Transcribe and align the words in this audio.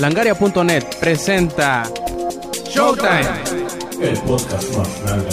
Langaria.net 0.00 0.82
presenta 0.98 1.82
Showtime, 2.70 3.20
el 4.00 4.18
podcast 4.20 4.74
más 4.74 5.02
grande. 5.02 5.28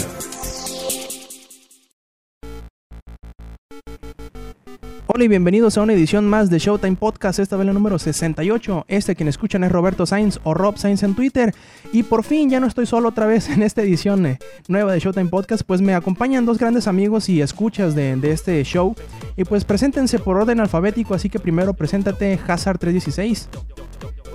Hola 5.08 5.24
y 5.24 5.28
bienvenidos 5.30 5.78
a 5.78 5.84
una 5.84 5.94
edición 5.94 6.28
más 6.28 6.50
de 6.50 6.60
Showtime 6.60 6.98
Podcast, 6.98 7.40
esta 7.40 7.56
vez 7.56 7.66
la 7.66 7.72
número 7.72 7.98
68. 7.98 8.86
Este 8.90 9.16
quien 9.16 9.30
escuchan 9.30 9.64
es 9.64 9.72
Roberto 9.72 10.06
Sainz 10.06 10.38
o 10.44 10.54
Rob 10.54 10.78
Sainz 10.78 11.02
en 11.02 11.16
Twitter. 11.16 11.56
Y 11.94 12.04
por 12.04 12.26
fin 12.26 12.50
ya 12.50 12.60
no 12.60 12.68
estoy 12.68 12.88
solo 12.88 13.08
otra 13.08 13.26
vez 13.26 13.48
en 13.58 13.64
esta 13.64 13.84
edición 13.84 14.26
eh, 14.26 14.38
nueva 14.68 14.92
de 14.92 15.00
Showtime 15.00 15.30
Podcast, 15.30 15.64
pues 15.66 15.80
me 15.80 15.96
acompañan 15.96 16.46
dos 16.46 16.58
grandes 16.58 16.88
amigos 16.88 17.30
y 17.30 17.42
escuchas 17.42 17.96
de, 17.96 18.18
de 18.18 18.32
este 18.32 18.62
show. 18.66 18.96
Y 19.38 19.46
pues 19.46 19.64
preséntense 19.64 20.20
por 20.20 20.36
orden 20.36 20.60
alfabético, 20.60 21.14
así 21.14 21.30
que 21.30 21.40
primero 21.40 21.74
preséntate 21.74 22.38
Hazard316. 22.38 23.48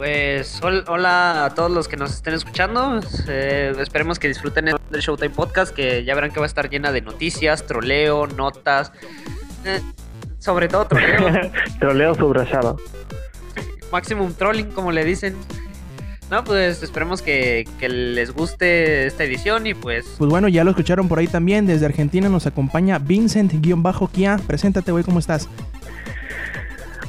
Pues 0.02 0.60
hol- 0.64 0.82
hola 0.88 1.44
a 1.44 1.50
todos 1.54 1.70
los 1.70 1.86
que 1.86 1.96
nos 1.96 2.10
estén 2.12 2.34
escuchando. 2.34 2.98
Eh, 3.28 3.72
esperemos 3.78 4.18
que 4.18 4.26
disfruten 4.26 4.64
del 4.64 5.00
Showtime 5.00 5.30
Podcast, 5.30 5.72
que 5.72 6.02
ya 6.02 6.16
verán 6.16 6.32
que 6.32 6.40
va 6.40 6.46
a 6.46 6.48
estar 6.48 6.68
llena 6.68 6.90
de 6.90 7.02
noticias, 7.02 7.64
troleo, 7.68 8.26
notas. 8.26 8.90
eh, 9.64 9.80
sobre 10.40 10.66
todo 10.66 10.86
troleo. 10.88 11.52
Troleo 11.78 12.16
subrayado. 12.16 12.78
maximum 13.92 14.34
trolling, 14.34 14.72
como 14.72 14.90
le 14.90 15.04
dicen. 15.04 15.36
No, 16.32 16.42
pues 16.42 16.82
esperemos 16.82 17.22
que, 17.22 17.64
que 17.78 17.88
les 17.88 18.32
guste 18.32 19.06
esta 19.06 19.22
edición 19.22 19.68
y 19.68 19.74
pues 19.74 20.04
Pues 20.18 20.28
bueno, 20.28 20.48
ya 20.48 20.64
lo 20.64 20.70
escucharon 20.70 21.06
por 21.06 21.20
ahí 21.20 21.28
también. 21.28 21.64
Desde 21.68 21.86
Argentina 21.86 22.28
nos 22.28 22.48
acompaña 22.48 22.98
Vincent-Kia. 22.98 24.38
Preséntate, 24.48 24.90
güey, 24.90 25.04
¿cómo 25.04 25.20
estás? 25.20 25.48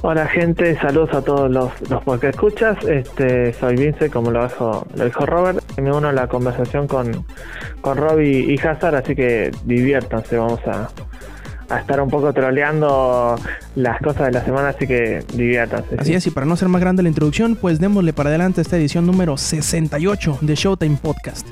Hola 0.05 0.27
gente, 0.27 0.77
saludos 0.81 1.13
a 1.13 1.21
todos 1.21 1.49
los, 1.49 1.71
los 1.89 2.19
que 2.19 2.27
escuchas. 2.27 2.77
Este, 2.83 3.53
soy 3.53 3.77
Vince, 3.77 4.09
como 4.09 4.31
lo 4.31 4.43
dijo, 4.43 4.85
lo 4.97 5.05
dijo 5.05 5.25
Robert. 5.25 5.63
Me 5.79 5.93
uno 5.93 6.09
a 6.09 6.11
la 6.11 6.27
conversación 6.27 6.89
con, 6.89 7.25
con 7.79 7.95
Robbie 7.95 8.53
y 8.53 8.59
Hazard, 8.59 8.95
así 8.95 9.15
que 9.15 9.49
diviértanse. 9.63 10.35
Vamos 10.35 10.59
a, 10.67 10.89
a 11.73 11.79
estar 11.79 12.01
un 12.01 12.09
poco 12.09 12.33
troleando 12.33 13.37
las 13.75 14.01
cosas 14.01 14.25
de 14.25 14.31
la 14.33 14.43
semana, 14.43 14.69
así 14.69 14.85
que 14.85 15.23
diviértanse. 15.35 15.95
Así 15.97 16.13
es, 16.13 16.27
y 16.27 16.31
para 16.31 16.45
no 16.45 16.57
ser 16.57 16.67
más 16.67 16.81
grande 16.81 17.01
la 17.01 17.07
introducción, 17.07 17.55
pues 17.55 17.79
démosle 17.79 18.11
para 18.11 18.27
adelante 18.27 18.59
esta 18.59 18.75
edición 18.75 19.07
número 19.07 19.37
68 19.37 20.39
de 20.41 20.55
Showtime 20.55 20.97
Podcast. 21.01 21.47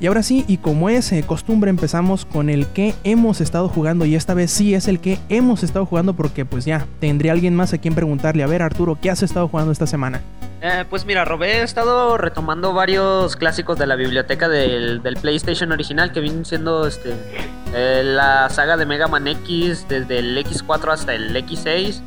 Y 0.00 0.06
ahora 0.06 0.22
sí, 0.22 0.44
y 0.46 0.58
como 0.58 0.88
es 0.88 1.10
eh, 1.10 1.24
costumbre, 1.26 1.70
empezamos 1.70 2.24
con 2.24 2.50
el 2.50 2.66
que 2.68 2.94
hemos 3.02 3.40
estado 3.40 3.68
jugando. 3.68 4.04
Y 4.04 4.14
esta 4.14 4.34
vez 4.34 4.50
sí 4.52 4.74
es 4.74 4.86
el 4.86 5.00
que 5.00 5.18
hemos 5.28 5.64
estado 5.64 5.86
jugando 5.86 6.14
porque 6.14 6.44
pues 6.44 6.64
ya, 6.64 6.86
tendría 7.00 7.32
alguien 7.32 7.56
más 7.56 7.72
a 7.72 7.78
quien 7.78 7.94
preguntarle. 7.94 8.44
A 8.44 8.46
ver, 8.46 8.62
Arturo, 8.62 8.96
¿qué 9.00 9.10
has 9.10 9.24
estado 9.24 9.48
jugando 9.48 9.72
esta 9.72 9.88
semana? 9.88 10.20
Eh, 10.60 10.84
pues 10.88 11.04
mira, 11.04 11.24
Robé, 11.24 11.58
he 11.58 11.62
estado 11.62 12.16
retomando 12.16 12.72
varios 12.72 13.36
clásicos 13.36 13.78
de 13.78 13.86
la 13.86 13.96
biblioteca 13.96 14.48
del, 14.48 15.00
PlayStation 15.20 15.72
original 15.72 16.12
que 16.12 16.20
vienen 16.20 16.44
siendo 16.44 16.86
este 16.86 17.14
eh, 17.74 18.02
la 18.04 18.48
saga 18.50 18.76
de 18.76 18.84
Mega 18.84 19.06
Man 19.08 19.26
X 19.28 19.86
desde 19.88 20.18
el 20.18 20.36
X4 20.38 20.92
hasta 20.92 21.14
el 21.14 21.34
X6. 21.34 22.00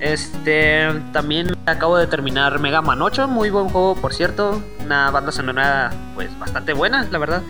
Este 0.00 0.88
también 1.12 1.56
acabo 1.66 1.96
de 1.98 2.06
terminar 2.06 2.60
Mega 2.60 2.82
Man 2.82 3.02
8, 3.02 3.26
muy 3.26 3.50
buen 3.50 3.68
juego 3.68 3.96
por 3.96 4.14
cierto, 4.14 4.62
una 4.84 5.10
banda 5.10 5.32
sonora 5.32 5.90
pues 6.14 6.36
bastante 6.38 6.72
buena, 6.72 7.06
la 7.10 7.18
verdad. 7.18 7.42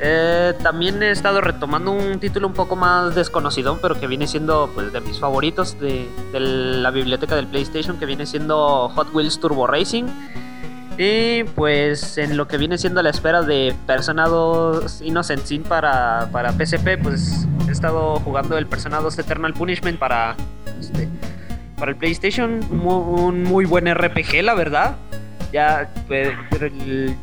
Eh, 0.00 0.54
también 0.62 1.02
he 1.02 1.10
estado 1.10 1.40
retomando 1.40 1.90
un 1.90 2.20
título 2.20 2.46
un 2.46 2.52
poco 2.52 2.76
más 2.76 3.14
desconocido, 3.14 3.78
pero 3.82 3.98
que 3.98 4.06
viene 4.06 4.26
siendo 4.26 4.70
pues, 4.74 4.92
de 4.92 5.00
mis 5.00 5.18
favoritos 5.18 5.78
de, 5.80 6.08
la 6.32 6.90
biblioteca 6.90 7.34
del 7.34 7.48
PlayStation, 7.48 7.98
que 7.98 8.06
viene 8.06 8.26
siendo 8.26 8.90
Hot 8.90 9.12
Wheels 9.12 9.40
Turbo 9.40 9.66
Racing. 9.66 10.04
Y 11.00 11.44
pues 11.54 12.18
en 12.18 12.36
lo 12.36 12.48
que 12.48 12.58
viene 12.58 12.76
siendo 12.76 13.02
la 13.02 13.10
espera 13.10 13.42
de 13.42 13.74
Persona 13.86 14.26
2 14.26 15.02
Innocent 15.02 15.44
Sin 15.44 15.62
para, 15.62 16.28
para 16.32 16.52
PSP, 16.52 17.00
pues 17.00 17.46
he 17.68 17.70
estado 17.70 18.16
jugando 18.20 18.58
el 18.58 18.66
Persona 18.66 18.98
2 18.98 19.16
Eternal 19.20 19.54
Punishment 19.54 19.98
para, 19.98 20.34
este, 20.80 21.07
para 21.78 21.90
el 21.92 21.96
PlayStation. 21.96 22.60
Un 22.70 23.42
muy 23.44 23.64
buen 23.64 23.92
RPG, 23.92 24.42
la 24.42 24.54
verdad. 24.54 24.96
Ya, 25.52 25.90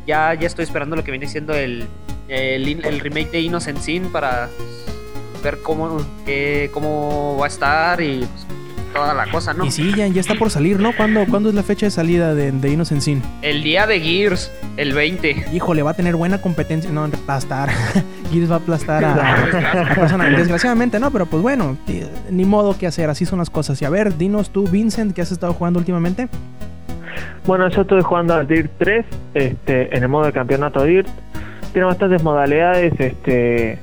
ya, 0.06 0.34
ya 0.34 0.46
estoy 0.46 0.64
esperando 0.64 0.96
lo 0.96 1.04
que 1.04 1.10
viene 1.12 1.28
siendo 1.28 1.54
el, 1.54 1.86
el, 2.28 2.84
el 2.84 3.00
remake 3.00 3.30
de 3.30 3.40
Innocent 3.40 3.78
Sin 3.78 4.10
para 4.10 4.48
ver 5.44 5.58
cómo, 5.62 5.98
qué- 6.24 6.70
cómo 6.72 7.36
va 7.38 7.44
a 7.46 7.48
estar 7.48 8.00
y 8.00 8.26
pues, 8.26 8.46
toda 8.96 9.14
la 9.14 9.30
cosa, 9.30 9.54
¿no? 9.54 9.64
Y 9.64 9.70
sí, 9.70 9.92
ya, 9.94 10.06
ya 10.06 10.20
está 10.20 10.34
por 10.34 10.50
salir, 10.50 10.80
¿no? 10.80 10.94
¿Cuándo, 10.96 11.24
¿cuándo 11.28 11.48
es 11.48 11.54
la 11.54 11.62
fecha 11.62 11.86
de 11.86 11.90
salida 11.90 12.34
de, 12.34 12.50
de 12.52 12.70
Innocent 12.70 13.02
Sin? 13.02 13.22
El 13.42 13.62
día 13.62 13.86
de 13.86 14.00
Gears, 14.00 14.52
el 14.76 14.92
20. 14.92 15.46
Híjole, 15.52 15.82
va 15.82 15.92
a 15.92 15.94
tener 15.94 16.16
buena 16.16 16.40
competencia. 16.40 16.90
No, 16.90 17.04
aplastar. 17.04 17.68
Gears 18.32 18.50
va 18.50 18.56
a 18.56 18.58
aplastar 18.58 19.04
a, 19.04 19.92
a 19.92 19.94
personas. 19.94 20.36
Desgraciadamente, 20.36 20.98
no, 20.98 21.10
pero 21.10 21.26
pues 21.26 21.42
bueno, 21.42 21.76
ni 22.30 22.44
modo 22.44 22.76
que 22.76 22.86
hacer. 22.86 23.10
Así 23.10 23.26
son 23.26 23.38
las 23.38 23.50
cosas. 23.50 23.80
Y 23.82 23.84
a 23.84 23.90
ver, 23.90 24.16
dinos 24.16 24.50
tú, 24.50 24.64
Vincent, 24.64 25.14
¿qué 25.14 25.22
has 25.22 25.32
estado 25.32 25.52
jugando 25.52 25.78
últimamente? 25.78 26.28
Bueno, 27.46 27.68
yo 27.68 27.82
estoy 27.82 28.02
jugando 28.02 28.34
a 28.34 28.44
Dirt 28.44 28.70
3 28.78 29.06
este, 29.34 29.96
en 29.96 30.02
el 30.02 30.08
modo 30.08 30.26
de 30.26 30.32
campeonato 30.32 30.82
Dirt. 30.82 31.08
Tiene 31.72 31.86
bastantes 31.86 32.22
modalidades 32.22 32.92
este, 32.98 33.78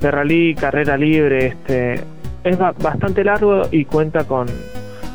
de 0.00 0.10
rally, 0.10 0.54
carrera 0.54 0.96
libre. 0.96 1.46
Este, 1.46 2.02
es 2.46 2.58
ba- 2.58 2.74
bastante 2.80 3.22
largo 3.24 3.62
y 3.70 3.84
cuenta 3.84 4.24
con, 4.24 4.46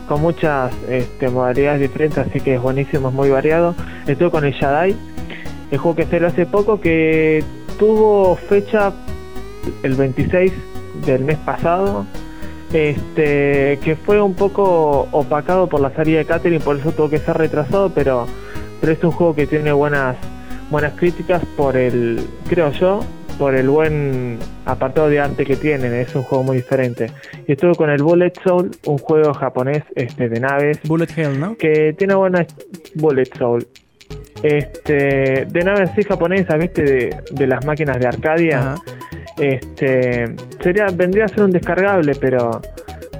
con 0.08 0.22
muchas 0.22 0.72
este, 0.90 1.30
modalidades 1.30 1.82
diferentes, 1.82 2.18
así 2.20 2.40
que 2.42 2.56
es 2.56 2.62
buenísimo, 2.62 3.10
es 3.10 3.14
muy 3.14 3.30
variado. 3.30 3.74
Estuve 4.08 4.30
con 4.32 4.46
el 4.46 4.54
Shadai, 4.54 4.96
el 5.72 5.78
juego 5.78 5.96
que 5.96 6.06
salió 6.06 6.28
hace 6.28 6.46
poco, 6.46 6.80
que 6.82 7.44
tuvo 7.80 8.36
fecha 8.36 8.92
el 9.84 9.96
26 9.96 10.52
del 11.06 11.24
mes 11.24 11.38
pasado 11.38 12.06
este 12.74 13.80
que 13.84 13.96
fue 13.98 14.22
un 14.22 14.34
poco 14.34 15.08
opacado 15.12 15.68
por 15.68 15.82
la 15.82 15.92
salida 15.94 16.20
de 16.20 16.26
Catherine, 16.26 16.64
por 16.64 16.78
eso 16.78 16.92
tuvo 16.92 17.10
que 17.10 17.18
ser 17.20 17.38
retrasado, 17.38 17.90
pero, 17.94 18.28
pero 18.80 18.94
es 18.94 19.04
un 19.04 19.12
juego 19.12 19.36
que 19.36 19.46
tiene 19.46 19.72
buenas 19.74 20.16
buenas 20.70 20.94
críticas 20.94 21.42
por 21.58 21.76
el, 21.76 22.26
creo 22.48 22.72
yo, 22.72 23.02
por 23.38 23.56
el 23.56 23.70
buen 23.70 24.40
apartado 24.66 25.10
de 25.10 25.20
arte 25.20 25.46
que 25.46 25.56
tienen, 25.56 25.94
es 25.94 26.14
un 26.16 26.24
juego 26.24 26.44
muy 26.44 26.58
diferente. 26.58 27.12
Y 27.48 27.54
estuve 27.54 27.76
con 27.76 27.90
el 27.90 28.02
Bullet 28.02 28.34
Soul, 28.44 28.72
un 28.86 28.98
juego 28.98 29.34
japonés 29.34 29.84
este 29.96 30.30
de 30.30 30.40
naves, 30.40 30.80
Bullet 30.84 31.08
Hell, 31.16 31.40
¿no? 31.40 31.56
que 31.56 31.94
tiene 31.98 32.16
buena 32.16 32.46
Bullet 32.96 33.30
Soul. 33.38 33.68
Este, 34.44 35.46
de 35.46 35.64
naves 35.64 35.92
así 35.92 36.04
japonesas, 36.04 36.58
viste, 36.58 36.84
de, 36.84 37.18
de 37.32 37.48
las 37.48 37.66
máquinas 37.66 38.00
de 38.00 38.08
Arcadia. 38.08 38.76
Este 39.38 40.36
sería 40.62 40.88
vendría 40.94 41.26
a 41.26 41.28
ser 41.28 41.44
un 41.44 41.52
descargable, 41.52 42.14
pero 42.20 42.62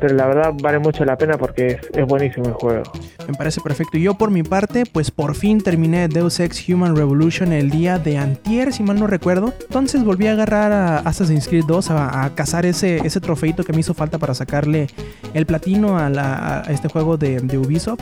pero 0.02 0.16
la 0.16 0.28
verdad 0.28 0.52
vale 0.62 0.80
mucho 0.80 1.06
la 1.06 1.16
pena 1.16 1.38
porque 1.38 1.68
es, 1.68 1.80
es 1.94 2.06
buenísimo 2.06 2.48
el 2.48 2.54
juego. 2.54 2.84
Me 3.28 3.34
parece 3.34 3.62
perfecto. 3.62 3.98
Y 3.98 4.04
yo 4.04 4.16
por 4.16 4.32
mi 4.32 4.44
parte, 4.44 4.86
pues 4.86 5.12
por 5.12 5.36
fin 5.36 5.62
terminé 5.62 6.08
Deus 6.08 6.40
Ex 6.40 6.68
Human 6.68 6.96
Revolution 6.96 7.52
el 7.54 7.70
día 7.70 8.00
de 8.00 8.18
antier, 8.18 8.74
si 8.74 8.84
mal 8.84 9.00
no 9.00 9.08
recuerdo. 9.08 9.54
Entonces 9.62 10.04
volví 10.04 10.28
a 10.28 10.34
agarrar 10.34 10.72
a 10.72 10.98
Assassin's 11.00 11.48
Creed 11.48 11.66
2 11.66 11.92
a, 11.92 12.32
cazar 12.36 12.66
ese, 12.66 12.98
ese 13.06 13.20
trofeito 13.20 13.64
que 13.64 13.74
me 13.74 13.80
hizo 13.80 13.94
falta 13.94 14.18
para 14.18 14.34
sacarle 14.34 14.88
el 15.34 15.46
platino 15.46 15.98
a, 15.98 16.64
este 16.70 16.88
juego 16.88 17.18
de, 17.18 17.58
Ubisoft. 17.58 18.02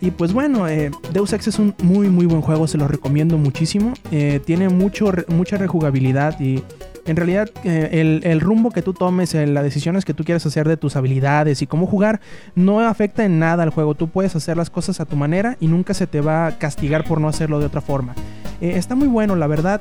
Y 0.00 0.10
pues 0.12 0.32
bueno, 0.32 0.66
eh, 0.66 0.90
Deus 1.12 1.32
Ex 1.34 1.48
es 1.48 1.58
un 1.58 1.74
muy 1.82 2.08
muy 2.08 2.24
buen 2.24 2.40
juego, 2.40 2.66
se 2.66 2.78
lo 2.78 2.88
recomiendo 2.88 3.36
muchísimo. 3.36 3.92
Eh, 4.10 4.40
tiene 4.44 4.70
mucho, 4.70 5.12
mucha 5.28 5.58
rejugabilidad 5.58 6.40
y 6.40 6.62
en 7.06 7.16
realidad 7.16 7.48
eh, 7.64 7.88
el, 7.92 8.20
el 8.24 8.40
rumbo 8.40 8.70
que 8.70 8.82
tú 8.82 8.92
tomes, 8.92 9.34
eh, 9.34 9.46
las 9.46 9.64
decisiones 9.64 10.04
que 10.04 10.14
tú 10.14 10.24
quieras 10.24 10.44
hacer 10.46 10.68
de 10.68 10.76
tus 10.76 10.96
habilidades 10.96 11.62
y 11.62 11.66
cómo 11.66 11.86
jugar, 11.86 12.20
no 12.54 12.80
afecta 12.80 13.24
en 13.24 13.38
nada 13.38 13.62
al 13.62 13.70
juego. 13.70 13.94
Tú 13.94 14.08
puedes 14.08 14.34
hacer 14.36 14.56
las 14.56 14.70
cosas 14.70 15.00
a 15.00 15.04
tu 15.06 15.16
manera 15.16 15.56
y 15.60 15.66
nunca 15.66 15.94
se 15.94 16.06
te 16.06 16.20
va 16.20 16.46
a 16.46 16.58
castigar 16.58 17.04
por 17.04 17.20
no 17.20 17.28
hacerlo 17.28 17.58
de 17.60 17.66
otra 17.66 17.80
forma. 17.80 18.14
Eh, 18.60 18.72
está 18.76 18.94
muy 18.94 19.08
bueno, 19.08 19.36
la 19.36 19.46
verdad. 19.46 19.80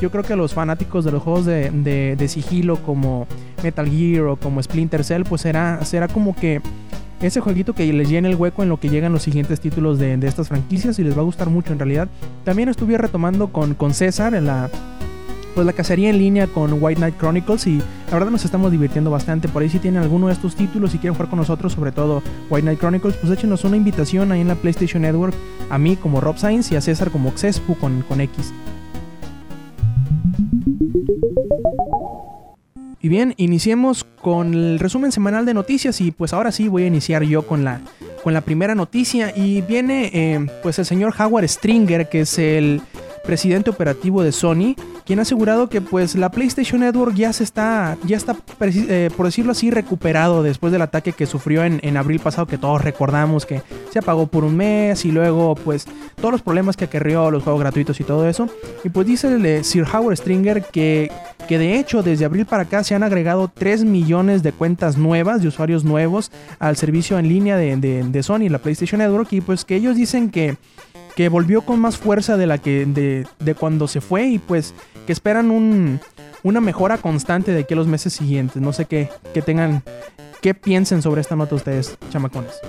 Yo 0.00 0.10
creo 0.10 0.24
que 0.24 0.36
los 0.36 0.54
fanáticos 0.54 1.04
de 1.04 1.12
los 1.12 1.22
juegos 1.22 1.44
de, 1.46 1.70
de- 1.70 2.16
de 2.16 2.28
sigilo 2.28 2.76
como 2.82 3.26
Metal 3.62 3.88
Gear 3.88 4.24
o 4.24 4.36
como 4.36 4.62
Splinter 4.62 5.04
Cell, 5.04 5.22
pues 5.28 5.42
será, 5.42 5.84
será 5.84 6.08
como 6.08 6.34
que 6.34 6.60
ese 7.20 7.40
jueguito 7.40 7.72
que 7.74 7.90
les 7.92 8.08
llene 8.10 8.28
el 8.28 8.34
hueco 8.36 8.62
en 8.62 8.68
lo 8.68 8.78
que 8.78 8.90
llegan 8.90 9.10
los 9.12 9.22
siguientes 9.22 9.58
títulos 9.60 9.98
de, 9.98 10.16
de 10.18 10.26
estas 10.28 10.48
franquicias 10.48 10.98
y 10.98 11.02
les 11.04 11.16
va 11.16 11.20
a 11.22 11.24
gustar 11.24 11.48
mucho 11.48 11.72
en 11.72 11.78
realidad. 11.78 12.08
También 12.44 12.68
estuve 12.68 12.98
retomando 12.98 13.48
con, 13.48 13.74
con 13.74 13.94
César 13.94 14.34
en 14.34 14.46
la, 14.46 14.68
pues 15.56 15.64
la 15.64 15.72
cacería 15.72 16.10
en 16.10 16.18
línea 16.18 16.48
con 16.48 16.76
White 16.82 16.98
Knight 17.00 17.16
Chronicles 17.16 17.66
y 17.66 17.78
la 17.78 18.12
verdad 18.12 18.30
nos 18.30 18.44
estamos 18.44 18.70
divirtiendo 18.70 19.10
bastante. 19.10 19.48
Por 19.48 19.62
ahí 19.62 19.70
si 19.70 19.78
tienen 19.78 20.02
alguno 20.02 20.26
de 20.26 20.34
estos 20.34 20.54
títulos 20.54 20.94
y 20.94 20.98
quieren 20.98 21.14
jugar 21.14 21.30
con 21.30 21.38
nosotros, 21.38 21.72
sobre 21.72 21.92
todo 21.92 22.22
White 22.50 22.62
Knight 22.62 22.78
Chronicles, 22.78 23.16
pues 23.16 23.32
échenos 23.32 23.64
una 23.64 23.78
invitación 23.78 24.32
ahí 24.32 24.42
en 24.42 24.48
la 24.48 24.54
PlayStation 24.54 25.00
Network 25.00 25.34
a 25.70 25.78
mí 25.78 25.96
como 25.96 26.20
Rob 26.20 26.36
Sainz 26.36 26.70
y 26.72 26.76
a 26.76 26.82
César 26.82 27.10
como 27.10 27.32
Xespu 27.34 27.74
con, 27.76 28.02
con 28.02 28.20
X. 28.20 28.52
Y 33.00 33.08
bien, 33.08 33.32
iniciemos 33.38 34.04
con 34.04 34.52
el 34.52 34.78
resumen 34.78 35.10
semanal 35.10 35.46
de 35.46 35.54
noticias 35.54 36.02
y 36.02 36.10
pues 36.10 36.34
ahora 36.34 36.52
sí 36.52 36.68
voy 36.68 36.82
a 36.82 36.86
iniciar 36.88 37.22
yo 37.22 37.46
con 37.46 37.64
la, 37.64 37.80
con 38.22 38.34
la 38.34 38.42
primera 38.42 38.74
noticia 38.74 39.32
y 39.34 39.62
viene 39.62 40.10
eh, 40.12 40.46
pues 40.62 40.78
el 40.78 40.84
señor 40.84 41.14
Howard 41.18 41.48
Stringer 41.48 42.10
que 42.10 42.20
es 42.20 42.38
el 42.38 42.82
presidente 43.24 43.70
operativo 43.70 44.22
de 44.22 44.32
Sony, 44.32 44.76
quien 45.06 45.20
ha 45.20 45.22
asegurado 45.22 45.68
que 45.68 45.80
pues 45.80 46.16
la 46.16 46.30
PlayStation 46.30 46.80
Network 46.80 47.14
ya 47.14 47.32
se 47.32 47.44
está, 47.44 47.96
ya 48.04 48.16
está, 48.16 48.36
eh, 48.60 49.08
por 49.16 49.26
decirlo 49.26 49.52
así, 49.52 49.70
recuperado 49.70 50.42
después 50.42 50.72
del 50.72 50.82
ataque 50.82 51.12
que 51.12 51.26
sufrió 51.26 51.62
en, 51.62 51.78
en, 51.82 51.96
abril 51.96 52.18
pasado, 52.18 52.46
que 52.46 52.58
todos 52.58 52.82
recordamos 52.82 53.46
que 53.46 53.62
se 53.90 54.00
apagó 54.00 54.26
por 54.26 54.42
un 54.42 54.56
mes 54.56 55.04
y 55.04 55.12
luego 55.12 55.54
pues 55.54 55.86
todos 56.16 56.32
los 56.32 56.42
problemas 56.42 56.76
que 56.76 56.86
acarrió 56.86 57.30
los 57.30 57.44
juegos 57.44 57.60
gratuitos 57.60 58.00
y 58.00 58.04
todo 58.04 58.28
eso. 58.28 58.48
Y 58.82 58.88
pues 58.88 59.06
dice 59.06 59.28
el 59.28 59.64
Sir 59.64 59.84
Howard 59.84 60.16
Stringer 60.16 60.64
que, 60.64 61.12
que 61.46 61.58
de 61.58 61.78
hecho 61.78 62.02
desde 62.02 62.24
abril 62.24 62.44
para 62.44 62.64
acá 62.64 62.82
se 62.82 62.96
han 62.96 63.04
agregado 63.04 63.48
3 63.54 63.84
millones 63.84 64.42
de 64.42 64.50
cuentas 64.50 64.98
nuevas, 64.98 65.40
de 65.40 65.48
usuarios 65.48 65.84
nuevos 65.84 66.32
al 66.58 66.76
servicio 66.76 67.16
en 67.16 67.28
línea 67.28 67.56
de, 67.56 67.76
de, 67.76 68.02
de 68.02 68.22
Sony, 68.24 68.48
la 68.48 68.58
PlayStation 68.58 68.98
Network, 68.98 69.32
y 69.32 69.40
pues 69.40 69.64
que 69.64 69.76
ellos 69.76 69.94
dicen 69.94 70.30
que 70.30 70.56
que 71.16 71.30
volvió 71.30 71.62
con 71.62 71.80
más 71.80 71.96
fuerza 71.96 72.36
de 72.36 72.46
la 72.46 72.58
que 72.58 72.84
de, 72.86 73.54
cuando 73.54 73.88
se 73.88 74.00
fue 74.00 74.26
y 74.26 74.38
pues 74.38 74.74
que 75.06 75.12
esperan 75.12 75.50
un, 75.50 75.98
una 76.42 76.60
mejora 76.60 76.98
constante 76.98 77.52
de 77.52 77.60
aquí 77.60 77.72
a 77.72 77.76
los 77.76 77.86
meses 77.86 78.12
siguientes. 78.12 78.60
No 78.60 78.72
sé 78.74 78.84
qué, 78.84 79.10
qué 79.32 79.40
tengan, 79.40 79.82
qué 80.42 80.52
piensen 80.52 81.00
sobre 81.00 81.22
esta 81.22 81.34
nota 81.34 81.54
ustedes, 81.54 81.96
chamacones. 82.10 82.60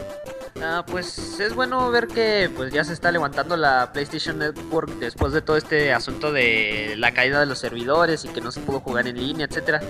Ah, 0.63 0.83
pues 0.87 1.39
es 1.39 1.53
bueno 1.53 1.91
ver 1.91 2.07
que 2.07 2.49
pues 2.55 2.73
ya 2.73 2.83
se 2.83 2.93
está 2.93 3.11
levantando 3.11 3.57
la 3.57 3.91
PlayStation 3.91 4.39
Network 4.39 4.89
después 4.97 5.33
de 5.33 5.41
todo 5.41 5.57
este 5.57 5.93
asunto 5.93 6.31
de 6.31 6.95
la 6.97 7.13
caída 7.13 7.39
de 7.39 7.45
los 7.45 7.59
servidores 7.59 8.25
y 8.25 8.29
que 8.29 8.41
no 8.41 8.51
se 8.51 8.61
pudo 8.61 8.79
jugar 8.79 9.07
en 9.07 9.17
línea, 9.17 9.45
etcétera. 9.45 9.81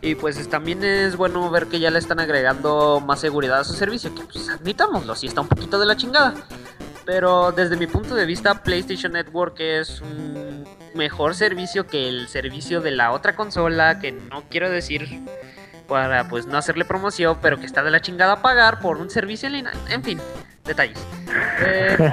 Y 0.00 0.14
pues 0.14 0.48
también 0.48 0.82
es 0.82 1.16
bueno 1.16 1.50
ver 1.50 1.66
que 1.66 1.78
ya 1.78 1.90
le 1.90 1.98
están 1.98 2.20
agregando 2.20 3.00
más 3.00 3.20
seguridad 3.20 3.60
a 3.60 3.64
su 3.64 3.74
servicio, 3.74 4.14
que 4.14 4.22
pues 4.22 4.48
admitámoslo, 4.48 5.14
si 5.14 5.26
está 5.26 5.42
un 5.42 5.48
poquito 5.48 5.78
de 5.78 5.86
la 5.86 5.96
chingada. 5.96 6.34
Pero 7.08 7.52
desde 7.52 7.78
mi 7.78 7.86
punto 7.86 8.14
de 8.14 8.26
vista, 8.26 8.62
PlayStation 8.62 9.12
Network 9.12 9.58
es 9.60 10.02
un 10.02 10.66
mejor 10.94 11.34
servicio 11.34 11.86
que 11.86 12.06
el 12.06 12.28
servicio 12.28 12.82
de 12.82 12.90
la 12.90 13.12
otra 13.12 13.34
consola, 13.34 13.98
que 13.98 14.12
no 14.12 14.42
quiero 14.50 14.68
decir 14.68 15.22
para 15.88 16.28
pues 16.28 16.44
no 16.44 16.58
hacerle 16.58 16.84
promoción, 16.84 17.38
pero 17.40 17.58
que 17.58 17.64
está 17.64 17.82
de 17.82 17.90
la 17.90 18.02
chingada 18.02 18.34
a 18.34 18.42
pagar 18.42 18.80
por 18.80 18.98
un 18.98 19.08
servicio 19.08 19.46
en 19.46 19.54
línea. 19.54 19.72
En 19.88 20.04
fin, 20.04 20.20
detalles. 20.66 20.98
Eh, 21.60 22.12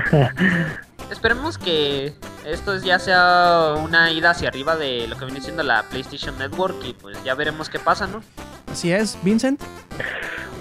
esperemos 1.11 1.57
que 1.57 2.13
esto 2.45 2.77
ya 2.77 2.97
sea 2.97 3.73
una 3.77 4.13
ida 4.13 4.29
hacia 4.29 4.47
arriba 4.47 4.77
de 4.77 5.09
lo 5.09 5.17
que 5.17 5.25
viene 5.25 5.41
siendo 5.41 5.61
la 5.63 5.83
PlayStation 5.83 6.37
Network 6.37 6.77
y 6.85 6.93
pues 6.93 7.21
ya 7.25 7.35
veremos 7.35 7.67
qué 7.67 7.79
pasa, 7.79 8.07
¿no? 8.07 8.23
Así 8.71 8.93
es, 8.93 9.17
Vincent. 9.23 9.61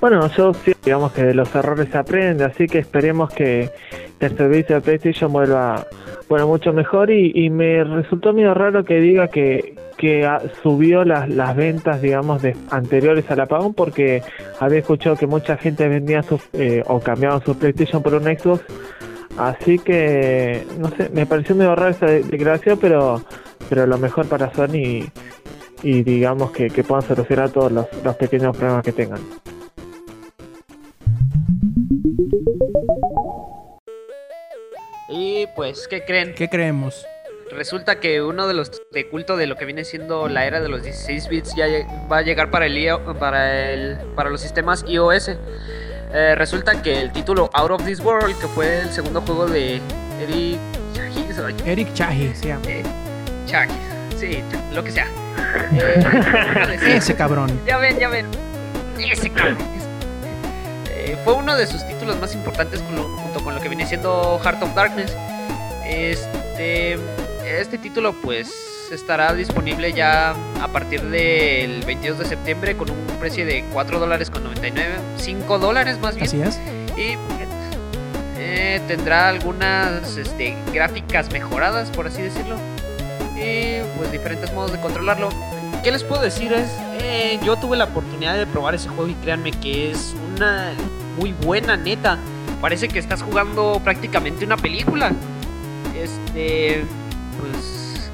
Bueno, 0.01 0.29
yo 0.37 0.53
sí, 0.65 0.75
digamos 0.85 1.13
que 1.13 1.23
de 1.23 1.35
los 1.35 1.55
errores 1.55 1.89
se 1.91 1.97
aprende, 1.97 2.45
así 2.45 2.67
que 2.67 2.81
esperemos 2.81 3.33
que 3.33 3.73
el 4.25 4.37
servicio 4.37 4.77
de 4.77 4.81
PlayStation 4.83 5.33
vuelva 5.33 5.87
bueno 6.29 6.47
mucho 6.47 6.73
mejor 6.73 7.11
y, 7.11 7.33
y 7.35 7.51
me 7.51 7.85
resultó 7.85 8.33
medio 8.33 8.55
raro 8.55 8.85
que 8.85 9.01
diga 9.01 9.29
que, 9.29 9.75
que 9.97 10.29
subió 10.63 11.05
las, 11.05 11.29
las 11.29 11.55
ventas 11.57 12.01
digamos 12.03 12.43
de 12.43 12.57
anteriores 12.71 13.31
al 13.31 13.41
apagón 13.41 13.75
porque 13.75 14.23
había 14.61 14.79
escuchado 14.79 15.17
que 15.17 15.27
mucha 15.27 15.57
gente 15.57 15.89
vendía 15.89 16.23
sus 16.23 16.41
eh, 16.53 16.83
o 16.87 17.01
cambiaba 17.01 17.41
su 17.45 17.57
PlayStation 17.57 18.03
por 18.03 18.15
un 18.15 18.25
Xbox. 18.25 18.63
Así 19.37 19.79
que 19.79 20.65
no 20.79 20.91
sé 20.91 21.11
me 21.13 21.27
pareció 21.27 21.57
medio 21.57 21.75
raro 21.75 21.91
esa 21.91 22.07
declaración 22.07 22.79
pero 22.81 23.23
pero 23.69 23.87
lo 23.87 23.99
mejor 23.99 24.27
para 24.27 24.53
Sony 24.55 24.75
y, 24.75 25.05
y 25.83 26.03
digamos 26.03 26.53
que, 26.53 26.69
que 26.69 26.85
puedan 26.85 27.03
solucionar 27.03 27.51
todos 27.51 27.73
los, 27.73 27.87
los 28.05 28.17
pequeños 28.17 28.57
problemas 28.57 28.85
que 28.85 28.93
tengan 28.93 29.21
Y 35.17 35.47
pues, 35.55 35.87
¿qué 35.87 36.05
creen? 36.05 36.35
¿Qué 36.35 36.49
creemos? 36.49 37.07
Resulta 37.53 38.01
que 38.01 38.21
uno 38.21 38.49
de 38.49 38.55
los 38.55 38.83
de 38.91 39.09
culto 39.09 39.37
de 39.37 39.47
lo 39.47 39.57
que 39.57 39.65
viene 39.65 39.85
siendo 39.85 40.29
la 40.29 40.45
era 40.45 40.61
de 40.61 40.69
los 40.69 40.83
16 40.83 41.29
bits 41.29 41.55
ya 41.55 41.67
va 42.11 42.19
a 42.19 42.23
llegar 42.23 42.51
para 42.51 42.67
el 42.67 42.99
para 43.21 43.71
el 43.73 43.97
para 44.17 44.29
los 44.31 44.41
sistemas 44.41 44.85
iOS. 44.89 45.31
Eh, 46.13 46.35
resulta 46.37 46.83
que 46.83 47.01
el 47.01 47.13
título 47.13 47.49
Out 47.53 47.71
of 47.71 47.85
This 47.85 48.01
World, 48.01 48.37
que 48.41 48.49
fue 48.49 48.81
el 48.81 48.91
segundo 48.91 49.21
juego 49.21 49.47
de 49.47 49.81
Eric 50.21 50.59
Chahi, 50.95 51.71
Eric 51.71 51.93
Chahi 51.93 52.35
se 52.35 52.49
llama. 52.49 52.65
Eh, 52.67 52.83
Chahi, 53.47 53.69
sí, 54.17 54.43
lo 54.73 54.83
que 54.83 54.91
sea. 54.91 55.07
Eh, 55.77 56.97
ese 56.97 57.15
cabrón. 57.15 57.61
Ya 57.65 57.79
ven, 57.79 57.97
ya 57.99 58.09
ven. 58.09 58.27
Ese 58.99 59.31
cabrón. 59.31 59.59
Eh, 61.05 61.19
fue 61.23 61.35
uno 61.35 61.55
de 61.55 61.67
sus 61.67 61.87
títulos 61.87 62.19
más 62.19 62.35
importantes 62.35 62.81
con 62.81 62.97
lo, 62.97 63.03
junto 63.19 63.45
con 63.45 63.55
lo 63.55 63.61
que 63.61 63.69
viene 63.69 63.87
siendo 63.87 64.39
Heart 64.43 64.63
of 64.63 64.75
Darkness. 64.75 65.15
Este, 65.85 66.97
este 67.45 67.77
título 67.77 68.15
pues 68.23 68.89
estará 68.91 69.35
disponible 69.35 69.93
ya 69.93 70.31
a 70.63 70.69
partir 70.69 71.03
del 71.03 71.83
22 71.83 72.21
de 72.21 72.25
septiembre 72.25 72.75
con 72.77 72.91
un 72.91 73.07
precio 73.21 73.45
de 73.45 73.65
4 73.71 73.99
dólares 73.99 74.31
con 74.31 74.45
99, 74.45 74.95
5 75.19 75.59
dólares 75.59 75.99
más 76.01 76.15
bien. 76.15 76.27
Así 76.27 76.41
es. 76.41 76.59
Y 76.97 77.19
eh, 78.39 78.81
tendrá 78.89 79.29
algunas 79.29 80.17
este, 80.17 80.57
gráficas 80.73 81.31
mejoradas, 81.31 81.91
por 81.91 82.07
así 82.07 82.23
decirlo. 82.23 82.57
Y 83.37 83.83
pues 83.99 84.11
diferentes 84.11 84.51
modos 84.55 84.73
de 84.73 84.81
controlarlo. 84.81 85.29
¿Qué 85.85 85.93
les 85.93 86.03
puedo 86.03 86.23
decir? 86.23 86.51
Es, 86.51 86.71
eh, 87.03 87.39
yo 87.45 87.57
tuve 87.57 87.77
la 87.77 87.85
oportunidad 87.85 88.39
de 88.39 88.47
probar 88.47 88.75
ese 88.75 88.89
juego 88.89 89.11
y 89.11 89.15
créanme 89.17 89.53
que 89.53 89.91
es 89.91 90.17
una 90.35 90.73
muy 91.19 91.33
buena, 91.33 91.77
neta. 91.77 92.17
Parece 92.63 92.89
que 92.89 92.99
estás 92.99 93.21
jugando 93.21 93.79
prácticamente 93.85 94.47
una 94.47 94.57
película. 94.57 95.13
Este, 95.95 96.85
pues, 97.39 98.11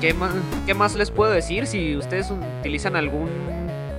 ¿qué 0.00 0.12
más, 0.12 0.32
¿qué 0.66 0.74
más 0.74 0.96
les 0.96 1.12
puedo 1.12 1.30
decir? 1.30 1.68
Si 1.68 1.96
ustedes 1.96 2.32
utilizan 2.60 2.96
algún 2.96 3.28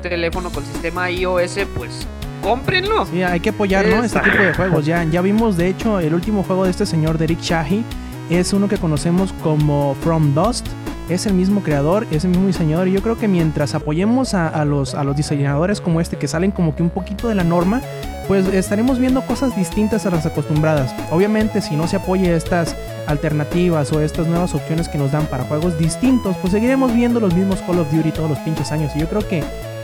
teléfono 0.01 0.49
con 0.49 0.65
sistema 0.65 1.09
iOS, 1.09 1.59
pues 1.73 2.05
cómprenlo. 2.43 3.05
Sí, 3.05 3.23
hay 3.23 3.39
que 3.39 3.51
apoyar, 3.51 3.87
¿no? 3.87 4.03
Este 4.03 4.19
tipo 4.19 4.43
de 4.43 4.53
juegos. 4.53 4.85
Ya, 4.85 5.05
ya 5.05 5.21
vimos, 5.21 5.55
de 5.55 5.69
hecho, 5.69 6.01
el 6.01 6.13
último 6.13 6.43
juego 6.43 6.65
de 6.65 6.71
este 6.71 6.85
señor, 6.85 7.17
Derek 7.17 7.39
Shahi, 7.39 7.85
es 8.29 8.51
uno 8.51 8.67
que 8.67 8.77
conocemos 8.77 9.31
como 9.41 9.95
From 10.01 10.33
Dust 10.33 10.67
es 11.09 11.25
el 11.25 11.33
mismo 11.33 11.61
creador, 11.61 12.07
es 12.11 12.23
el 12.23 12.31
mismo 12.31 12.47
diseñador. 12.47 12.87
Y 12.87 12.91
yo 12.91 13.01
creo 13.01 13.17
que 13.17 13.27
mientras 13.27 13.75
apoyemos 13.75 14.33
a, 14.33 14.65
los, 14.65 14.95
a 14.95 15.03
los 15.03 15.15
diseñadores 15.15 15.81
como 15.81 16.01
este 16.01 16.17
que 16.17 16.27
salen 16.27 16.51
como 16.51 16.75
que 16.75 16.83
un 16.83 16.89
poquito 16.89 17.27
de 17.27 17.35
la 17.35 17.43
norma, 17.43 17.81
pues 18.27 18.47
estaremos 18.47 18.99
viendo 18.99 19.21
cosas 19.21 19.55
distintas 19.55 20.05
a 20.05 20.09
las 20.09 20.25
acostumbradas. 20.25 20.93
Obviamente, 21.11 21.61
si 21.61 21.75
no 21.75 21.87
se 21.87 21.97
apoya 21.97 22.35
estas 22.35 22.75
alternativas 23.07 23.91
o 23.93 24.01
estas 24.01 24.27
nuevas 24.27 24.55
opciones 24.55 24.89
que 24.89 24.97
nos 24.97 25.11
dan 25.11 25.27
para 25.27 25.43
juegos 25.43 25.77
distintos, 25.77 26.35
pues 26.37 26.51
seguiremos 26.53 26.93
viendo 26.93 27.19
los 27.19 27.35
mismos 27.35 27.61
Call 27.61 27.79
of 27.79 27.91
Duty 27.91 28.11
todos 28.11 28.29
los 28.29 28.39
pinches 28.39 28.71
años. 28.71 28.91
Y 28.95 28.99
yo 28.99 29.07
creo 29.07 29.27
que 29.27 29.43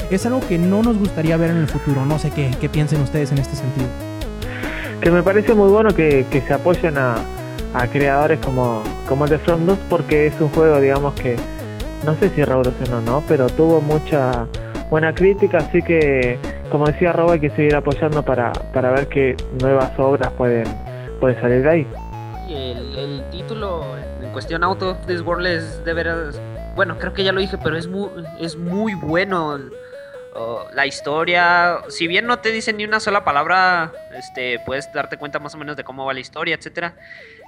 es 0.09 0.25
algo 0.25 0.41
que 0.41 0.57
no 0.57 0.81
nos 0.81 0.97
gustaría 0.97 1.37
ver 1.37 1.51
en 1.51 1.57
el 1.57 1.67
futuro. 1.67 2.05
No 2.05 2.19
sé 2.19 2.31
qué, 2.31 2.51
qué 2.59 2.67
piensen 2.67 3.01
ustedes 3.01 3.31
en 3.31 3.37
este 3.37 3.55
sentido. 3.55 3.87
Que 5.01 5.11
me 5.11 5.23
parece 5.23 5.53
muy 5.53 5.69
bueno 5.69 5.93
que, 5.95 6.25
que 6.29 6.41
se 6.41 6.53
apoyen 6.53 6.97
a, 6.97 7.15
a 7.73 7.87
creadores 7.87 8.39
como, 8.39 8.83
como 9.11 9.25
el 9.25 9.31
de 9.31 9.39
From 9.39 9.65
2 9.65 9.77
porque 9.89 10.27
es 10.27 10.39
un 10.39 10.47
juego, 10.51 10.79
digamos 10.79 11.13
que 11.15 11.35
no 12.05 12.15
sé 12.15 12.29
si 12.29 12.45
revolucionó 12.45 12.99
o 12.99 13.01
no, 13.01 13.23
pero 13.27 13.47
tuvo 13.49 13.81
mucha 13.81 14.47
buena 14.89 15.13
crítica, 15.13 15.57
así 15.57 15.81
que 15.81 16.39
como 16.71 16.87
decía 16.87 17.11
Robo 17.11 17.33
hay 17.33 17.41
que 17.41 17.49
seguir 17.49 17.75
apoyando 17.75 18.23
para, 18.23 18.53
para 18.73 18.91
ver 18.91 19.09
qué 19.09 19.35
nuevas 19.59 19.91
obras 19.99 20.31
pueden, 20.37 20.63
pueden 21.19 21.41
salir 21.41 21.61
de 21.61 21.69
ahí. 21.69 21.87
El, 22.49 23.21
título 23.31 23.83
en 24.23 24.31
cuestión 24.31 24.63
Out 24.63 24.81
of 24.81 24.97
World 25.25 25.45
es 25.45 25.83
de 25.83 25.93
veras, 25.93 26.39
bueno, 26.77 26.97
creo 26.97 27.11
que 27.11 27.25
ya 27.25 27.33
lo 27.33 27.41
dije, 27.41 27.57
pero 27.61 27.75
es 27.75 27.87
muy, 27.87 28.07
es 28.39 28.55
muy 28.55 28.93
bueno. 28.93 29.59
La 30.73 30.85
historia, 30.85 31.81
si 31.89 32.07
bien 32.07 32.25
no 32.25 32.39
te 32.39 32.51
dicen 32.51 32.77
ni 32.77 32.85
una 32.85 33.01
sola 33.01 33.25
palabra, 33.25 33.91
este, 34.15 34.59
puedes 34.65 34.91
darte 34.93 35.17
cuenta 35.17 35.39
más 35.39 35.53
o 35.55 35.57
menos 35.57 35.75
de 35.75 35.83
cómo 35.83 36.05
va 36.05 36.13
la 36.13 36.21
historia, 36.21 36.55
etcétera. 36.55 36.95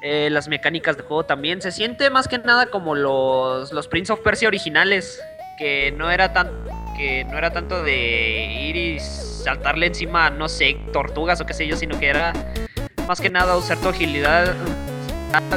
Eh, 0.02 0.30
las 0.30 0.50
mecánicas 0.50 0.98
de 0.98 1.04
juego 1.04 1.24
también 1.24 1.62
se 1.62 1.72
siente 1.72 2.10
más 2.10 2.28
que 2.28 2.38
nada 2.40 2.66
como 2.66 2.94
los, 2.94 3.72
los 3.72 3.88
Prince 3.88 4.12
of 4.12 4.20
Persia 4.20 4.50
originales, 4.50 5.22
que 5.58 5.94
no 5.94 6.12
era 6.12 6.34
tan 6.34 6.52
que 6.98 7.24
no 7.24 7.38
era 7.38 7.52
tanto 7.52 7.82
de 7.82 8.46
ir 8.46 8.76
y 8.76 9.00
saltarle 9.00 9.88
encima, 9.88 10.30
no 10.30 10.48
sé, 10.50 10.78
tortugas 10.92 11.42
o 11.42 11.46
qué 11.46 11.54
sé 11.54 11.66
yo, 11.66 11.76
sino 11.76 12.00
que 12.00 12.08
era 12.08 12.34
más 13.08 13.20
que 13.20 13.30
nada 13.30 13.58
usar 13.58 13.80
tu 13.80 13.90
agilidad 13.90 14.54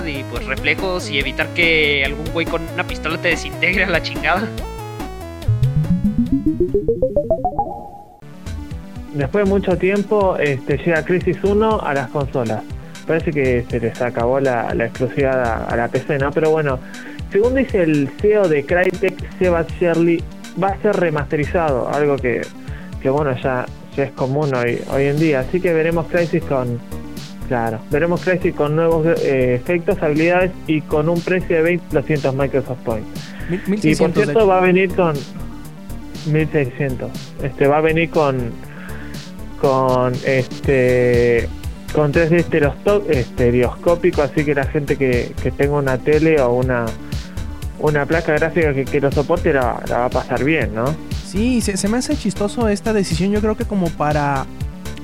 y 0.07 0.23
pues 0.25 0.47
reflejos 0.47 1.11
y 1.11 1.19
evitar 1.19 1.49
que 1.49 2.05
algún 2.07 2.33
güey 2.33 2.47
con 2.47 2.67
una 2.69 2.87
pistola 2.87 3.21
te 3.21 3.29
desintegre 3.29 3.85
a 3.85 3.91
la 3.91 4.03
chingada. 4.03 4.49
Después 9.17 9.47
de 9.47 9.51
mucho 9.51 9.79
tiempo, 9.79 10.37
este, 10.37 10.77
llega 10.77 11.03
Crisis 11.03 11.39
1 11.43 11.81
a 11.81 11.95
las 11.95 12.11
consolas. 12.11 12.63
Parece 13.07 13.31
que 13.31 13.65
se 13.71 13.81
les 13.81 14.01
acabó 14.03 14.41
la, 14.41 14.75
la 14.75 14.87
exclusividad 14.87 15.43
a, 15.43 15.65
a, 15.65 15.77
la 15.77 15.89
PC, 15.89 16.19
¿no? 16.19 16.31
Pero 16.33 16.51
bueno, 16.51 16.79
según 17.33 17.55
dice 17.55 17.83
el 17.83 18.11
CEO 18.21 18.47
de 18.47 18.67
Crytek, 18.67 19.39
Seba 19.39 19.65
Shirley, 19.81 20.23
va 20.63 20.69
a 20.69 20.83
ser 20.83 20.97
remasterizado, 20.97 21.89
algo 21.89 22.17
que, 22.17 22.43
que 23.01 23.09
bueno, 23.09 23.35
ya, 23.43 23.65
ya 23.97 24.05
es 24.05 24.11
común 24.13 24.55
hoy, 24.55 24.81
hoy 24.93 25.05
en 25.05 25.19
día. 25.19 25.41
Así 25.41 25.61
que 25.61 25.73
veremos 25.73 26.07
Crisis 26.09 26.43
con, 26.45 26.79
claro, 27.49 27.79
veremos 27.91 28.23
Crisis 28.23 28.55
con 28.55 28.77
nuevos 28.77 29.07
eh, 29.23 29.55
efectos, 29.55 30.03
habilidades 30.03 30.51
y 30.67 30.83
con 30.83 31.09
un 31.09 31.21
precio 31.23 31.63
de 31.63 31.79
20.200 31.79 32.35
Microsoft 32.35 32.81
Points. 32.85 33.09
Y 33.49 33.71
1600, 33.71 33.99
por 33.99 34.25
cierto 34.25 34.47
va 34.47 34.59
a 34.59 34.61
venir 34.61 34.95
con 34.95 35.15
1600. 36.27 37.11
Este 37.43 37.67
va 37.67 37.79
a 37.79 37.81
venir 37.81 38.11
con 38.11 38.53
con 39.61 40.13
este 40.25 41.49
con 41.93 42.13
3D 42.13 42.39
estereosto- 42.45 43.05
estereoscópico, 43.09 44.23
así 44.23 44.45
que 44.45 44.55
la 44.55 44.65
gente 44.67 44.97
que, 44.97 45.33
que 45.43 45.51
tenga 45.51 45.77
una 45.77 45.99
tele 45.99 46.41
o 46.41 46.53
una 46.53 46.85
una 47.79 48.07
placa 48.07 48.33
gráfica 48.33 48.73
que, 48.73 48.85
que 48.85 49.01
lo 49.01 49.13
soporte 49.13 49.53
la, 49.53 49.81
va 49.91 50.07
a 50.07 50.11
pasar 50.11 50.43
bien, 50.45 50.75
¿no? 50.75 50.95
Sí, 51.27 51.61
se, 51.61 51.77
se 51.77 51.89
me 51.89 51.99
hace 51.99 52.17
chistoso 52.17 52.69
esta 52.69 52.93
decisión. 52.93 53.31
Yo 53.33 53.41
creo 53.41 53.57
que 53.57 53.65
como 53.65 53.91
para. 53.91 54.47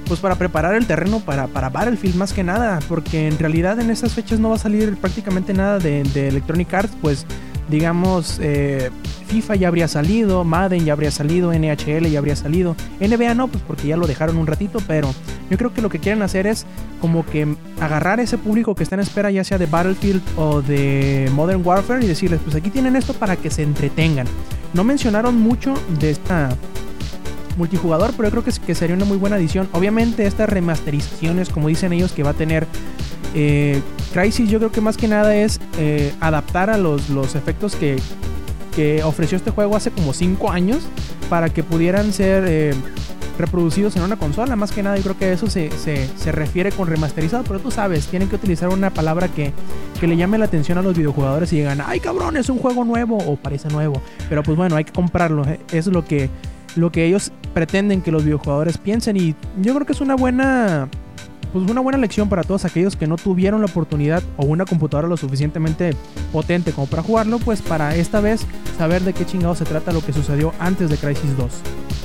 Pues 0.07 0.21
para 0.21 0.35
preparar 0.35 0.75
el 0.75 0.87
terreno 0.87 1.21
para, 1.21 1.47
para 1.47 1.69
Battlefield 1.71 2.17
más 2.17 2.33
que 2.33 2.43
nada. 2.43 2.79
Porque 2.89 3.29
en 3.29 3.39
realidad 3.39 3.79
en 3.81 3.91
estas 3.91 4.13
fechas 4.15 4.39
no 4.41 4.49
va 4.51 4.57
a 4.57 4.59
salir 4.59 4.97
prácticamente 4.97 5.53
nada 5.55 5.79
de, 5.79 6.03
de 6.03 6.29
Electronic 6.29 6.73
Arts. 6.73 6.93
Pues 7.01 7.27
digamos, 7.73 8.39
eh, 8.43 8.91
FIFA 9.29 9.57
ya 9.57 9.69
habría 9.69 9.89
salido, 9.89 10.45
Madden 10.45 10.85
ya 10.85 10.93
habría 10.93 11.11
salido, 11.11 11.53
NHL 11.53 12.07
ya 12.11 12.19
habría 12.19 12.37
salido. 12.37 12.77
NBA 13.01 13.35
no, 13.35 13.49
pues 13.49 13.65
porque 13.67 13.89
ya 13.89 13.97
lo 13.97 14.07
dejaron 14.07 14.37
un 14.37 14.47
ratito. 14.47 14.79
Pero 14.87 15.13
yo 15.51 15.57
creo 15.57 15.73
que 15.73 15.81
lo 15.81 15.89
que 15.89 15.99
quieren 15.99 16.23
hacer 16.23 16.47
es 16.47 16.67
como 17.01 17.25
que 17.25 17.57
agarrar 17.81 18.21
ese 18.21 18.37
público 18.37 18.75
que 18.75 18.85
está 18.85 18.95
en 18.95 19.01
espera, 19.01 19.31
ya 19.31 19.43
sea 19.43 19.57
de 19.57 19.67
Battlefield 19.67 20.23
o 20.37 20.61
de 20.61 21.31
Modern 21.35 21.67
Warfare, 21.67 22.05
y 22.05 22.07
decirles: 22.07 22.41
Pues 22.45 22.55
aquí 22.55 22.69
tienen 22.69 22.95
esto 22.95 23.15
para 23.15 23.37
que 23.37 23.51
se 23.51 23.63
entretengan. 23.63 24.27
No 24.75 24.85
mencionaron 24.85 25.41
mucho 25.41 25.75
de 25.99 26.11
esta 26.11 26.55
multijugador, 27.57 28.13
pero 28.17 28.29
yo 28.29 28.31
creo 28.31 28.45
que, 28.45 28.53
que 28.67 28.75
sería 28.75 28.95
una 28.95 29.07
muy 29.07 29.17
buena 29.17 29.37
adición. 29.37 29.69
Obviamente 29.73 30.27
estas 30.27 30.49
remasterizaciones, 30.49 31.49
como 31.49 31.69
dicen 31.69 31.95
ellos, 31.95 32.13
que 32.13 32.23
va 32.23 32.31
a 32.31 32.35
tener 32.35 32.67
eh, 33.35 33.81
Crysis, 34.13 34.49
yo 34.51 34.59
creo 34.59 34.73
que 34.73 34.81
más 34.81 34.97
que 34.97 35.09
nada 35.09 35.35
es 35.37 35.61
eh, 35.79 36.13
adaptar 36.21 36.71
a 36.71 36.77
los, 36.79 37.09
los 37.11 37.35
efectos 37.35 37.75
que, 37.77 37.97
que 38.77 39.03
ofreció 39.03 39.37
este 39.37 39.51
juego 39.51 39.77
hace 39.77 39.91
como 39.91 40.13
5 40.13 40.51
años 40.51 40.81
para 41.31 41.49
que 41.49 41.63
pudieran 41.63 42.13
ser 42.13 42.45
eh, 42.47 42.75
reproducidos 43.39 43.97
en 43.97 44.03
una 44.03 44.17
consola. 44.17 44.55
Más 44.57 44.73
que 44.73 44.83
nada, 44.83 44.97
yo 44.97 45.03
creo 45.03 45.19
que 45.19 45.33
eso 45.33 45.47
se, 45.49 45.71
se- 45.71 46.09
se 46.17 46.33
refiere 46.33 46.71
con 46.73 46.87
remasterizado, 46.89 47.45
pero 47.45 47.59
tú 47.61 47.71
sabes, 47.71 48.07
tienen 48.09 48.29
que 48.29 48.37
utilizar 48.37 48.69
una 48.69 48.91
palabra 48.91 49.29
que, 49.29 49.53
que 49.99 50.07
le 50.07 50.17
llame 50.17 50.37
la 50.39 50.45
atención 50.45 50.77
a 50.79 50.83
los 50.83 50.97
videojugadores 50.97 51.53
y 51.53 51.57
digan, 51.57 51.81
ay 51.85 52.01
cabrón, 52.01 52.37
es 52.37 52.49
un 52.51 52.59
juego 52.59 52.85
nuevo 52.85 53.17
o 53.19 53.37
parece 53.37 53.69
nuevo. 53.69 54.01
Pero 54.29 54.43
pues 54.43 54.57
bueno, 54.57 54.77
hay 54.77 54.85
que 54.85 54.93
comprarlo. 54.93 55.45
eh, 55.47 55.59
es 55.73 55.87
lo 55.87 56.05
que, 56.05 56.29
lo 56.77 56.93
que 56.93 57.07
ellos 57.07 57.33
pretenden 57.55 58.03
que 58.03 58.11
los 58.13 58.25
videojugadores 58.25 58.77
piensen. 58.79 59.17
Y 59.17 59.35
yo 59.63 59.75
creo 59.75 59.87
que 59.87 59.93
es 59.93 60.01
una 60.03 60.15
buena. 60.17 60.89
Pues 61.53 61.71
una 61.71 61.83
buena 61.83 61.99
lección 61.99 62.31
para 62.31 62.45
todos 62.45 62.65
aquellos 62.65 62.97
que 62.97 63.07
no 63.07 63.17
tuvieron 63.17 63.61
la 63.61 63.67
oportunidad 63.67 64.23
o 64.39 64.47
una 64.47 64.65
computadora 64.65 65.07
lo 65.07 65.19
suficientemente 65.19 65.95
potente 66.33 66.73
como 66.73 66.87
para 66.87 67.03
jugarlo, 67.03 67.39
pues 67.39 67.61
para 67.61 67.95
esta 67.95 68.21
vez 68.21 68.47
saber 68.79 69.03
de 69.03 69.13
qué 69.13 69.27
chingado 69.27 69.55
se 69.55 69.67
trata 69.67 69.93
lo 69.93 70.01
que 70.01 70.15
sucedió 70.15 70.55
antes 70.59 70.89
de 70.89 70.97
Crisis 70.97 71.37
2. 71.37 71.53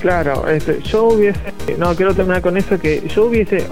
Claro, 0.02 0.48
este, 0.50 0.82
yo 0.84 1.06
hubiese, 1.06 1.40
no 1.78 1.96
quiero 1.96 2.14
terminar 2.14 2.42
con 2.42 2.58
eso 2.58 2.78
que 2.78 3.08
yo 3.08 3.26
hubiese 3.26 3.66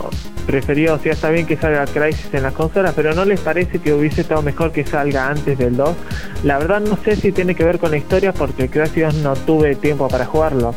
preferido, 0.48 0.96
o 0.96 1.00
sea, 1.00 1.12
está 1.12 1.29
bien 1.29 1.46
que 1.46 1.58
salga 1.58 1.86
Crisis 1.86 2.34
en 2.34 2.44
las 2.44 2.53
consolas, 2.53 2.94
pero 2.96 3.13
no 3.13 3.25
les 3.25 3.41
parece 3.41 3.79
que 3.79 3.94
hubiese 3.94 4.22
estado 4.22 4.41
mejor 4.41 4.72
que 4.72 4.86
salga 4.86 5.27
antes 5.27 5.58
del 5.58 5.75
2. 5.75 5.89
La 6.44 6.58
verdad 6.58 6.79
no 6.79 6.98
sé 7.03 7.17
si 7.17 7.34
tiene 7.34 7.53
que 7.53 7.65
ver 7.65 7.79
con 7.79 7.91
la 7.91 7.98
historia 7.98 8.34
porque 8.34 8.70
Crisis 8.70 9.03
2 9.03 9.15
no 9.15 9.34
tuve 9.36 9.75
tiempo 9.75 10.08
para 10.08 10.25
jugarlo, 10.25 10.74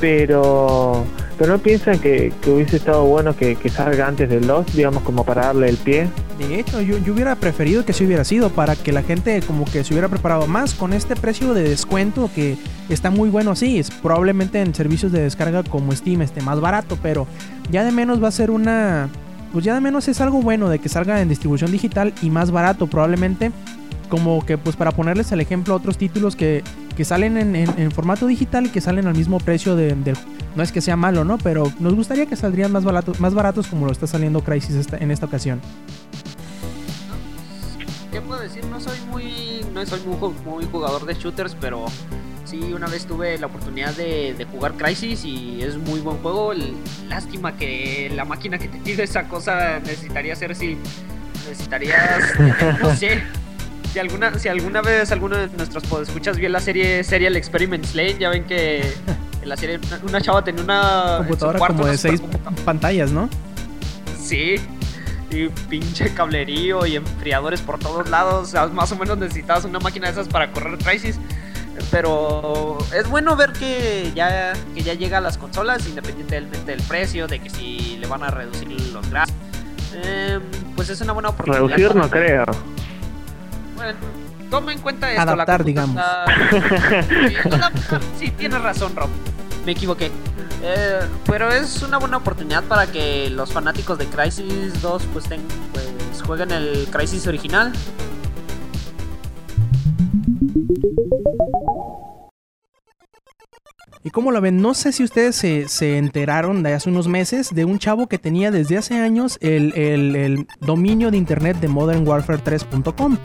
pero 0.00 1.04
pero 1.36 1.52
no 1.52 1.58
piensan 1.58 1.98
que, 1.98 2.32
que 2.40 2.50
hubiese 2.50 2.76
estado 2.76 3.04
bueno 3.04 3.36
que, 3.36 3.56
que 3.56 3.68
salga 3.68 4.06
antes 4.06 4.28
del 4.28 4.46
2, 4.46 4.74
digamos 4.74 5.02
como 5.02 5.24
para 5.24 5.46
darle 5.46 5.68
el 5.68 5.76
pie. 5.76 6.08
De 6.38 6.60
hecho, 6.60 6.80
yo, 6.80 6.98
yo 6.98 7.12
hubiera 7.12 7.34
preferido 7.34 7.84
que 7.84 7.92
se 7.92 8.04
hubiera 8.04 8.24
sido 8.24 8.50
para 8.50 8.76
que 8.76 8.92
la 8.92 9.02
gente 9.02 9.40
como 9.42 9.64
que 9.64 9.82
se 9.82 9.94
hubiera 9.94 10.08
preparado 10.08 10.46
más 10.46 10.74
con 10.74 10.92
este 10.92 11.16
precio 11.16 11.52
de 11.52 11.68
descuento 11.68 12.30
que 12.34 12.56
está 12.88 13.10
muy 13.10 13.30
bueno 13.30 13.50
así. 13.50 13.78
Es 13.78 13.90
probablemente 13.90 14.60
en 14.60 14.74
servicios 14.74 15.10
de 15.10 15.22
descarga 15.22 15.64
como 15.64 15.92
Steam 15.92 16.22
esté 16.22 16.40
más 16.40 16.60
barato, 16.60 16.96
pero 17.02 17.26
ya 17.70 17.84
de 17.84 17.90
menos 17.90 18.22
va 18.22 18.28
a 18.28 18.32
ser 18.32 18.50
una... 18.50 19.08
Pues 19.52 19.64
ya 19.64 19.74
de 19.74 19.80
menos 19.80 20.08
es 20.08 20.20
algo 20.20 20.42
bueno 20.42 20.68
de 20.68 20.80
que 20.80 20.88
salga 20.88 21.20
en 21.20 21.28
distribución 21.28 21.70
digital 21.70 22.12
y 22.22 22.30
más 22.30 22.50
barato 22.50 22.86
probablemente. 22.86 23.50
Como 24.08 24.44
que 24.44 24.58
pues 24.58 24.76
para 24.76 24.92
ponerles 24.92 25.32
el 25.32 25.40
ejemplo 25.40 25.74
otros 25.74 25.96
títulos 25.96 26.36
que, 26.36 26.62
que 26.96 27.04
salen 27.04 27.36
en, 27.56 27.90
formato 27.92 28.26
digital 28.26 28.66
y 28.66 28.68
que 28.68 28.80
salen 28.80 29.06
al 29.06 29.14
mismo 29.14 29.38
precio 29.38 29.76
de-. 29.76 29.94
No 30.54 30.62
es 30.62 30.72
que 30.72 30.80
sea 30.80 30.96
malo, 30.96 31.24
¿no? 31.24 31.38
Pero 31.38 31.72
nos 31.80 31.94
gustaría 31.94 32.26
que 32.26 32.36
saldrían 32.36 32.70
más 32.72 32.84
baratos, 32.84 33.20
más 33.20 33.34
baratos 33.34 33.66
como 33.66 33.86
lo 33.86 33.92
está 33.92 34.06
saliendo 34.06 34.42
Crisis 34.42 34.86
en 34.92 35.10
esta 35.10 35.26
ocasión. 35.26 35.60
¿Qué 38.12 38.20
puedo 38.20 38.40
decir? 38.40 38.64
No 38.66 38.80
soy 38.80 38.98
muy, 39.10 39.64
no 39.72 39.84
soy 39.84 40.00
muy, 40.06 40.16
ju- 40.16 40.34
muy 40.44 40.64
jugador 40.66 41.04
de 41.04 41.14
shooters, 41.14 41.56
pero 41.60 41.86
sí 42.44 42.72
una 42.72 42.86
vez 42.86 43.06
tuve 43.06 43.36
la 43.38 43.46
oportunidad 43.46 43.92
de, 43.96 44.46
jugar 44.52 44.74
Crisis 44.74 45.24
y 45.24 45.60
es 45.62 45.76
muy 45.76 45.98
buen 46.00 46.18
juego. 46.18 46.52
Lástima 47.08 47.56
que 47.56 48.12
la 48.14 48.24
máquina 48.24 48.58
que 48.58 48.68
te 48.68 48.78
tira 48.78 49.02
esa 49.02 49.24
cosa 49.28 49.80
necesitaría 49.80 50.36
ser 50.36 50.54
si 50.54 50.76
necesitarías, 51.48 52.22
no 52.80 52.94
sé. 52.94 53.22
Si 53.94 54.00
alguna, 54.00 54.36
si 54.40 54.48
alguna 54.48 54.82
vez 54.82 55.12
alguno 55.12 55.36
de 55.36 55.46
nuestros 55.56 55.84
podescuchas 55.84 56.36
vio 56.36 56.48
la 56.48 56.58
serie 56.58 57.04
Serial 57.04 57.36
Experiments 57.36 57.94
Lane, 57.94 58.18
ya 58.18 58.28
ven 58.28 58.42
que 58.42 58.80
en 59.40 59.48
la 59.48 59.56
serie 59.56 59.78
una, 59.78 60.00
una 60.08 60.20
chava 60.20 60.42
tenía 60.42 60.64
una 60.64 61.14
computadora 61.18 61.60
cuarto 61.60 61.76
como 61.76 61.88
de 61.88 61.96
seis 61.96 62.20
pantallas, 62.64 63.12
¿no? 63.12 63.30
Sí. 64.18 64.56
Y 65.30 65.46
pinche 65.68 66.12
cablerío 66.12 66.84
y 66.86 66.96
enfriadores 66.96 67.60
por 67.60 67.78
todos 67.78 68.10
lados. 68.10 68.48
O 68.48 68.50
sea, 68.50 68.66
más 68.66 68.90
o 68.90 68.96
menos 68.96 69.16
necesitabas 69.16 69.64
una 69.64 69.78
máquina 69.78 70.08
de 70.08 70.14
esas 70.14 70.26
para 70.26 70.50
correr 70.50 70.76
Crisis. 70.78 71.20
Pero 71.92 72.78
es 72.92 73.08
bueno 73.08 73.36
ver 73.36 73.52
que 73.52 74.10
ya, 74.12 74.54
que 74.74 74.82
ya 74.82 74.94
llega 74.94 75.18
a 75.18 75.20
las 75.20 75.38
consolas, 75.38 75.86
independientemente 75.86 76.64
del 76.64 76.82
precio, 76.82 77.28
de 77.28 77.38
que 77.38 77.48
si 77.48 77.96
le 77.98 78.08
van 78.08 78.24
a 78.24 78.30
reducir 78.32 78.72
los 78.92 79.08
gráficos. 79.08 79.38
Em, 80.02 80.42
pues 80.74 80.90
es 80.90 81.00
una 81.00 81.12
buena 81.12 81.28
oportunidad. 81.28 81.68
Reducir 81.68 81.94
no 81.94 82.10
creo. 82.10 82.44
Bueno, 83.76 83.92
toma 84.50 84.72
en 84.72 84.78
cuenta 84.80 85.10
esto. 85.10 85.22
Adaptar, 85.22 85.64
la 85.66 85.82
computadora- 85.82 86.24
Sí, 88.18 88.30
tienes 88.32 88.60
razón, 88.62 88.94
Rob. 88.96 89.08
Me 89.66 89.72
equivoqué. 89.72 90.10
Eh, 90.62 91.00
pero 91.26 91.50
es 91.50 91.82
una 91.82 91.98
buena 91.98 92.16
oportunidad 92.18 92.62
para 92.64 92.86
que 92.86 93.28
los 93.30 93.52
fanáticos 93.52 93.98
de 93.98 94.06
Crisis 94.06 94.80
2 94.80 95.02
pues, 95.12 95.24
ten- 95.26 95.42
pues 95.72 96.22
jueguen 96.26 96.50
el 96.52 96.86
Crisis 96.90 97.26
original. 97.26 97.72
Y 104.02 104.10
como 104.10 104.32
la 104.32 104.40
ven, 104.40 104.60
no 104.60 104.74
sé 104.74 104.92
si 104.92 105.02
ustedes 105.02 105.34
se, 105.34 105.66
se 105.68 105.96
enteraron 105.96 106.62
de 106.62 106.74
hace 106.74 106.90
unos 106.90 107.08
meses 107.08 107.54
de 107.54 107.64
un 107.64 107.78
chavo 107.78 108.06
que 108.06 108.18
tenía 108.18 108.50
desde 108.50 108.76
hace 108.76 108.98
años 109.00 109.38
el, 109.40 109.72
el- 109.76 110.14
el 110.16 110.46
dominio 110.60 111.10
de 111.10 111.16
internet 111.16 111.58
de 111.60 111.70
modernwarfare3.com. 111.70 113.16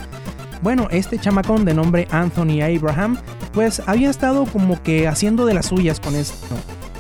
Bueno, 0.62 0.88
este 0.92 1.18
chamacón 1.18 1.64
de 1.64 1.74
nombre 1.74 2.08
Anthony 2.12 2.62
Abraham, 2.62 3.18
pues 3.54 3.82
había 3.86 4.10
estado 4.10 4.46
como 4.46 4.82
que 4.84 5.08
haciendo 5.08 5.46
de 5.46 5.54
las 5.54 5.68
suyas 5.68 6.00
con 6.00 6.16
esto. 6.16 6.56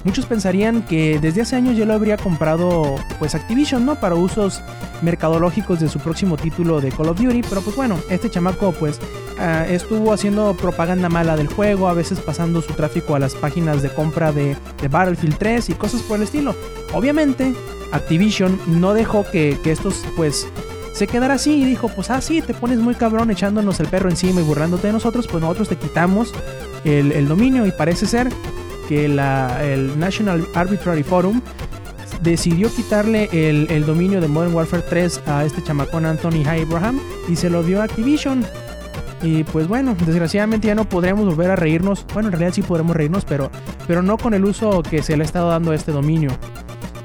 Muchos 0.06 0.26
pensarían 0.26 0.84
que 0.84 1.20
desde 1.20 1.42
hace 1.42 1.58
años 1.58 1.78
ya 1.78 1.86
lo 1.86 1.94
habría 1.94 2.16
comprado 2.16 2.96
pues 3.20 3.36
Activision, 3.36 3.86
¿no? 3.86 3.96
Para 3.96 4.16
usos 4.16 4.62
mercadológicos 5.02 5.82
de 5.82 5.90
su 5.90 6.00
próximo 6.00 6.38
título 6.38 6.80
de 6.80 6.90
Call 6.90 7.10
of 7.10 7.20
Duty, 7.20 7.42
pero 7.50 7.62
pues 7.62 7.76
bueno, 7.76 8.00
este 8.10 8.30
chamaco 8.30 8.72
pues 8.72 9.00
ah, 9.40 9.66
estuvo 9.68 10.14
haciendo 10.14 10.56
propaganda 10.56 11.10
mala 11.10 11.36
del 11.36 11.48
juego, 11.48 11.90
a 11.90 11.94
veces 11.94 12.20
pasando 12.20 12.62
su 12.62 12.74
tráfico 12.74 13.16
a 13.16 13.20
las 13.20 13.36
páginas 13.36 13.82
de 13.82 13.90
compra 13.90 14.32
de, 14.32 14.56
Battlefield 14.90 15.38
3 15.38 15.70
y 15.70 15.74
cosas 15.74 16.02
por 16.02 16.18
el 16.18 16.24
estilo. 16.24 16.56
Obviamente, 16.94 17.54
Activision 17.92 18.58
no 18.68 18.94
dejó 18.94 19.26
que 19.30 19.60
estos 19.66 20.06
pues 20.16 20.48
se 20.94 21.08
quedara 21.08 21.36
así 21.36 21.62
y 21.62 21.66
dijo, 21.66 21.88
pues 21.90 22.10
ah, 22.10 22.22
sí, 22.22 22.42
te 22.42 22.54
pones 22.54 22.80
muy 22.80 22.96
cabrón 22.96 23.32
echándonos 23.32 23.80
el 23.80 23.88
perro 23.88 24.10
encima 24.10 24.42
y 24.42 24.44
burlándote 24.44 24.88
de 24.88 24.94
nosotros, 24.94 25.28
pues 25.28 25.42
nosotros 25.42 25.70
te 25.70 25.76
quitamos 25.76 26.34
el, 26.84 27.28
dominio 27.28 27.66
y 27.66 27.72
parece 27.72 28.06
ser 28.06 28.30
que 28.88 29.08
la, 29.08 29.64
el 29.64 30.00
National 30.00 30.48
Arbitrary 30.56 31.04
Forum 31.04 31.42
decidió 32.22 32.74
quitarle 32.74 33.30
el, 33.32 33.68
el 33.70 33.86
dominio 33.86 34.20
de 34.20 34.28
Modern 34.28 34.54
Warfare 34.54 34.84
3 34.90 35.22
a 35.28 35.46
este 35.46 35.64
chamacón 35.64 36.06
Anthony 36.06 36.44
Abraham 36.46 37.00
y 37.30 37.36
se 37.36 37.50
lo 37.50 37.64
dio 37.64 37.82
a 37.82 37.86
Activision. 37.86 38.46
Y 39.22 39.44
pues 39.44 39.68
bueno, 39.68 39.96
desgraciadamente 40.06 40.68
ya 40.68 40.76
no 40.76 40.88
podremos 40.88 41.26
volver 41.26 41.52
a 41.52 41.56
reírnos. 41.56 42.06
Bueno, 42.14 42.30
en 42.30 42.34
realidad 42.34 42.54
sí 42.54 42.62
podremos 42.62 42.96
reírnos, 42.96 43.26
pero, 43.26 43.52
pero 43.88 44.02
no 44.02 44.18
con 44.18 44.34
el 44.34 44.46
uso 44.46 44.82
que 44.82 45.04
se 45.04 45.18
le 45.18 45.24
ha 45.24 45.26
estado 45.26 45.50
dando 45.50 45.72
a 45.72 45.76
este 45.76 45.92
dominio. 45.92 46.32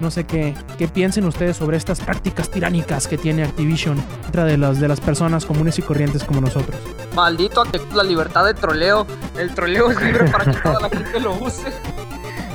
No 0.01 0.11
sé 0.11 0.25
qué, 0.25 0.55
qué 0.77 0.89
piensen 0.89 1.25
ustedes 1.25 1.57
sobre 1.57 1.77
estas 1.77 2.01
prácticas 2.01 2.51
tiránicas 2.51 3.07
que 3.07 3.17
tiene 3.17 3.45
Activision 3.45 4.01
contra 4.25 4.45
de 4.45 4.59
las, 4.59 4.81
de 4.81 4.89
las 4.89 5.01
personas 5.01 5.45
comunes 5.47 5.79
y 5.79 5.83
corrientes 5.83 6.25
como 6.25 6.41
nosotros. 6.41 6.77
Maldito 7.15 7.63
ante 7.63 7.81
la 7.95 8.03
libertad 8.03 8.45
de 8.45 8.55
troleo. 8.55 9.07
El 9.39 9.55
troleo 9.55 9.91
es 9.91 10.03
libre 10.03 10.31
para 10.31 10.45
que 10.53 10.61
toda 10.61 10.81
la 10.81 10.91
gente 10.91 11.21
lo 11.21 11.35
use. 11.35 11.69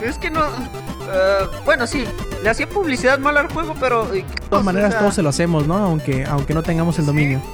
Es 0.01 0.17
que 0.17 0.29
no. 0.29 0.41
eh, 0.45 1.47
bueno, 1.65 1.87
sí, 1.87 2.05
le 2.43 2.49
hacía 2.49 2.67
publicidad 2.67 3.19
mal 3.19 3.37
al 3.37 3.47
juego, 3.51 3.73
pero. 3.79 4.03
eh, 4.13 4.23
De 4.23 4.47
todas 4.49 4.65
maneras, 4.65 4.97
todos 4.99 5.15
se 5.15 5.21
lo 5.21 5.29
hacemos, 5.29 5.65
¿no? 5.67 5.77
Aunque, 5.77 6.25
aunque 6.25 6.53
no 6.53 6.61
tengamos 6.63 6.99
el 6.99 7.05
dominio. 7.05 7.41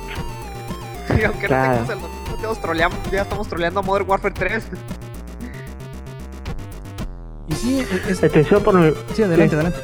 Sí, 1.15 1.23
aunque 1.23 1.45
Claro. 1.45 1.81
no 1.81 1.85
tengamos 1.85 1.89
el 1.91 1.99
dominio, 2.01 3.11
ya 3.11 3.21
estamos 3.21 3.47
troleando 3.47 3.79
a 3.79 3.83
Modern 3.83 4.09
Warfare 4.09 4.33
3. 4.33 4.63
Y 7.49 7.53
sí, 7.55 7.85
es, 8.09 8.19
por 8.63 8.73
mi, 8.79 8.91
sí, 9.13 9.23
adelante, 9.23 9.49
sí. 9.49 9.55
adelante. 9.55 9.79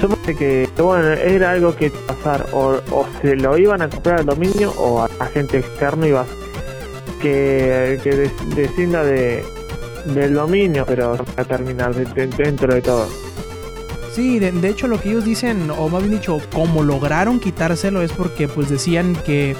Yo 0.00 0.08
pensé 0.08 0.36
que, 0.36 0.68
bueno, 0.80 1.08
era 1.08 1.50
algo 1.50 1.74
que 1.74 1.86
iba 1.86 1.98
a 2.08 2.14
pasar, 2.14 2.46
o, 2.52 2.80
o 2.92 3.06
se 3.20 3.34
lo 3.34 3.58
iban 3.58 3.82
a 3.82 3.88
comprar 3.88 4.20
al 4.20 4.26
dominio 4.26 4.70
o 4.78 5.02
a 5.02 5.10
agente 5.18 5.58
externo 5.58 6.06
iba 6.06 6.20
a 6.20 6.26
que, 7.20 7.98
que 8.04 8.10
des- 8.14 8.54
descienda 8.54 9.02
de, 9.02 9.44
del 10.14 10.34
dominio, 10.34 10.84
pero 10.86 11.16
va 11.16 11.24
a 11.42 11.44
terminar 11.44 11.92
de- 11.96 12.04
de- 12.04 12.28
dentro 12.28 12.72
de 12.72 12.80
todo. 12.80 13.08
Sí, 14.12 14.38
de, 14.38 14.52
de 14.52 14.68
hecho 14.68 14.86
lo 14.86 15.00
que 15.00 15.08
ellos 15.10 15.24
dicen, 15.24 15.68
o 15.76 15.88
más 15.88 16.00
bien 16.02 16.14
dicho, 16.14 16.40
como 16.52 16.84
lograron 16.84 17.40
quitárselo 17.40 18.00
es 18.02 18.12
porque 18.12 18.46
pues 18.46 18.68
decían 18.68 19.16
que, 19.26 19.56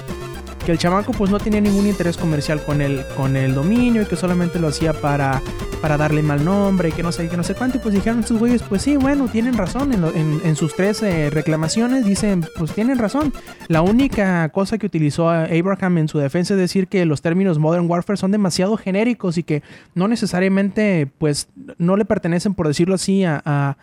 que 0.69 0.73
el 0.73 0.77
chamaco 0.77 1.13
pues 1.13 1.31
no 1.31 1.39
tenía 1.39 1.59
ningún 1.59 1.87
interés 1.87 2.15
comercial 2.15 2.61
con 2.63 2.79
el, 2.79 3.03
con 3.17 3.35
el 3.35 3.55
dominio 3.55 4.03
y 4.03 4.05
que 4.05 4.15
solamente 4.15 4.59
lo 4.59 4.67
hacía 4.67 4.93
para, 4.93 5.41
para 5.81 5.97
darle 5.97 6.21
mal 6.21 6.45
nombre 6.45 6.89
y 6.89 6.91
que 6.91 7.01
no 7.01 7.11
sé, 7.11 7.27
que 7.27 7.35
no 7.35 7.41
sé 7.41 7.55
cuánto. 7.55 7.77
Y 7.77 7.79
pues 7.79 7.95
dijeron 7.95 8.19
estos 8.19 8.37
güeyes, 8.37 8.61
pues 8.61 8.83
sí, 8.83 8.95
bueno, 8.95 9.27
tienen 9.29 9.57
razón. 9.57 9.91
En, 10.13 10.55
sus 10.55 10.75
tres 10.75 11.01
reclamaciones 11.33 12.05
dicen, 12.05 12.45
pues 12.55 12.71
tienen 12.73 12.99
razón. 12.99 13.33
La 13.67 13.81
única 13.81 14.47
cosa 14.49 14.77
que 14.77 14.85
utilizó 14.85 15.31
Abraham 15.31 15.97
en 15.97 16.07
su 16.07 16.19
defensa 16.19 16.53
es 16.53 16.59
decir 16.59 16.87
que 16.87 17.03
los 17.07 17.23
términos 17.23 17.57
Modern 17.57 17.89
Warfare 17.89 18.17
son 18.17 18.29
demasiado 18.29 18.77
genéricos 18.77 19.39
y 19.39 19.43
que 19.43 19.63
no 19.95 20.07
necesariamente 20.07 21.09
pues 21.17 21.47
no 21.79 21.97
le 21.97 22.05
pertenecen, 22.05 22.53
por 22.53 22.67
decirlo 22.67 22.93
así, 22.93 23.23
a- 23.25 23.75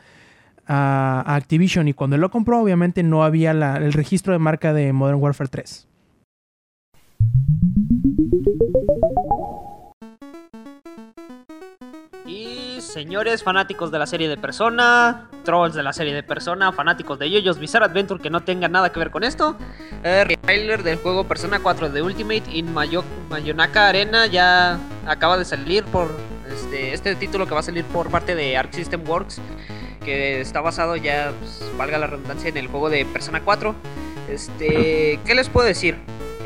Activision 0.69 1.89
y 1.89 1.95
cuando 1.95 2.15
él 2.15 2.23
lo 2.23 2.31
compró 2.31 2.61
obviamente 2.61 3.03
no 3.03 3.25
había 3.25 3.51
el 3.51 3.93
registro 3.93 4.33
de 4.33 4.39
marca 4.39 4.73
de 4.73 4.93
Modern 4.93 5.19
Warfare 5.21 5.49
3. 5.49 5.89
Y 12.27 12.81
señores 12.81 13.43
fanáticos 13.45 13.93
de 13.93 13.99
la 14.01 14.07
serie 14.07 14.29
de 14.29 14.37
Persona, 14.37 15.29
trolls 15.45 15.75
de 15.75 15.83
la 15.85 15.93
serie 15.93 16.13
de 16.13 16.23
Persona, 16.25 16.73
fanáticos 16.73 17.19
de 17.21 17.31
Yoyos 17.31 17.59
Bizarre 17.59 17.85
Adventure 17.85 18.21
que 18.21 18.31
no 18.31 18.43
tengan 18.43 18.73
nada 18.73 18.91
que 18.91 18.99
ver 18.99 19.11
con 19.13 19.23
esto, 19.23 19.57
el 20.03 20.37
trailer 20.39 20.83
del 20.83 20.97
juego 20.99 21.25
Persona 21.25 21.61
4 21.63 21.91
de 21.91 22.03
Ultimate 22.03 22.43
in 22.53 22.73
Mayo- 22.75 23.05
Mayonaka 23.31 23.89
Arena 23.89 24.27
ya 24.27 24.79
acaba 25.07 25.39
de 25.39 25.45
salir 25.45 25.85
por 25.85 26.11
este, 26.53 26.95
este 26.95 27.15
título 27.15 27.47
que 27.47 27.55
va 27.55 27.61
a 27.61 27.65
salir 27.65 27.85
por 27.85 28.11
parte 28.11 28.35
de 28.35 28.57
Arc 28.57 28.73
System 28.73 29.09
Works, 29.09 29.41
que 30.05 30.41
está 30.41 30.61
basado 30.61 30.97
ya, 30.97 31.33
pues, 31.39 31.63
valga 31.79 31.99
la 31.99 32.09
redundancia, 32.09 32.49
en 32.49 32.57
el 32.57 32.67
juego 32.67 32.91
de 32.91 33.05
Persona 33.07 33.41
4. 33.45 33.75
Este, 34.29 35.21
¿qué 35.25 35.35
les 35.37 35.49
puedo 35.49 35.67
decir? 35.67 35.97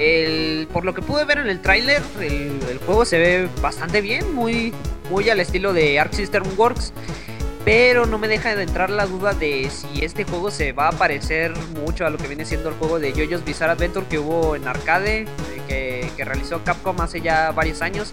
El, 0.00 0.66
por 0.73 0.87
lo 0.87 0.95
que 0.95 1.02
pude 1.02 1.26
ver 1.26 1.37
en 1.38 1.49
el 1.49 1.61
tráiler, 1.61 2.02
el, 2.21 2.78
juego 2.87 3.04
se 3.04 3.19
ve 3.19 3.49
bastante 3.61 4.00
bien, 4.00 4.35
muy, 4.35 4.73
muy 5.11 5.28
al 5.28 5.40
estilo 5.40 5.75
de 5.75 6.00
Arc 6.00 6.14
System 6.14 6.42
Works. 6.57 6.95
Pero 7.66 8.07
no 8.07 8.16
me 8.16 8.26
deja 8.26 8.57
de 8.57 8.62
entrar 8.62 8.88
la 8.88 9.04
duda 9.04 9.35
de 9.35 9.69
si 9.69 10.02
este 10.02 10.25
juego 10.25 10.50
se 10.50 10.73
va 10.73 10.88
a 10.88 10.92
parecer 10.92 11.52
mucho 11.85 12.07
a 12.07 12.11
lo 12.11 12.16
que 12.16 12.26
viene 12.26 12.47
siendo 12.47 12.71
el 12.71 12.75
juego 12.76 12.99
de 12.99 13.12
JoJo's 13.12 13.45
Bizarre 13.45 13.73
Adventure 13.73 14.07
que 14.09 14.19
hubo 14.19 14.57
en 14.57 14.66
arcade, 14.66 15.21
eh, 15.21 15.26
que, 15.69 16.11
que 16.16 16.25
realizó 16.25 16.64
Capcom 16.64 16.99
hace 17.02 17.21
ya 17.21 17.50
varios 17.52 17.83
años. 17.83 18.12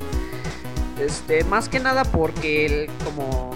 Este, 0.99 1.45
más 1.45 1.69
que 1.69 1.79
nada 1.79 2.03
porque 2.03 2.65
el- 2.65 2.89
como 3.05 3.51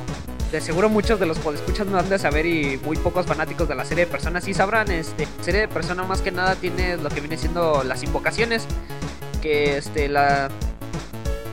de 0.51 0.59
seguro 0.59 0.89
muchos 0.89 1.19
de 1.19 1.25
los 1.25 1.39
podescuchas 1.39 1.87
no 1.87 1.97
han 1.97 2.09
de 2.09 2.19
saber 2.19 2.45
y 2.45 2.77
muy 2.83 2.97
pocos 2.97 3.25
fanáticos 3.25 3.69
de 3.69 3.75
la 3.75 3.85
serie 3.85 4.05
de 4.05 4.11
personas 4.11 4.43
sí 4.43 4.53
sabrán, 4.53 4.91
este, 4.91 5.25
la 5.25 5.43
serie 5.43 5.61
de 5.61 5.67
personas 5.69 6.07
más 6.07 6.21
que 6.21 6.31
nada 6.31 6.55
tiene 6.55 6.97
lo 6.97 7.09
que 7.09 7.21
viene 7.21 7.37
siendo 7.37 7.83
las 7.83 8.03
invocaciones, 8.03 8.65
que 9.41 9.77
este 9.77 10.09
la 10.09 10.49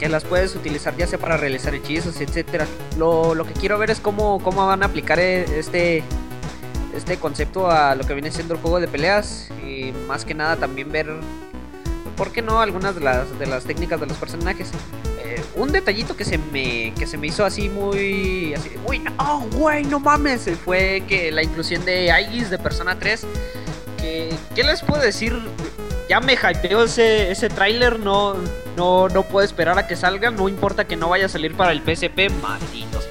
que 0.00 0.08
las 0.08 0.24
puedes 0.24 0.54
utilizar 0.54 0.96
ya 0.96 1.06
sea 1.06 1.18
para 1.18 1.36
realizar 1.36 1.74
hechizos, 1.74 2.20
etcétera. 2.20 2.66
Lo, 2.96 3.34
lo 3.34 3.44
que 3.44 3.52
quiero 3.52 3.78
ver 3.78 3.90
es 3.90 4.00
cómo, 4.00 4.40
cómo 4.42 4.64
van 4.66 4.82
a 4.82 4.86
aplicar 4.86 5.18
eh, 5.18 5.44
este 5.58 6.02
este 6.94 7.18
concepto 7.18 7.70
a 7.70 7.94
lo 7.94 8.04
que 8.04 8.14
viene 8.14 8.30
siendo 8.32 8.54
el 8.54 8.60
juego 8.60 8.80
de 8.80 8.88
peleas 8.88 9.48
y 9.64 9.92
más 10.08 10.24
que 10.24 10.34
nada 10.34 10.56
también 10.56 10.90
ver 10.90 11.08
por 12.16 12.32
qué 12.32 12.42
no 12.42 12.60
algunas 12.60 12.96
de 12.96 13.02
las 13.02 13.38
de 13.38 13.46
las 13.46 13.64
técnicas 13.64 14.00
de 14.00 14.06
los 14.06 14.16
personajes. 14.16 14.70
Eh, 15.28 15.44
un 15.56 15.70
detallito 15.72 16.16
que 16.16 16.24
se 16.24 16.38
me 16.38 16.94
que 16.94 17.06
se 17.06 17.18
me 17.18 17.26
hizo 17.26 17.44
así 17.44 17.68
muy 17.68 18.54
así, 18.54 18.70
uy, 18.86 19.02
oh, 19.18 19.46
güey, 19.52 19.84
no 19.84 20.00
mames, 20.00 20.48
fue 20.64 21.02
que 21.06 21.30
la 21.30 21.42
inclusión 21.42 21.84
de 21.84 22.10
Aegis 22.10 22.48
de 22.48 22.56
Persona 22.56 22.98
3 22.98 23.26
que 23.98 24.34
¿qué 24.54 24.64
les 24.64 24.82
puedo 24.82 25.02
decir? 25.02 25.38
Ya 26.08 26.20
me 26.20 26.32
hypeó 26.32 26.84
ese, 26.84 27.30
ese 27.30 27.50
tráiler, 27.50 28.00
no, 28.00 28.36
no, 28.74 29.10
no 29.10 29.22
puedo 29.24 29.44
esperar 29.44 29.78
a 29.78 29.86
que 29.86 29.96
salga, 29.96 30.30
no 30.30 30.48
importa 30.48 30.86
que 30.86 30.96
no 30.96 31.10
vaya 31.10 31.26
a 31.26 31.28
salir 31.28 31.54
para 31.54 31.72
el 31.72 31.82
PSP, 31.82 32.30
malditos. 32.40 33.06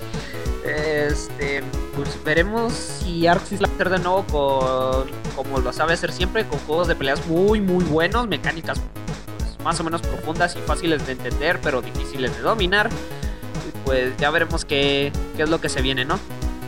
Este, 0.65 1.61
pues 1.95 2.17
veremos 2.23 2.73
si 2.73 3.27
Arc 3.27 3.45
System 3.45 3.69
va 3.69 3.71
a 3.71 3.75
hacer 3.75 3.89
de 3.91 3.99
nuevo 3.99 4.25
con, 4.25 5.11
como 5.35 5.59
lo 5.59 5.71
sabe 5.71 5.93
hacer 5.93 6.11
siempre, 6.11 6.47
con 6.47 6.57
juegos 6.61 6.87
de 6.87 6.95
peleas 6.95 7.23
muy, 7.27 7.61
muy 7.61 7.83
buenos, 7.83 8.27
mecánicas 8.27 8.81
más 9.67 9.81
o 9.81 9.83
menos 9.83 10.01
profundas 10.01 10.55
y 10.55 10.59
fáciles 10.59 11.05
de 11.05 11.11
entender, 11.11 11.59
pero 11.61 11.81
difíciles 11.81 12.33
de 12.37 12.41
dominar. 12.41 12.89
Pues 13.83 14.15
ya 14.17 14.31
veremos 14.31 14.63
qué, 14.63 15.11
qué 15.35 15.43
es 15.43 15.49
lo 15.49 15.59
que 15.59 15.67
se 15.67 15.81
viene, 15.81 16.05
¿no? 16.05 16.17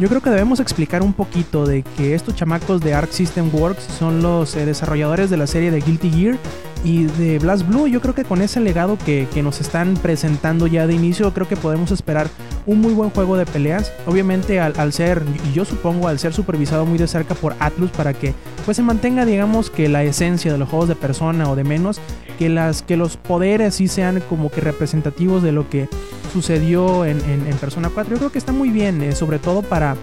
Yo 0.02 0.10
creo 0.10 0.20
que 0.20 0.30
debemos 0.30 0.60
explicar 0.60 1.02
un 1.02 1.14
poquito 1.14 1.66
de 1.66 1.84
que 1.84 2.14
estos 2.14 2.36
chamacos 2.36 2.82
de 2.82 2.94
Arc 2.94 3.12
System 3.12 3.50
Works 3.56 3.84
son 3.98 4.22
los 4.22 4.54
eh, 4.58 4.66
desarrolladores 4.66 5.30
de 5.30 5.38
la 5.38 5.48
serie 5.48 5.72
de 5.72 5.80
Guilty 5.80 6.12
Gear 6.12 6.38
y 6.84 7.04
de 7.04 7.40
Blast 7.40 7.68
Blue. 7.68 7.88
Yo 7.88 8.02
creo 8.02 8.16
que 8.16 8.24
con 8.24 8.42
ese 8.42 8.60
legado 8.60 8.98
que, 9.06 9.28
que 9.34 9.44
nos 9.44 9.60
están 9.62 9.96
presentando 9.96 10.68
ya 10.68 10.88
de 10.88 10.94
inicio, 10.94 11.34
creo 11.34 11.48
que 11.48 11.56
podemos 11.58 11.92
esperar 11.92 12.28
un 12.66 12.80
muy 12.82 12.94
buen 12.94 13.10
juego 13.10 13.36
de 13.38 13.46
peleas. 13.46 13.92
Obviamente 14.06 14.60
al, 14.60 14.74
al 14.78 14.94
ser, 14.94 15.24
y 15.50 15.54
yo 15.54 15.66
supongo 15.66 16.08
al 16.08 16.20
ser 16.20 16.34
supervisado 16.34 16.86
muy 16.86 16.98
de 16.98 17.08
cerca 17.08 17.36
por 17.36 17.56
Atlus 17.60 17.92
para 17.92 18.14
que 18.14 18.34
pues 18.66 18.78
se 18.78 18.84
mantenga 18.84 19.26
digamos 19.26 19.70
que 19.70 19.90
la 19.90 20.04
esencia 20.04 20.52
de 20.52 20.58
los 20.58 20.70
juegos 20.70 20.88
de 20.90 20.96
persona 20.96 21.50
o 21.50 21.56
de 21.56 21.64
menos, 21.64 22.00
que, 22.38 22.50
las, 22.50 22.82
que 22.84 22.96
los 22.98 23.18
poderes 23.18 23.76
sí 23.76 23.88
sean 23.88 24.22
como 24.30 24.50
que 24.52 24.62
representativos 24.62 25.44
de 25.44 25.52
lo 25.52 25.70
que 25.70 25.90
sucedió 26.32 27.06
en, 27.06 27.20
en- 27.30 27.58
Persona 27.60 27.90
4. 27.94 28.14
Yo 28.14 28.18
creo 28.20 28.32
que 28.32 28.38
está 28.40 28.52
muy 28.54 28.70
bien, 28.70 29.02
eh, 29.02 29.14
sobre 29.14 29.40
todo 29.40 29.62
para 29.64 29.96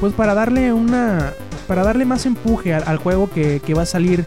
pues 0.00 0.14
para 0.14 0.34
darle 0.34 0.72
una 0.72 1.32
para 1.68 1.84
darle 1.84 2.04
más 2.04 2.24
empuje 2.26 2.72
al, 2.74 2.82
al 2.86 2.96
juego 2.96 3.28
que, 3.30 3.60
que 3.60 3.74
va 3.74 3.82
a 3.82 3.86
salir 3.86 4.24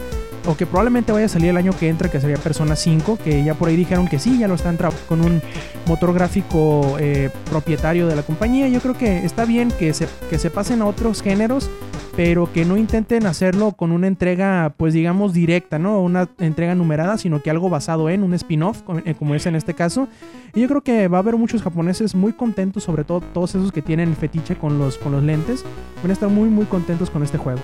o 0.47 0.55
que 0.55 0.65
probablemente 0.65 1.11
vaya 1.11 1.25
a 1.25 1.29
salir 1.29 1.49
el 1.49 1.57
año 1.57 1.73
que 1.77 1.89
entra, 1.89 2.09
que 2.09 2.19
sería 2.19 2.37
Persona 2.37 2.75
5, 2.75 3.17
que 3.23 3.43
ya 3.43 3.53
por 3.53 3.69
ahí 3.69 3.75
dijeron 3.75 4.07
que 4.07 4.19
sí, 4.19 4.37
ya 4.37 4.47
lo 4.47 4.55
están 4.55 4.77
con 5.07 5.21
un 5.21 5.41
motor 5.87 6.13
gráfico 6.13 6.97
eh, 6.99 7.29
propietario 7.49 8.07
de 8.07 8.15
la 8.15 8.23
compañía. 8.23 8.67
Yo 8.67 8.79
creo 8.79 8.95
que 8.95 9.25
está 9.25 9.45
bien 9.45 9.71
que 9.71 9.93
se, 9.93 10.07
que 10.29 10.37
se 10.37 10.49
pasen 10.49 10.81
a 10.81 10.85
otros 10.85 11.21
géneros, 11.21 11.69
pero 12.15 12.51
que 12.51 12.65
no 12.65 12.77
intenten 12.77 13.25
hacerlo 13.25 13.73
con 13.73 13.91
una 13.91 14.07
entrega, 14.07 14.73
pues 14.77 14.93
digamos, 14.93 15.33
directa, 15.33 15.79
¿no? 15.79 16.01
Una 16.01 16.29
entrega 16.39 16.75
numerada, 16.75 17.17
sino 17.17 17.41
que 17.41 17.49
algo 17.49 17.69
basado 17.69 18.09
en 18.09 18.23
un 18.23 18.33
spin-off, 18.33 18.83
eh, 19.05 19.15
como 19.15 19.35
es 19.35 19.45
en 19.45 19.55
este 19.55 19.73
caso. 19.73 20.07
Y 20.53 20.61
yo 20.61 20.67
creo 20.67 20.81
que 20.81 21.07
va 21.07 21.17
a 21.17 21.21
haber 21.21 21.35
muchos 21.35 21.61
japoneses 21.61 22.15
muy 22.15 22.33
contentos, 22.33 22.83
sobre 22.83 23.03
todo 23.03 23.21
todos 23.21 23.55
esos 23.55 23.71
que 23.71 23.81
tienen 23.81 24.15
fetiche 24.15 24.55
con 24.55 24.79
los, 24.79 24.97
con 24.97 25.11
los 25.11 25.23
lentes. 25.23 25.65
Van 26.01 26.09
a 26.09 26.13
estar 26.13 26.29
muy, 26.29 26.49
muy 26.49 26.65
contentos 26.65 27.09
con 27.09 27.23
este 27.23 27.37
juego. 27.37 27.59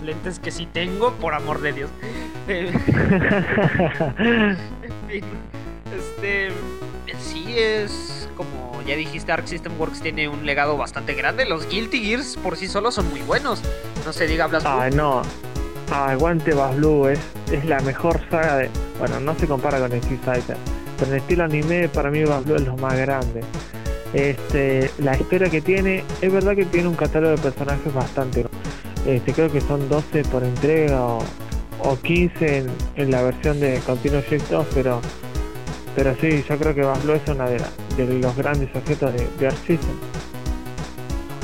Los 0.00 0.02
lentes 0.02 0.38
que 0.38 0.50
sí 0.50 0.66
tengo, 0.66 1.12
por 1.12 1.34
amor 1.34 1.60
de 1.60 1.72
Dios. 1.72 1.90
En 2.48 2.68
fin, 5.08 5.24
este. 5.96 6.48
Sí, 7.18 7.54
es 7.58 8.28
como 8.36 8.80
ya 8.86 8.96
dijiste, 8.96 9.30
Arc 9.30 9.46
System 9.46 9.78
Works 9.78 10.00
tiene 10.00 10.28
un 10.28 10.46
legado 10.46 10.76
bastante 10.78 11.12
grande. 11.14 11.44
Los 11.44 11.68
Guilty 11.68 12.02
Gears 12.02 12.36
por 12.36 12.56
sí 12.56 12.66
solos 12.66 12.94
son 12.94 13.10
muy 13.10 13.20
buenos. 13.20 13.60
No 14.06 14.12
se 14.12 14.26
diga 14.26 14.46
Blast 14.46 14.66
Blue. 14.66 14.80
Ay, 14.80 14.92
no. 14.92 15.22
Ah, 15.92 16.14
Guante 16.18 16.54
Bass 16.54 16.76
Blue 16.76 17.08
es, 17.08 17.18
es 17.50 17.64
la 17.66 17.80
mejor 17.80 18.20
saga 18.30 18.56
de. 18.56 18.70
Bueno, 18.98 19.20
no 19.20 19.34
se 19.34 19.46
compara 19.46 19.78
con 19.80 19.92
Street 19.92 20.20
Fighter. 20.24 20.56
Pero 20.98 21.10
en 21.12 21.18
estilo 21.18 21.44
anime, 21.44 21.88
para 21.88 22.10
mí 22.10 22.24
Bass 22.24 22.44
Blue 22.44 22.56
es 22.56 22.62
lo 22.62 22.76
más 22.76 22.96
grande. 22.96 23.42
Este, 24.14 24.90
la 24.98 25.16
historia 25.16 25.50
que 25.50 25.60
tiene, 25.60 26.04
es 26.20 26.32
verdad 26.32 26.56
que 26.56 26.64
tiene 26.64 26.88
un 26.88 26.96
catálogo 26.96 27.36
de 27.36 27.42
personajes 27.42 27.92
bastante. 27.92 28.46
Este, 29.06 29.32
creo 29.32 29.50
que 29.50 29.60
son 29.60 29.88
12 29.88 30.22
por 30.24 30.44
entrega 30.44 31.02
o, 31.02 31.18
o 31.82 31.96
15 32.00 32.58
en, 32.58 32.70
en 32.96 33.10
la 33.10 33.22
versión 33.22 33.58
de 33.60 33.78
Continuous 33.80 34.26
Shift 34.28 34.50
2, 34.50 34.66
pero. 34.74 35.00
Pero 35.96 36.14
sí, 36.20 36.44
yo 36.48 36.56
creo 36.56 36.74
que 36.74 36.82
Bass 36.82 37.02
Blue 37.02 37.14
es 37.14 37.28
una 37.28 37.46
de, 37.48 37.60
los 38.20 38.36
grandes 38.36 38.68
objetos 38.76 39.12
de, 39.12 39.26
de 39.38 39.46
Arc 39.48 39.56
System. 39.66 39.90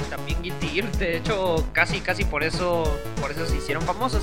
Está 0.02 0.16
existir. 0.28 0.84
De 0.98 1.16
hecho, 1.16 1.64
casi, 1.72 2.00
casi 2.00 2.24
por 2.24 2.44
eso, 2.44 2.84
por 3.20 3.32
eso 3.32 3.44
se 3.46 3.56
hicieron 3.56 3.82
famosos. 3.82 4.22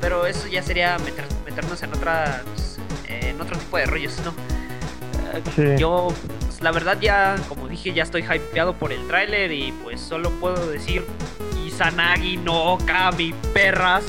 Pero 0.00 0.26
eso 0.26 0.46
ya 0.48 0.62
sería 0.62 0.98
meter- 0.98 1.24
meternos 1.46 1.82
en 1.82 1.94
otras, 1.94 2.78
en 3.08 3.40
otro 3.40 3.56
tipo 3.56 3.76
de 3.78 3.86
rollos, 3.86 4.20
¿no? 4.24 4.32
Sí. 5.56 5.62
Yo, 5.78 6.08
la 6.62 6.70
verdad 6.70 6.98
ya, 7.00 7.36
como 7.48 7.68
dije, 7.68 7.92
ya 7.92 8.04
estoy 8.04 8.22
hypeado 8.22 8.74
por 8.74 8.92
el 8.92 9.06
tráiler 9.08 9.50
y 9.52 9.72
pues 9.82 10.00
solo 10.00 10.30
puedo 10.40 10.70
decir 10.70 11.04
Izanagi 11.66 12.36
no 12.36 12.78
Kami 12.86 13.34
perras. 13.52 14.04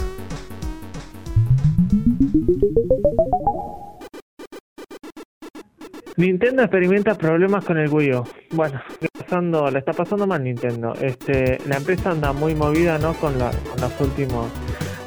Nintendo 6.15 6.61
experimenta 6.61 7.15
problemas 7.15 7.65
con 7.65 7.79
el 7.79 7.89
Wii 7.89 8.13
U. 8.13 8.23
Bueno, 8.51 8.79
pasando, 9.17 9.71
la 9.71 9.79
está 9.79 9.93
pasando 9.93 10.27
mal 10.27 10.43
Nintendo. 10.43 10.93
Este, 11.01 11.59
la 11.65 11.77
empresa 11.77 12.11
anda 12.11 12.33
muy 12.33 12.53
movida, 12.53 12.99
¿no? 12.99 13.13
Con, 13.15 13.39
la, 13.39 13.49
con 13.49 13.81
los 13.81 13.99
últimos 13.99 14.45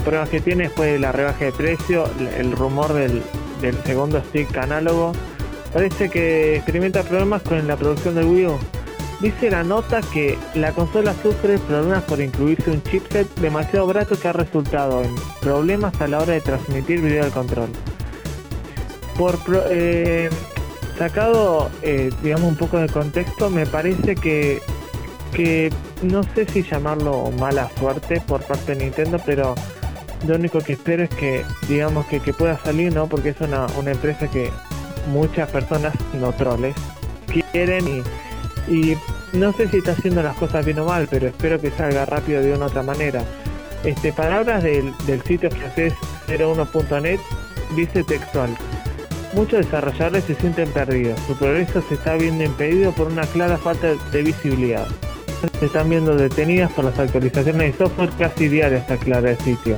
problemas 0.03 0.31
que 0.31 0.41
tiene 0.41 0.65
después 0.65 0.93
de 0.93 0.99
la 0.99 1.13
rebaja 1.13 1.45
de 1.45 1.53
precio, 1.53 2.11
el 2.37 2.51
rumor 2.51 2.93
del, 2.93 3.23
del 3.61 3.77
segundo 3.85 4.21
stick 4.25 4.57
análogo. 4.57 5.13
Parece 5.73 6.09
que 6.09 6.57
experimenta 6.57 7.03
problemas 7.03 7.43
con 7.43 7.67
la 7.67 7.77
producción 7.77 8.15
del 8.15 8.25
Wii 8.27 8.47
U. 8.47 8.59
Dice 9.21 9.51
la 9.51 9.63
nota 9.63 10.01
que 10.13 10.39
la 10.55 10.73
consola 10.73 11.15
sufre 11.23 11.59
problemas 11.59 12.03
por 12.05 12.21
incluirse 12.21 12.71
un 12.71 12.83
chipset 12.83 13.27
demasiado 13.37 13.87
barato 13.87 14.19
que 14.19 14.29
ha 14.29 14.33
resultado 14.33 15.03
en 15.03 15.15
problemas 15.41 15.99
a 16.01 16.07
la 16.07 16.19
hora 16.21 16.35
de 16.35 16.41
transmitir 16.43 17.01
video 17.01 17.25
al 17.25 17.31
control. 17.31 17.69
Por 19.17 19.39
pro- 19.39 19.65
eh, 19.71 20.29
sacado, 20.99 21.71
eh, 21.83 22.11
digamos, 22.23 22.51
un 22.51 22.57
poco 22.57 22.79
de 22.79 22.89
contexto, 22.89 23.49
me 23.49 23.65
parece 23.67 24.15
que, 24.15 24.61
que 25.33 25.73
no 26.03 26.23
sé 26.35 26.47
si 26.47 26.63
llamarlo 26.63 27.31
mala 27.39 27.71
suerte 27.79 28.23
por 28.27 28.43
parte 28.43 28.75
de 28.75 28.85
Nintendo, 28.85 29.19
pero 29.25 29.55
lo 30.27 30.35
único 30.37 30.59
que 30.59 30.75
espero 30.75 31.05
es 31.05 31.11
que, 31.11 31.43
digamos, 31.69 32.05
que, 32.07 32.21
que 32.21 32.35
pueda 32.35 32.59
salir, 32.63 32.95
¿no? 32.95 33.07
Porque 33.07 33.31
es 33.31 33.41
una, 33.41 33.67
una 33.79 33.93
empresa 33.93 34.29
que 34.29 34.51
muchas 35.07 35.51
personas, 35.51 35.95
no 36.15 36.33
troles, 36.33 36.75
quieren 37.53 38.03
y, 38.69 38.97
no 39.33 39.53
sé 39.53 39.69
si 39.69 39.79
está 39.79 39.93
haciendo 39.93 40.23
las 40.23 40.37
cosas 40.37 40.65
bien 40.65 40.79
o 40.79 40.87
mal, 40.87 41.09
pero 41.11 41.27
espero 41.27 41.61
que 41.61 41.71
salga 41.71 42.07
rápido 42.07 42.41
de 42.41 42.55
una 42.55 42.67
u 42.67 42.69
otra 42.69 42.83
manera. 42.83 43.23
Este, 43.85 44.13
palabras 44.13 44.63
del, 44.63 44.93
del 45.07 45.23
sitio 45.23 45.51
francés 45.51 45.93
01.net 46.29 47.21
dice 47.75 48.03
textual. 48.05 48.57
Muchos 49.35 49.67
desarrolladores 49.67 50.25
se 50.25 50.35
sienten 50.35 50.71
perdidos. 50.71 51.21
Su 51.27 51.37
progreso 51.37 51.83
se 51.83 51.95
está 51.95 52.15
viendo 52.15 52.45
impedido 52.45 52.93
por 52.93 53.09
una 53.09 53.27
clara 53.27 53.59
falta 53.59 53.89
de 54.11 54.23
visibilidad. 54.23 54.87
Se 55.61 55.67
están 55.67 55.91
viendo 55.91 56.17
detenidas 56.17 56.73
por 56.73 56.87
las 56.87 56.99
actualizaciones 56.99 57.73
de 57.73 57.79
software 57.79 58.11
casi 58.19 58.49
diarias, 58.49 58.91
aclara 58.91 59.31
el 59.31 59.39
sitio. 59.39 59.77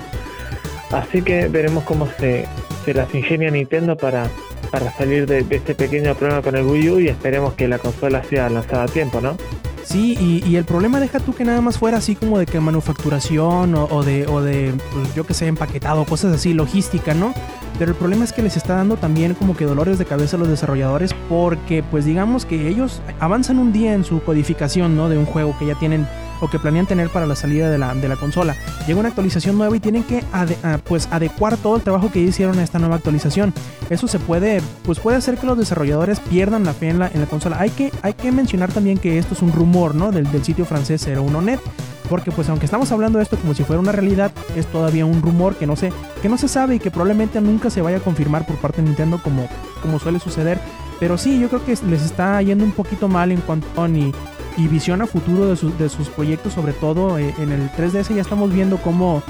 Así 0.91 1.23
que 1.23 1.49
veremos 1.49 1.85
cómo 1.85 2.09
se, 2.19 2.47
se 2.89 2.95
las 2.95 3.15
ingenia 3.15 3.51
Nintendo 3.51 3.99
para, 3.99 4.31
para 4.71 4.91
salir 4.93 5.27
de, 5.27 5.45
este 5.51 5.75
pequeño 5.75 6.15
problema 6.15 6.41
con 6.41 6.57
el 6.57 6.65
Wii 6.65 6.91
U 6.91 7.01
y 7.01 7.09
esperemos 7.09 7.53
que 7.53 7.69
la 7.69 7.79
consola 7.79 8.25
sea 8.25 8.49
lanzada 8.49 8.85
a 8.85 8.89
tiempo, 8.89 9.21
¿no? 9.21 9.37
Sí, 9.85 10.17
y, 10.19 10.43
y 10.49 10.57
el 10.57 10.65
problema 10.65 10.99
deja 10.99 11.21
tú 11.21 11.35
que 11.35 11.45
nada 11.45 11.61
más 11.61 11.77
fuera 11.77 11.99
así 11.99 12.15
como 12.15 12.39
de 12.39 12.47
que 12.47 12.59
manufacturación 12.61 13.75
o, 13.75 13.85
o 13.91 14.03
de, 14.03 14.27
o 14.27 14.41
de 14.41 14.73
pues, 14.95 15.15
yo 15.15 15.27
que 15.27 15.35
sé, 15.35 15.49
empaquetado, 15.49 16.07
cosas 16.07 16.35
así, 16.35 16.55
logística, 16.55 17.13
¿no? 17.13 17.35
Pero 17.79 17.91
el 17.91 17.97
problema 17.97 18.25
es 18.25 18.33
que 18.33 18.41
les 18.41 18.57
está 18.57 18.77
dando 18.77 18.97
también 18.97 19.35
como 19.35 19.55
que 19.55 19.67
dolores 19.67 19.99
de 19.99 20.07
cabeza 20.07 20.37
a 20.37 20.39
los 20.39 20.49
desarrolladores 20.49 21.15
porque 21.29 21.83
pues 21.83 22.07
digamos 22.07 22.47
que 22.47 22.69
ellos 22.69 23.03
avanzan 23.21 23.59
un 23.59 23.71
día 23.71 23.93
en 23.93 24.03
su 24.03 24.23
codificación, 24.23 24.97
¿no? 24.97 25.11
De 25.11 25.19
un 25.19 25.27
juego 25.27 25.55
que 25.59 25.67
ya 25.67 25.75
tienen 25.75 26.07
o 26.41 26.49
que 26.49 26.59
planean 26.59 26.87
tener 26.87 27.09
para 27.11 27.27
la 27.27 27.37
salida 27.37 27.69
de 27.71 27.79
la, 27.79 27.95
de 27.95 28.09
la 28.09 28.17
consola. 28.17 28.57
Llega 28.87 28.99
una 29.01 29.09
actualización 29.09 29.59
nueva 29.59 29.77
y 29.77 29.81
tienen 29.81 30.03
que 30.05 30.23
ade- 30.33 30.57
ah, 30.63 30.79
pues 30.85 31.09
adecuar 31.11 31.57
todo 31.57 31.77
el 31.77 31.83
trabajo 31.83 32.11
que 32.11 32.21
hicieron 32.21 32.59
a 32.59 32.63
esta 32.63 32.79
nueva 32.79 32.97
actualización. 32.97 33.53
Eso 33.91 34.07
se 34.09 34.19
puede, 34.19 34.61
pues 34.85 34.99
puede 35.01 35.17
hacer 35.17 35.37
que 35.39 35.47
los 35.47 35.59
desarrolladores 35.59 36.21
pierdan 36.21 36.65
la 36.65 36.73
fe 36.75 36.89
en 36.91 36.99
la, 36.99 37.09
en 37.09 37.21
la 37.21 37.27
consola. 37.27 37.57
Hay 37.61 37.71
que, 37.71 37.93
hay 38.03 38.13
que 38.15 38.31
mencionar 38.33 38.73
también 38.73 38.99
que 38.99 39.19
esto 39.19 39.35
es 39.35 39.43
un 39.43 39.53
rumor, 39.53 39.95
¿no? 39.95 40.13
Del, 40.13 40.31
del 40.31 40.45
sitio 40.45 40.65
francés 40.65 41.07
01net. 41.09 41.61
Porque 42.09 42.31
pues 42.31 42.49
aunque 42.49 42.65
estamos 42.65 42.91
hablando 42.91 43.19
de 43.19 43.25
esto 43.25 43.37
como 43.37 43.53
si 43.53 43.65
fuera 43.65 43.81
una 43.81 43.93
realidad, 43.93 44.33
es 44.57 44.65
todavía 44.67 45.05
un 45.05 45.21
rumor 45.21 45.57
que 45.57 45.67
no 45.67 45.77
se, 45.77 45.93
que 46.23 46.31
no 46.31 46.39
se 46.39 46.49
sabe 46.49 46.77
y 46.77 46.79
que 46.79 46.91
probablemente 46.91 47.39
nunca 47.43 47.69
se 47.69 47.83
vaya 47.83 47.99
a 47.99 48.01
confirmar 48.01 48.47
por 48.47 48.57
parte 48.57 48.81
de 48.81 48.89
Nintendo 48.89 49.21
como, 49.23 49.47
como 49.83 49.99
suele 49.99 50.19
suceder. 50.19 50.59
Pero 51.01 51.17
sí, 51.19 51.39
yo 51.41 51.49
creo 51.49 51.65
que 51.65 51.75
les 51.89 52.03
está 52.03 52.41
yendo 52.43 52.65
un 52.65 52.73
poquito 52.73 53.09
mal 53.09 53.31
en 53.33 53.41
cuanto 53.41 53.83
a 53.83 53.89
ni, 53.89 54.13
y 54.57 54.67
visión 54.69 55.01
a 55.03 55.07
futuro 55.07 55.47
de, 55.47 55.57
sus- 55.57 55.79
de 55.79 55.89
sus 55.89 56.09
proyectos, 56.09 56.53
sobre 56.55 56.73
todo 56.73 57.19
eh, 57.19 57.35
en 57.39 57.53
el 57.53 57.71
3DS 57.71 58.15
ya 58.15 58.21
estamos 58.23 58.53
viendo 58.53 58.77
cómo 58.79 59.23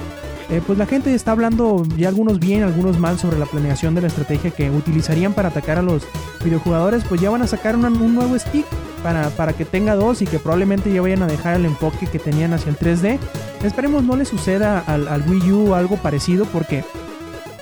eh, 0.50 0.62
pues 0.66 0.78
la 0.78 0.86
gente 0.86 1.14
está 1.14 1.32
hablando 1.32 1.82
ya 1.98 2.08
algunos 2.08 2.38
bien, 2.40 2.62
algunos 2.62 2.98
mal 2.98 3.18
sobre 3.18 3.38
la 3.38 3.44
planeación 3.44 3.94
de 3.94 4.00
la 4.00 4.06
estrategia 4.06 4.50
que 4.50 4.70
utilizarían 4.70 5.34
para 5.34 5.48
atacar 5.50 5.76
a 5.78 5.82
los 5.82 6.04
videojugadores, 6.42 7.04
pues 7.06 7.20
ya 7.20 7.28
van 7.28 7.42
a 7.42 7.46
sacar 7.46 7.76
un 7.76 8.14
nuevo 8.14 8.38
stick 8.38 8.64
para, 9.02 9.28
para 9.28 9.52
que 9.52 9.66
tenga 9.66 9.94
dos 9.94 10.22
y 10.22 10.26
que 10.26 10.38
probablemente 10.38 10.90
ya 10.90 11.02
vayan 11.02 11.22
a 11.22 11.26
dejar 11.26 11.56
el 11.56 11.66
enfoque 11.66 12.06
que 12.06 12.18
tenían 12.18 12.54
hacia 12.54 12.70
el 12.70 12.78
3D. 12.78 13.18
Esperemos 13.62 14.02
no 14.04 14.16
le 14.16 14.24
suceda 14.24 14.78
al 14.86 15.22
Wii 15.28 15.52
U 15.52 15.74
algo 15.74 15.96
parecido 15.98 16.46
porque 16.46 16.82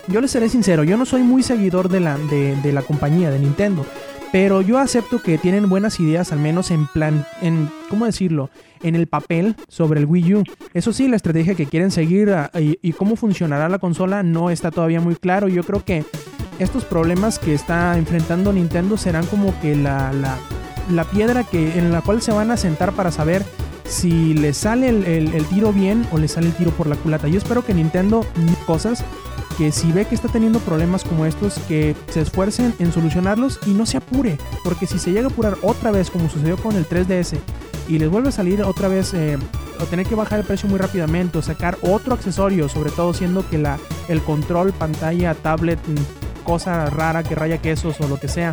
yo 0.09 0.21
les 0.21 0.31
seré 0.31 0.49
sincero, 0.49 0.85
yo 0.85 0.97
no 0.97 1.05
soy 1.05 1.23
muy 1.23 1.43
seguidor 1.43 1.89
de 1.89 2.01
la, 2.01 2.17
de, 2.19 2.73
la 2.73 2.83
compañía 2.83 3.31
de 3.31 3.39
Nintendo. 3.39 3.85
Pero 4.33 4.61
yo 4.61 4.79
acepto 4.79 5.23
que 5.23 5.39
tienen 5.39 5.69
buenas 5.69 5.99
ideas, 6.01 6.33
al 6.33 6.41
menos 6.41 6.71
en 6.71 6.87
plan, 6.89 7.25
en, 7.43 7.71
¿cómo 7.89 8.05
decirlo? 8.07 8.51
En 8.83 8.95
el 8.97 9.07
papel 9.07 9.55
sobre 9.69 10.01
el 10.01 10.07
Wii 10.07 10.35
U. 10.35 10.45
Eso 10.75 10.93
sí, 10.93 11.09
la 11.09 11.17
estrategia 11.17 11.55
que 11.55 11.67
quieren 11.67 11.91
seguir 11.91 12.31
ah, 12.31 12.51
y, 12.59 12.93
cómo 12.93 13.17
funcionará 13.17 13.69
la 13.69 13.79
consola 13.79 14.23
no 14.23 14.51
está 14.51 14.71
todavía 14.73 15.01
muy 15.01 15.15
claro. 15.15 15.49
Yo 15.49 15.63
creo 15.63 15.85
que 15.85 16.05
estos 16.59 16.85
problemas 16.85 17.39
que 17.39 17.55
está 17.55 17.97
enfrentando 17.97 18.53
Nintendo 18.53 18.97
serán 18.97 19.25
como 19.27 19.59
que 19.61 19.77
la, 19.77 20.13
la, 20.13 20.37
la 20.91 21.05
piedra 21.05 21.45
que, 21.45 21.79
en 21.79 21.93
la 21.93 22.03
cual 22.03 22.21
se 22.21 22.33
van 22.33 22.51
a 22.51 22.57
sentar 22.57 22.93
para 22.93 23.13
saber 23.13 23.45
si 23.85 24.35
le 24.35 24.53
sale 24.53 24.89
el, 24.89 25.05
el- 25.05 25.35
el 25.35 25.45
tiro 25.47 25.73
bien 25.73 26.05
o 26.11 26.19
le 26.19 26.27
sale 26.29 26.49
el 26.49 26.53
tiro 26.55 26.73
por 26.73 26.89
la 26.89 26.97
culata. 26.97 27.29
Yo 27.29 27.39
espero 27.39 27.65
que 27.65 27.73
Nintendo 27.75 28.27
cosas 28.67 29.05
que 29.57 29.73
si 29.73 29.91
ve 29.93 30.05
que 30.05 30.15
está 30.15 30.29
teniendo 30.29 30.61
problemas 30.61 31.05
como 31.05 31.27
estos, 31.27 31.59
que 31.61 31.97
se 32.09 32.21
esfuercen 32.21 32.75
en 32.79 32.93
solucionarlos 32.93 33.59
y 33.67 33.71
no 33.71 33.87
se 33.87 33.97
apure, 33.97 34.39
porque 34.65 34.87
si 34.87 34.99
se 34.99 35.13
llega 35.13 35.29
a 35.29 35.31
apurar 35.31 35.57
otra 35.63 35.91
vez 35.91 36.11
como 36.11 36.29
sucedió 36.29 36.57
con 36.57 36.77
el 36.77 36.89
3DS 36.89 37.39
y 37.89 37.99
les 37.99 38.11
vuelve 38.11 38.29
a 38.29 38.33
salir 38.33 38.63
otra 38.63 38.89
vez 38.89 39.15
eh, 39.15 39.39
o 39.81 39.85
tener 39.85 40.07
que 40.07 40.15
bajar 40.15 40.41
el 40.41 40.45
precio 40.45 40.69
muy 40.69 40.79
rápidamente 40.79 41.39
o 41.39 41.43
sacar 41.43 41.79
otro 41.83 42.15
accesorio, 42.15 42.69
sobre 42.69 42.91
todo 42.91 43.15
siendo 43.15 43.49
que 43.49 43.59
la, 43.59 43.79
el 44.09 44.21
control, 44.23 44.73
pantalla, 44.73 45.35
tablet, 45.35 45.79
mm, 45.87 46.45
cosa 46.45 46.87
rara 46.87 47.23
que 47.23 47.35
raya 47.35 47.59
quesos 47.59 48.01
o 48.01 48.09
lo 48.09 48.19
que 48.19 48.29
sea, 48.29 48.53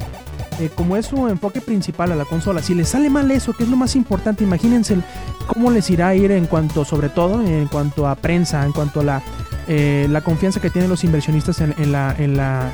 eh, 0.59 0.69
como 0.73 0.97
es 0.97 1.07
su 1.07 1.27
enfoque 1.27 1.61
principal 1.61 2.11
a 2.11 2.15
la 2.15 2.25
consola, 2.25 2.61
si 2.61 2.75
les 2.75 2.89
sale 2.89 3.09
mal 3.09 3.29
eso, 3.31 3.53
que 3.53 3.63
es 3.63 3.69
lo 3.69 3.75
más 3.75 3.95
importante, 3.95 4.43
imagínense 4.43 4.97
cómo 5.47 5.71
les 5.71 5.89
irá 5.89 6.09
a 6.09 6.15
ir 6.15 6.31
en 6.31 6.45
cuanto, 6.45 6.85
sobre 6.85 7.09
todo, 7.09 7.41
en 7.41 7.67
cuanto 7.67 8.07
a 8.07 8.15
prensa, 8.15 8.63
en 8.63 8.71
cuanto 8.71 9.01
a 9.01 9.03
la, 9.03 9.23
eh, 9.67 10.07
la 10.09 10.21
confianza 10.21 10.59
que 10.59 10.69
tienen 10.69 10.89
los 10.89 11.03
inversionistas 11.03 11.61
en, 11.61 11.73
en 11.77 11.91
la, 11.91 12.15
en, 12.17 12.37
la, 12.37 12.71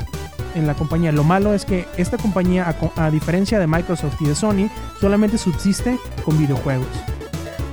en 0.54 0.66
la 0.66 0.74
compañía. 0.74 1.12
Lo 1.12 1.24
malo 1.24 1.54
es 1.54 1.64
que 1.64 1.86
esta 1.96 2.16
compañía, 2.18 2.68
a, 2.68 2.78
co- 2.78 2.92
a 2.96 3.10
diferencia 3.10 3.58
de 3.58 3.66
Microsoft 3.66 4.20
y 4.20 4.26
de 4.26 4.34
Sony, 4.34 4.68
solamente 5.00 5.38
subsiste 5.38 5.98
con 6.24 6.38
videojuegos. 6.38 6.88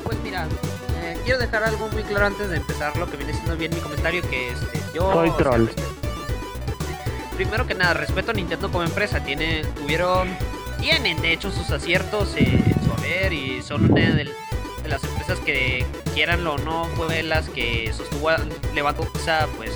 Pues 0.03 0.17
mira, 0.23 0.47
eh, 1.01 1.17
quiero 1.23 1.39
dejar 1.39 1.63
algo 1.63 1.89
muy 1.89 2.03
claro 2.03 2.27
antes 2.27 2.49
de 2.49 2.57
empezar 2.57 2.95
lo 2.97 3.09
que 3.09 3.17
viene 3.17 3.33
siendo 3.33 3.57
bien 3.57 3.73
mi 3.73 3.81
comentario, 3.81 4.21
que 4.29 4.51
este, 4.51 4.79
yo... 4.93 5.11
Soy 5.13 5.29
o 5.29 5.35
sea, 5.35 5.37
troll. 5.37 5.67
primero 7.35 7.67
que 7.67 7.75
nada, 7.75 7.93
respeto 7.93 8.31
a 8.31 8.33
Nintendo 8.33 8.71
como 8.71 8.83
empresa. 8.83 9.19
Tiene, 9.21 9.63
tuvieron, 9.79 10.27
tienen 10.79 11.21
de 11.21 11.33
hecho 11.33 11.51
sus 11.51 11.69
aciertos 11.71 12.35
eh, 12.35 12.61
en 12.65 12.83
su 12.85 12.91
haber 12.93 13.33
y 13.33 13.61
son 13.61 13.91
una 13.91 14.01
de, 14.15 14.29
de 14.87 14.93
las 14.93 15.03
empresas 15.03 15.39
que, 15.39 15.85
quieranlo 16.13 16.53
o 16.53 16.57
no, 16.57 16.85
fue 16.95 17.21
las 17.23 17.49
que 17.49 17.91
sostuvo, 17.93 18.29
levantó 18.73 19.07
esa, 19.15 19.47
pues, 19.57 19.71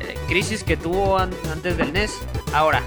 eh, 0.00 0.14
crisis 0.28 0.64
que 0.64 0.76
tuvo 0.76 1.18
an- 1.18 1.34
antes 1.52 1.76
del 1.76 1.92
NES. 1.92 2.12
Ahora, 2.52 2.82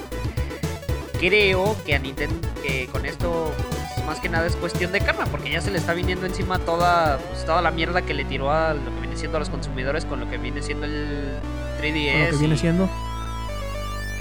creo 1.20 1.76
que 1.86 1.96
a 1.96 2.00
Nintendo, 2.00 2.48
que 2.64 2.88
con 2.88 3.06
esto, 3.06 3.54
pues, 3.96 4.06
más 4.06 4.20
que 4.20 4.30
nada 4.30 4.48
es 4.48 4.56
cuestión 4.56 4.92
de 4.92 5.00
karma, 5.02 5.26
porque 5.26 5.52
ya 5.52 5.62
se 5.62 5.72
le 5.72 5.78
está 5.78 5.94
viniendo 5.94 6.26
encima 6.26 6.60
toda, 6.60 7.18
pues, 7.20 7.46
toda 7.46 7.62
la 7.62 7.72
mierda 7.72 8.02
que 8.02 8.14
le 8.14 8.26
tiró 8.26 8.52
a 8.52 8.74
lo 8.74 8.84
que 8.96 9.00
viene 9.02 9.16
siendo 9.18 9.38
a 9.38 9.40
los 9.40 9.50
consumidores 9.50 10.06
con 10.06 10.20
lo 10.20 10.30
que 10.30 10.38
viene 10.38 10.62
siendo 10.62 10.86
el 10.88 11.38
3DS. 11.80 12.12
Con 12.14 12.22
lo 12.26 12.32
que 12.32 12.38
viene 12.38 12.56
y- 12.56 12.58
siendo. 12.58 12.90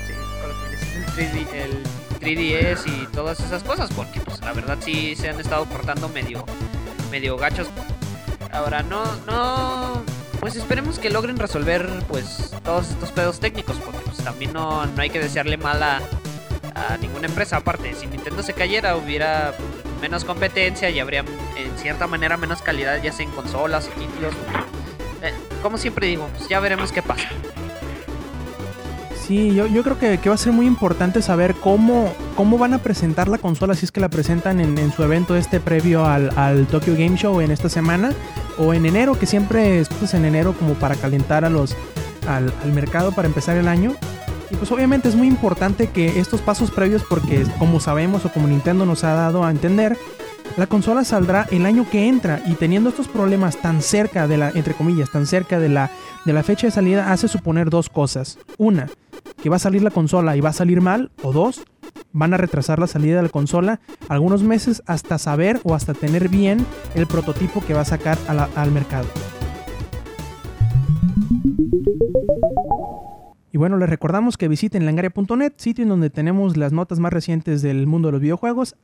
Sí, 0.07 0.13
con 0.41 0.51
lo 0.51 0.61
que 0.61 0.69
viene 0.69 0.85
siendo 0.85 1.07
el 1.09 1.15
3D 1.15 1.63
el 1.65 1.83
3DS 2.21 2.87
y 2.87 3.07
todas 3.07 3.41
esas 3.41 3.63
cosas, 3.63 3.91
porque 3.95 4.21
pues 4.21 4.41
la 4.41 4.53
verdad 4.53 4.79
sí 4.81 5.15
se 5.17 5.29
han 5.29 5.41
estado 5.41 5.65
portando 5.67 6.09
medio, 6.09 6.45
medio 7.11 7.37
gachos. 7.37 7.69
Ahora 8.53 8.83
no, 8.83 9.05
no, 9.27 10.03
pues 10.41 10.57
esperemos 10.57 10.99
que 10.99 11.11
logren 11.11 11.39
resolver 11.39 11.89
pues 12.09 12.53
todos 12.65 12.91
estos 12.91 13.11
pedos 13.13 13.41
técnicos, 13.41 13.77
porque 13.79 14.01
pues 14.05 14.19
también 14.19 14.53
no, 14.53 14.87
no 14.87 15.03
hay 15.03 15.11
que 15.11 15.21
desearle 15.21 15.57
mal 15.57 15.83
a, 15.83 16.01
a 16.75 16.97
ninguna 16.99 17.27
empresa. 17.27 17.59
Aparte, 17.59 17.95
si 17.95 18.07
Nintendo 18.07 18.43
se 18.43 18.55
cayera 18.55 18.97
hubiera, 18.97 19.55
menos 20.01 20.25
competencia 20.25 20.91
y 20.91 20.99
habría 20.99 21.21
en 21.57 21.79
cierta 21.79 22.07
manera 22.07 22.37
menos 22.37 22.63
calidad 22.63 23.03
ya 23.03 23.13
sea 23.13 23.27
en 23.27 23.33
consolas 23.33 23.89
o 23.89 23.91
títulos. 24.01 24.35
Eh, 25.23 25.33
como 25.63 25.79
siempre 25.79 26.07
digo, 26.07 26.29
pues 26.37 26.49
ya 26.49 26.61
veremos 26.61 26.93
qué 26.93 27.03
pasa. 27.03 27.29
Sí, 29.31 29.55
yo, 29.55 29.69
yo 29.69 29.85
creo 29.85 29.97
que, 29.97 30.29
va 30.29 30.35
a 30.35 30.39
ser 30.39 30.53
muy 30.53 30.67
importante 30.67 31.23
saber 31.23 31.55
cómo, 31.55 32.13
cómo 32.35 32.59
van 32.59 32.75
a 32.75 32.79
presentar 32.79 33.29
la 33.29 33.39
consola, 33.39 33.77
si 33.77 33.85
es 33.85 33.93
que 33.93 34.01
la 34.01 34.09
presentan 34.09 34.59
en, 34.59 34.93
su 34.93 35.05
evento 35.05 35.37
este 35.37 35.61
previo 35.61 36.05
al, 36.05 36.37
al 36.37 36.67
Tokyo 36.67 36.95
Game 36.95 37.17
Show 37.17 37.41
en 37.41 37.53
esta 37.53 37.69
semana, 37.69 38.11
o 38.59 38.75
en 38.75 38.87
enero, 38.87 39.17
que 39.17 39.27
siempre 39.27 39.79
es 39.79 39.89
pues, 39.89 40.15
en 40.15 40.25
enero 40.25 40.53
como 40.55 40.75
para 40.75 40.97
calentar 40.97 41.45
a 41.45 41.49
los, 41.49 41.77
al, 42.27 42.53
al 42.65 42.73
mercado 42.73 43.13
para 43.13 43.29
empezar 43.29 43.57
el 43.57 43.69
año. 43.69 43.95
Y 44.51 44.57
pues 44.57 44.73
obviamente 44.73 45.09
es 45.09 45.15
muy 45.15 45.29
importante 45.29 45.91
que 45.91 46.19
estos 46.19 46.41
pasos 46.41 46.73
previos, 46.73 47.05
porque 47.09 47.47
como 47.61 47.79
sabemos 47.79 48.25
o 48.25 48.33
como 48.33 48.49
Nintendo 48.49 48.85
nos 48.85 49.05
ha 49.05 49.15
dado 49.15 49.45
a 49.45 49.53
entender, 49.53 49.97
la 50.57 50.67
consola 50.67 51.05
saldrá 51.05 51.47
el 51.53 51.67
año 51.67 51.87
que 51.89 52.09
entra 52.09 52.43
y 52.47 52.55
teniendo 52.55 52.89
estos 52.89 53.07
problemas 53.07 53.59
tan 53.59 53.81
cerca 53.81 54.27
de 54.27 54.39
la, 54.39 54.51
entre 54.51 54.75
comillas, 54.75 55.09
tan 55.13 55.29
cerca 55.29 55.61
de 55.61 55.69
la, 55.69 55.93
de 56.25 56.33
la 56.33 56.43
fecha 56.43 56.67
de 56.67 56.73
salida, 56.73 57.13
hace 57.13 57.29
suponer 57.29 57.71
dos 57.71 57.89
cosas. 57.89 58.37
Una, 58.59 58.89
que 59.43 59.49
va 59.49 59.57
a 59.57 59.61
salir 59.61 59.83
la 59.83 59.91
consola 59.91 60.37
y 60.37 60.41
va 60.41 60.51
a 60.51 60.55
salir 60.55 60.81
mal, 60.81 61.11
o 61.23 61.33
dos, 61.33 61.65
van 62.13 62.35
a 62.35 62.37
retrasar 62.37 62.79
la 62.79 62.87
salida 62.87 63.17
de 63.17 63.23
la 63.23 63.29
consola 63.29 63.81
algunos 64.09 64.43
meses 64.43 64.83
hasta 64.87 65.19
saber 65.19 65.61
o 65.65 65.75
hasta 65.75 65.95
tener 65.95 66.29
bien 66.29 66.65
el 66.95 67.07
prototipo 67.07 67.61
que 67.65 67.75
va 67.75 67.81
a 67.81 67.85
sacar 67.85 68.19
al 68.29 68.71
mercado. 68.73 69.07
Y 73.53 73.59
bueno, 73.59 73.77
les 73.79 73.91
recordamos 73.91 74.37
que 74.37 74.49
visiten 74.49 74.87
langaria.net, 74.87 75.55
sitio 75.57 75.83
en 75.83 75.89
donde 75.89 76.11
tenemos 76.11 76.57
las 76.57 76.73
notas 76.73 77.01
más 77.01 77.13
recientes 77.13 77.63
del 77.63 77.87
mundo 77.87 78.09
de 78.09 78.13
los 78.13 78.21
videojuegos. 78.21 78.77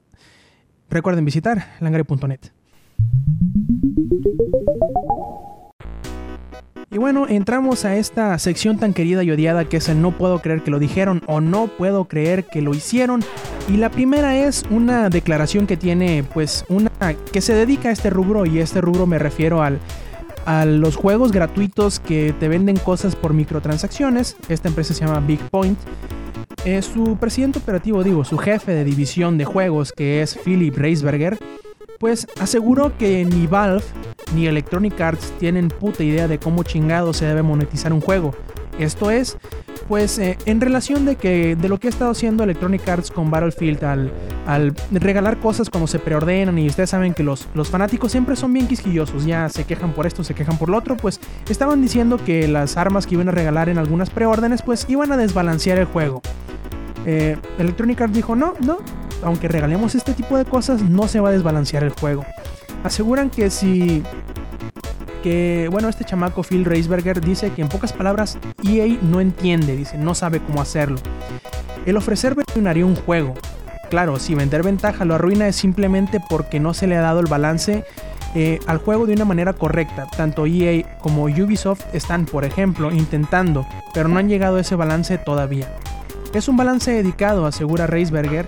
Recuerden 0.91 1.25
visitar 1.25 1.75
langaria.net. 1.81 2.56
Y 6.97 6.99
bueno, 6.99 7.27
entramos 7.29 7.85
a 7.85 7.95
esta 7.95 8.39
sección 8.39 8.79
tan 8.79 8.95
querida 8.95 9.23
y 9.23 9.31
odiada 9.31 9.67
que 9.67 9.77
es 9.77 9.91
el 9.91 10.01
no 10.01 10.17
puedo 10.17 10.39
creer 10.39 10.63
que 10.63 10.71
lo 10.71 10.79
dijeron 10.79 11.23
o 11.27 11.43
no 11.43 11.67
puedo 11.67 12.07
creer 12.07 12.45
que 12.45 12.63
lo 12.63 12.73
hicieron. 12.73 13.23
Y 13.69 13.77
la 13.77 13.91
primera 13.91 14.39
es 14.39 14.65
una 14.71 15.11
declaración 15.11 15.67
que 15.67 15.77
tiene 15.77 16.25
pues 16.33 16.65
una 16.71 16.91
que 17.31 17.43
se 17.43 17.53
dedica 17.53 17.91
a 17.91 17.93
este 17.93 18.09
rubro 18.09 18.47
y 18.47 18.61
este 18.61 18.81
rubro 18.81 19.07
me 19.07 19.19
refiero 19.19 19.63
al 19.63 19.79
a 20.47 20.65
los 20.65 20.97
juegos 20.97 21.33
gratuitos 21.33 22.01
que 22.01 22.35
te 22.41 22.49
venden 22.49 22.79
cosas 22.79 23.15
por 23.15 23.35
microtransacciones. 23.35 24.39
Esta 24.49 24.69
empresa 24.69 24.95
se 24.95 25.05
llama 25.05 25.21
Big 25.21 25.41
Point. 25.51 25.79
Eh, 26.65 26.81
su 26.81 27.19
presidente 27.19 27.59
operativo, 27.59 28.03
digo, 28.05 28.25
su 28.25 28.39
jefe 28.39 28.73
de 28.73 28.85
división 28.85 29.37
de 29.37 29.45
juegos, 29.45 29.93
que 29.93 30.23
es 30.23 30.39
Philip 30.43 30.75
Reisberger, 30.75 31.39
pues 31.99 32.27
aseguró 32.41 32.97
que 32.97 33.25
ni 33.25 33.47
Valve 33.47 33.85
ni 34.35 34.47
Electronic 34.47 35.01
Arts 35.01 35.33
tienen 35.39 35.69
puta 35.69 36.03
idea 36.03 36.29
de 36.29 36.39
cómo 36.39 36.63
chingado 36.63 37.13
se 37.13 37.27
debe 37.27 37.43
monetizar 37.43 37.93
un 37.93 38.01
juego. 38.01 38.35
Esto 38.79 39.11
es, 39.11 39.39
pues 39.89 40.19
eh, 40.19 40.37
en 40.45 40.61
relación 40.61 41.07
de 41.07 41.17
que 41.17 41.57
de 41.57 41.69
lo 41.69 41.79
que 41.79 41.87
ha 41.87 41.91
estado 41.91 42.11
haciendo 42.11 42.45
Electronic 42.45 42.87
Arts 42.87 43.11
con 43.11 43.31
Battlefield 43.31 43.83
al, 43.85 44.13
al 44.47 44.75
regalar 44.91 45.39
cosas 45.41 45.71
cuando 45.71 45.87
se 45.87 45.99
preordenan 45.99 46.59
y 46.59 46.67
ustedes 46.67 46.91
saben 46.91 47.15
que 47.15 47.23
los, 47.23 47.49
los 47.55 47.71
fanáticos 47.71 48.13
siempre 48.13 48.37
son 48.37 48.53
bien 48.53 48.67
quisquillosos, 48.69 49.25
ya 49.25 49.49
se 49.49 49.65
quejan 49.65 49.93
por 49.93 50.07
esto, 50.07 50.25
se 50.25 50.35
quejan 50.35 50.59
por 50.59 50.69
lo 50.69 50.77
otro, 50.77 50.97
pues 50.97 51.21
estaban 51.49 51.81
diciendo 51.81 52.19
que 52.23 52.49
las 52.49 52.77
armas 52.77 53.07
que 53.07 53.15
iban 53.15 53.29
a 53.29 53.33
regalar 53.33 53.71
en 53.71 53.79
algunas 53.79 54.11
preórdenes 54.11 54.61
pues 54.61 54.85
iban 54.89 55.11
a 55.13 55.17
desbalancear 55.17 55.79
el 55.79 55.87
juego. 55.87 56.21
Eh, 57.07 57.39
Electronic 57.59 58.01
Arts 58.01 58.15
dijo 58.15 58.37
no, 58.37 58.55
no, 58.61 58.79
aunque 59.23 59.49
regalemos 59.49 59.95
este 59.95 60.15
tipo 60.15 60.37
de 60.37 60.45
cosas 60.45 60.83
no 60.83 61.09
se 61.09 61.21
va 61.21 61.31
a 61.31 61.33
desbalancear 61.33 61.85
el 61.85 61.91
juego. 61.91 62.25
Aseguran 62.85 63.31
que 63.31 63.51
si 63.51 64.03
que, 65.23 65.69
bueno, 65.73 65.89
este 65.89 66.05
chamaco 66.05 66.45
Phil 66.45 66.65
Reisberger 66.65 67.21
dice 67.21 67.51
que 67.51 67.61
en 67.61 67.69
pocas 67.69 67.93
palabras 67.93 68.39
EA 68.63 68.97
no 69.03 69.21
entiende, 69.21 69.77
dice, 69.77 69.99
no 69.99 70.15
sabe 70.15 70.39
cómo 70.41 70.61
hacerlo. 70.61 70.99
El 71.85 71.97
ofrecer 71.97 72.37
arruinaría 72.49 72.87
un 72.87 72.95
juego. 72.95 73.35
Claro, 73.91 74.21
si 74.21 74.37
vender 74.37 74.63
ventaja 74.63 75.05
lo 75.05 75.15
arruina 75.15 75.49
es 75.49 75.57
simplemente 75.57 76.21
porque 76.29 76.61
no 76.61 76.75
se 76.75 76.87
le 76.87 76.97
ha 76.97 77.01
dado 77.01 77.19
el 77.19 77.27
balance 77.27 77.85
eh, 78.37 78.61
al 78.67 78.79
juego 78.79 79.07
de 79.07 79.15
una 79.15 79.25
manera 79.25 79.53
correcta. 79.53 80.07
Tanto 80.17 80.47
EA 80.47 80.99
como 80.99 81.25
Ubisoft 81.25 81.85
están, 81.93 82.27
por 82.27 82.45
ejemplo, 82.45 82.93
intentando, 82.93 83.67
pero 83.95 84.09
no 84.09 84.19
han 84.19 84.29
llegado 84.29 84.59
a 84.59 84.61
ese 84.61 84.77
balance 84.77 85.19
todavía. 85.19 85.69
Es 86.35 86.49
un 86.49 86.57
balance 86.57 86.93
dedicado, 86.93 87.47
asegura 87.47 87.87
Reisberger, 87.87 88.47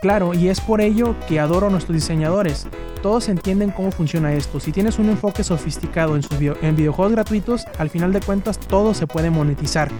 Claro, 0.00 0.34
y 0.34 0.48
es 0.48 0.60
por 0.60 0.80
ello 0.80 1.14
que 1.28 1.40
adoro 1.40 1.68
a 1.68 1.70
nuestros 1.70 1.94
diseñadores. 1.94 2.66
Todos 3.02 3.28
entienden 3.28 3.70
cómo 3.70 3.90
funciona 3.92 4.32
esto. 4.32 4.60
Si 4.60 4.72
tienes 4.72 4.98
un 4.98 5.08
enfoque 5.08 5.44
sofisticado 5.44 6.16
en, 6.16 6.22
sus 6.22 6.38
en 6.40 6.76
videojuegos 6.76 7.12
gratuitos, 7.12 7.64
al 7.78 7.90
final 7.90 8.12
de 8.12 8.20
cuentas 8.20 8.58
todo 8.58 8.94
se 8.94 9.06
puede 9.06 9.30
monetizar. 9.30 9.90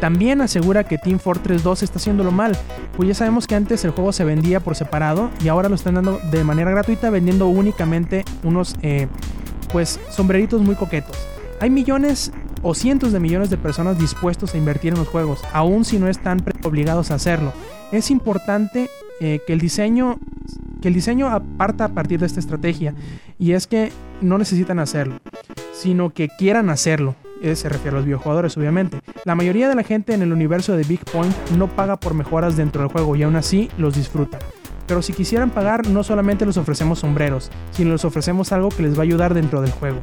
También 0.00 0.40
asegura 0.40 0.84
que 0.84 0.98
Team 0.98 1.18
Fortress 1.18 1.62
2 1.62 1.82
está 1.82 1.98
haciéndolo 1.98 2.30
mal, 2.30 2.56
pues 2.96 3.08
ya 3.08 3.14
sabemos 3.14 3.46
que 3.46 3.54
antes 3.54 3.84
el 3.84 3.90
juego 3.90 4.12
se 4.12 4.24
vendía 4.24 4.60
por 4.60 4.74
separado 4.74 5.30
y 5.44 5.48
ahora 5.48 5.68
lo 5.68 5.74
están 5.74 5.94
dando 5.94 6.18
de 6.30 6.42
manera 6.42 6.70
gratuita 6.70 7.10
vendiendo 7.10 7.48
únicamente 7.48 8.24
unos 8.42 8.76
eh, 8.82 9.08
pues 9.72 10.00
sombreritos 10.10 10.62
muy 10.62 10.74
coquetos. 10.74 11.16
Hay 11.60 11.68
millones 11.68 12.32
o 12.62 12.74
cientos 12.74 13.12
de 13.12 13.20
millones 13.20 13.50
de 13.50 13.58
personas 13.58 13.98
dispuestos 13.98 14.54
a 14.54 14.58
invertir 14.58 14.92
en 14.92 14.98
los 14.98 15.08
juegos, 15.08 15.42
aun 15.52 15.84
si 15.84 15.98
no 15.98 16.08
están 16.08 16.42
obligados 16.64 17.10
a 17.10 17.14
hacerlo. 17.14 17.52
Es 17.92 18.10
importante 18.10 18.88
eh, 19.20 19.40
que 19.46 19.52
el 19.52 19.60
diseño 19.60 20.18
que 20.80 20.88
el 20.88 20.94
diseño 20.94 21.28
aparta 21.28 21.84
a 21.84 21.88
partir 21.88 22.20
de 22.20 22.26
esta 22.26 22.40
estrategia 22.40 22.94
y 23.38 23.52
es 23.52 23.66
que 23.66 23.92
no 24.20 24.38
necesitan 24.38 24.78
hacerlo, 24.78 25.18
sino 25.72 26.10
que 26.10 26.28
quieran 26.28 26.70
hacerlo. 26.70 27.16
Eh, 27.42 27.56
se 27.56 27.70
refiere 27.70 27.90
a 27.90 28.00
los 28.00 28.04
videojugadores, 28.04 28.56
obviamente. 28.56 29.00
La 29.24 29.34
mayoría 29.34 29.68
de 29.68 29.74
la 29.74 29.82
gente 29.82 30.12
en 30.12 30.22
el 30.22 30.32
universo 30.32 30.76
de 30.76 30.84
Big 30.84 31.04
Point 31.04 31.34
no 31.56 31.68
paga 31.68 31.98
por 31.98 32.12
mejoras 32.12 32.56
dentro 32.56 32.82
del 32.82 32.90
juego 32.90 33.16
y 33.16 33.22
aún 33.22 33.36
así 33.36 33.70
los 33.78 33.94
disfruta. 33.94 34.38
Pero 34.86 35.00
si 35.00 35.12
quisieran 35.12 35.50
pagar, 35.50 35.86
no 35.86 36.02
solamente 36.02 36.44
les 36.44 36.56
ofrecemos 36.56 36.98
sombreros, 36.98 37.50
sino 37.70 37.92
les 37.92 38.04
ofrecemos 38.04 38.52
algo 38.52 38.70
que 38.70 38.82
les 38.82 38.94
va 38.94 39.00
a 39.00 39.02
ayudar 39.04 39.34
dentro 39.34 39.62
del 39.62 39.70
juego. 39.70 40.00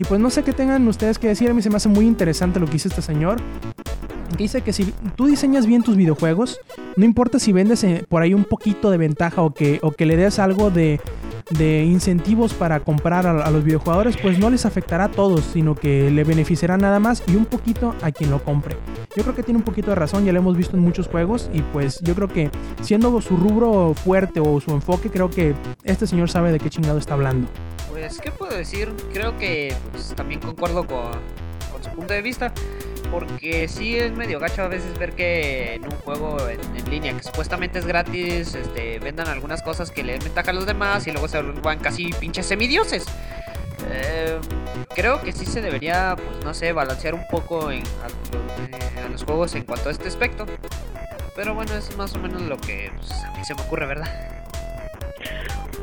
Y 0.00 0.04
pues 0.04 0.20
no 0.20 0.30
sé 0.30 0.42
qué 0.42 0.52
tengan 0.52 0.88
ustedes 0.88 1.18
que 1.18 1.28
decir, 1.28 1.50
a 1.50 1.54
mí 1.54 1.62
se 1.62 1.70
me 1.70 1.76
hace 1.76 1.88
muy 1.88 2.06
interesante 2.06 2.58
lo 2.58 2.66
que 2.66 2.76
hizo 2.76 2.88
este 2.88 3.02
señor. 3.02 3.40
Dice 4.42 4.62
que 4.62 4.72
si 4.72 4.92
tú 5.14 5.26
diseñas 5.26 5.66
bien 5.66 5.84
tus 5.84 5.96
videojuegos, 5.96 6.58
no 6.96 7.04
importa 7.04 7.38
si 7.38 7.52
vendes 7.52 7.84
eh, 7.84 8.04
por 8.08 8.22
ahí 8.22 8.34
un 8.34 8.42
poquito 8.42 8.90
de 8.90 8.98
ventaja 8.98 9.40
o 9.40 9.54
que, 9.54 9.78
o 9.82 9.92
que 9.92 10.04
le 10.04 10.16
des 10.16 10.40
algo 10.40 10.68
de, 10.68 11.00
de 11.50 11.84
incentivos 11.84 12.52
para 12.52 12.80
comprar 12.80 13.24
a, 13.24 13.48
los 13.52 13.62
videojugadores, 13.62 14.16
pues 14.16 14.40
no 14.40 14.50
les 14.50 14.66
afectará 14.66 15.04
a 15.04 15.10
todos, 15.12 15.44
sino 15.44 15.76
que 15.76 16.10
le 16.10 16.24
beneficiará 16.24 16.76
nada 16.76 16.98
más 16.98 17.22
y 17.28 17.36
un 17.36 17.46
poquito 17.46 17.94
a 18.02 18.10
quien 18.10 18.32
lo 18.32 18.42
compre. 18.42 18.76
Yo 19.14 19.22
creo 19.22 19.36
que 19.36 19.44
tiene 19.44 19.58
un 19.58 19.64
poquito 19.64 19.90
de 19.90 19.94
razón, 19.94 20.24
ya 20.24 20.32
lo 20.32 20.40
hemos 20.40 20.56
visto 20.56 20.76
en 20.76 20.82
muchos 20.82 21.06
juegos 21.06 21.48
y 21.54 21.62
pues 21.62 22.00
yo 22.00 22.16
creo 22.16 22.26
que 22.26 22.50
siendo 22.80 23.20
su 23.20 23.36
rubro 23.36 23.94
fuerte 23.94 24.40
o 24.40 24.60
su 24.60 24.72
enfoque, 24.72 25.08
creo 25.08 25.30
que 25.30 25.54
este 25.84 26.08
señor 26.08 26.28
sabe 26.28 26.50
de 26.50 26.58
qué 26.58 26.68
chingado 26.68 26.98
está 26.98 27.14
hablando. 27.14 27.46
Pues, 27.92 28.18
¿qué 28.18 28.32
puedo 28.32 28.56
decir? 28.56 28.92
Creo 29.12 29.38
que 29.38 29.72
pues, 29.92 30.12
también 30.16 30.40
concuerdo 30.40 30.84
con, 30.84 31.12
con 31.70 31.84
su 31.84 31.90
punto 31.90 32.12
de 32.12 32.22
vista. 32.22 32.52
Porque 33.12 33.68
sí 33.68 33.96
es 33.96 34.10
medio 34.10 34.40
gacho 34.40 34.62
a 34.62 34.68
veces 34.68 34.98
ver 34.98 35.12
que 35.12 35.74
en 35.74 35.84
un 35.84 35.90
juego 35.98 36.38
en, 36.48 36.90
línea 36.90 37.14
que 37.14 37.22
supuestamente 37.22 37.78
es 37.78 37.86
gratis, 37.86 38.54
este, 38.54 38.98
vendan 38.98 39.28
algunas 39.28 39.62
cosas 39.62 39.90
que 39.90 40.02
le 40.02 40.12
den 40.12 40.22
ventaja 40.24 40.50
a 40.50 40.54
los 40.54 40.64
demás 40.64 41.06
y 41.06 41.12
luego 41.12 41.28
se 41.28 41.42
vuelvan 41.42 41.78
casi 41.78 42.10
pinches 42.18 42.46
semidioses. 42.46 43.04
Eh, 43.90 44.38
creo 44.94 45.20
que 45.20 45.32
sí 45.32 45.44
se 45.44 45.60
debería, 45.60 46.16
pues 46.16 46.42
no 46.42 46.54
sé, 46.54 46.72
balancear 46.72 47.14
un 47.14 47.26
poco 47.28 47.70
en, 47.70 47.82
eh, 47.82 49.08
los 49.10 49.24
juegos 49.24 49.54
en 49.54 49.64
cuanto 49.64 49.90
a 49.90 49.92
este 49.92 50.08
aspecto. 50.08 50.46
Pero 51.36 51.54
bueno, 51.54 51.74
es 51.74 51.94
más 51.98 52.14
o 52.14 52.18
menos 52.18 52.40
lo 52.40 52.56
que 52.56 52.90
pues, 52.96 53.12
a 53.12 53.30
mí 53.32 53.44
se 53.44 53.54
me 53.54 53.60
ocurre, 53.60 53.86
¿verdad? 53.86 54.08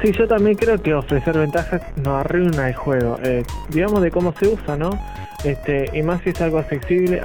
Sí, 0.02 0.12
yo 0.14 0.28
también 0.28 0.56
creo 0.56 0.82
que 0.82 0.94
ofrecer 0.94 1.38
ventajas 1.38 1.82
no 1.98 2.16
arruina 2.18 2.70
el 2.70 2.76
juego. 2.76 3.20
Eh, 3.22 3.44
digamos 3.70 4.02
de 4.02 4.10
cómo 4.10 4.34
se 4.40 4.48
usa, 4.48 4.78
¿no? 4.78 4.92
Este, 5.44 5.90
y 5.94 6.04
más 6.04 6.22
si 6.22 6.30
es 6.30 6.42
algo 6.42 6.60
accesible, 6.60 7.18
eh, 7.18 7.22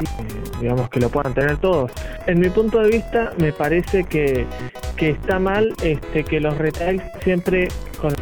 digamos 0.61 0.88
que 0.88 1.00
lo 1.00 1.09
puedan 1.09 1.35
tener 1.35 1.57
todos. 1.57 1.90
En 2.27 2.40
mi 2.40 2.48
punto 2.48 2.81
de 2.81 2.90
vista, 2.90 3.33
me 3.38 3.53
parece 3.53 4.05
que, 4.05 4.46
que 4.96 5.11
está 5.11 5.38
mal 5.38 5.74
este, 5.83 6.24
que 6.24 6.40
los 6.40 6.57
retail 6.57 7.03
siempre 7.22 7.68
con 8.00 8.14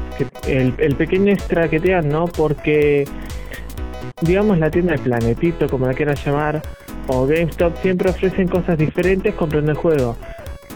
el, 0.46 0.74
el 0.78 0.96
pequeño 0.96 1.32
extra 1.32 1.68
que 1.68 1.78
te 1.78 1.90
dan, 1.90 2.08
¿no? 2.08 2.26
Porque, 2.26 3.04
digamos, 4.22 4.58
la 4.58 4.70
tienda 4.70 4.92
del 4.92 5.02
planetito, 5.02 5.68
como 5.68 5.86
la 5.86 5.94
quieras 5.94 6.24
llamar, 6.24 6.62
o 7.08 7.26
GameStop, 7.26 7.76
siempre 7.82 8.10
ofrecen 8.10 8.48
cosas 8.48 8.78
diferentes 8.78 9.34
comprando 9.34 9.72
el 9.72 9.76
juego. 9.76 10.16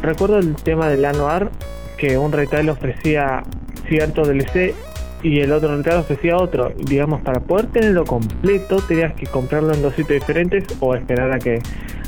Recuerdo 0.03 0.39
el 0.39 0.55
tema 0.57 0.89
del 0.89 1.05
Anuar, 1.05 1.51
que 1.97 2.19
un 2.19 2.33
retail 2.33 2.69
ofrecía 2.69 3.43
cierto 3.89 4.23
DLC 4.23 4.75
y 5.23 5.41
el 5.41 5.53
otro 5.53 5.77
retail 5.77 6.01
ofrecía 6.01 6.37
otro. 6.37 6.73
Digamos, 6.89 7.21
para 7.23 7.41
poder 7.41 7.67
tenerlo 7.67 8.05
completo 8.05 8.77
tenías 8.87 9.15
que 9.15 9.27
comprarlo 9.27 9.73
en 9.75 9.83
dos 9.83 9.95
sitios 9.95 10.21
diferentes 10.21 10.65
o 10.81 10.95
esperar 10.95 11.33
a 11.33 11.39
que 11.39 11.61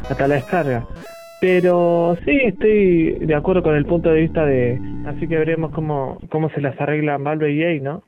hasta 0.09 0.29
la 0.29 0.37
descarga. 0.37 0.87
Pero 1.40 2.16
sí, 2.25 2.33
estoy 2.44 3.12
de 3.21 3.35
acuerdo 3.35 3.62
con 3.62 3.77
el 3.77 3.87
punto 3.87 4.11
de 4.11 4.21
vista 4.21 4.44
de... 4.44 4.81
Así 5.07 5.29
que 5.29 5.38
veremos 5.38 5.71
cómo, 5.71 6.18
cómo 6.31 6.51
se 6.51 6.61
las 6.61 6.79
arreglan 6.81 7.23
Valve 7.23 7.53
y 7.53 7.62
EA, 7.62 7.81
¿no? 7.81 8.03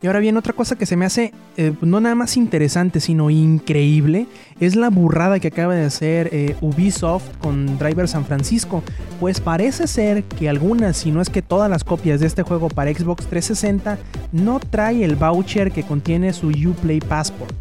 Y 0.00 0.06
ahora 0.06 0.20
bien, 0.20 0.36
otra 0.36 0.52
cosa 0.52 0.76
que 0.76 0.86
se 0.86 0.96
me 0.96 1.06
hace 1.06 1.32
eh, 1.56 1.72
no 1.80 2.00
nada 2.00 2.14
más 2.14 2.36
interesante, 2.36 3.00
sino 3.00 3.30
increíble, 3.30 4.28
es 4.60 4.76
la 4.76 4.90
burrada 4.90 5.40
que 5.40 5.48
acaba 5.48 5.74
de 5.74 5.84
hacer 5.84 6.28
eh, 6.30 6.54
Ubisoft 6.60 7.36
con 7.38 7.78
Driver 7.78 8.06
San 8.06 8.24
Francisco. 8.24 8.84
Pues 9.18 9.40
parece 9.40 9.88
ser 9.88 10.22
que 10.22 10.48
algunas, 10.48 10.98
si 10.98 11.10
no 11.10 11.20
es 11.20 11.30
que 11.30 11.42
todas 11.42 11.68
las 11.68 11.82
copias 11.82 12.20
de 12.20 12.28
este 12.28 12.44
juego 12.44 12.68
para 12.68 12.94
Xbox 12.94 13.26
360 13.26 13.98
no 14.30 14.60
trae 14.60 15.02
el 15.02 15.16
voucher 15.16 15.72
que 15.72 15.82
contiene 15.82 16.32
su 16.32 16.50
Uplay 16.50 17.00
Passport. 17.00 17.56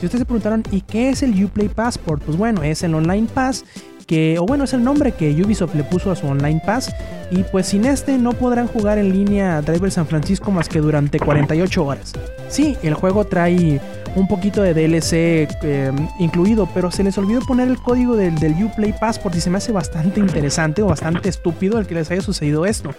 Si 0.00 0.06
ustedes 0.06 0.22
se 0.22 0.24
preguntaron, 0.24 0.64
¿y 0.72 0.80
qué 0.80 1.10
es 1.10 1.22
el 1.22 1.44
Uplay 1.44 1.68
Passport? 1.68 2.20
Pues 2.24 2.36
bueno, 2.36 2.64
es 2.64 2.82
el 2.82 2.96
Online 2.96 3.28
Pass 3.32 3.64
que, 4.10 4.40
o 4.40 4.44
bueno, 4.44 4.64
es 4.64 4.72
el 4.72 4.82
nombre 4.82 5.12
que 5.12 5.30
Ubisoft 5.30 5.76
le 5.76 5.84
puso 5.84 6.10
a 6.10 6.16
su 6.16 6.26
Online 6.26 6.60
Pass. 6.66 6.92
Y 7.30 7.44
pues 7.44 7.66
sin 7.66 7.84
este 7.84 8.18
no 8.18 8.32
podrán 8.32 8.66
jugar 8.66 8.98
en 8.98 9.12
línea 9.12 9.62
Driver 9.62 9.88
San 9.88 10.08
Francisco 10.08 10.50
más 10.50 10.68
que 10.68 10.80
durante 10.80 11.20
48 11.20 11.84
horas. 11.86 12.12
Sí, 12.48 12.76
el 12.82 12.94
juego 12.94 13.24
trae 13.28 13.80
un 14.16 14.26
poquito 14.26 14.62
de 14.62 14.74
DLC 14.74 15.48
eh, 15.62 15.92
incluido, 16.18 16.68
pero 16.74 16.90
se 16.90 17.04
les 17.04 17.16
olvidó 17.18 17.40
poner 17.40 17.68
el 17.68 17.78
código 17.78 18.16
del, 18.16 18.34
del 18.36 18.62
Uplay 18.62 18.92
Passport 18.92 19.34
y 19.36 19.40
se 19.40 19.50
me 19.50 19.58
hace 19.58 19.72
bastante 19.72 20.20
interesante 20.20 20.82
o 20.82 20.86
bastante 20.86 21.28
estúpido 21.28 21.78
el 21.78 21.86
que 21.86 21.94
les 21.94 22.10
haya 22.10 22.20
sucedido 22.20 22.66
esto. 22.66 22.90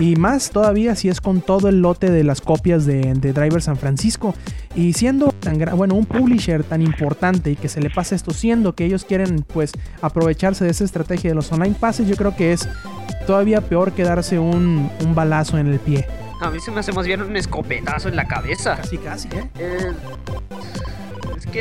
Y 0.00 0.16
más 0.16 0.50
todavía 0.50 0.94
si 0.94 1.08
es 1.08 1.20
con 1.20 1.42
todo 1.42 1.68
el 1.68 1.82
lote 1.82 2.10
de 2.10 2.24
las 2.24 2.40
copias 2.40 2.86
de, 2.86 3.12
Driver 3.14 3.60
San 3.60 3.76
Francisco. 3.76 4.34
Y 4.74 4.94
siendo 4.94 5.32
tan 5.32 5.58
bueno, 5.76 5.94
un 5.94 6.06
publisher 6.06 6.64
tan 6.64 6.80
importante 6.80 7.50
y 7.50 7.56
que 7.56 7.68
se 7.68 7.80
le 7.80 7.90
pase 7.90 8.14
esto, 8.14 8.32
siendo 8.32 8.74
que 8.74 8.86
ellos 8.86 9.04
quieren 9.04 9.44
pues 9.52 9.72
aprovecharse 10.00 10.64
de 10.64 10.70
esa 10.70 10.84
estrategia 10.84 11.30
de 11.30 11.34
los 11.34 11.52
online 11.52 11.76
passes, 11.78 12.08
yo 12.08 12.16
creo 12.16 12.34
que 12.34 12.52
es 12.52 12.68
todavía 13.26 13.60
peor 13.60 13.92
que 13.92 14.04
darse 14.04 14.38
un, 14.38 14.90
un 15.04 15.14
balazo 15.14 15.58
en 15.58 15.66
el 15.66 15.78
pie. 15.78 16.06
A 16.42 16.50
mí 16.50 16.58
se 16.60 16.70
me 16.72 16.80
hace 16.80 16.92
más 16.92 17.06
bien 17.06 17.22
un 17.22 17.36
escopetazo 17.36 18.08
en 18.08 18.16
la 18.16 18.24
cabeza. 18.26 18.76
Casi, 18.76 18.98
casi, 18.98 19.28
¿eh? 19.28 19.48
Eh, 19.58 19.92
es 21.36 21.46
que, 21.46 21.60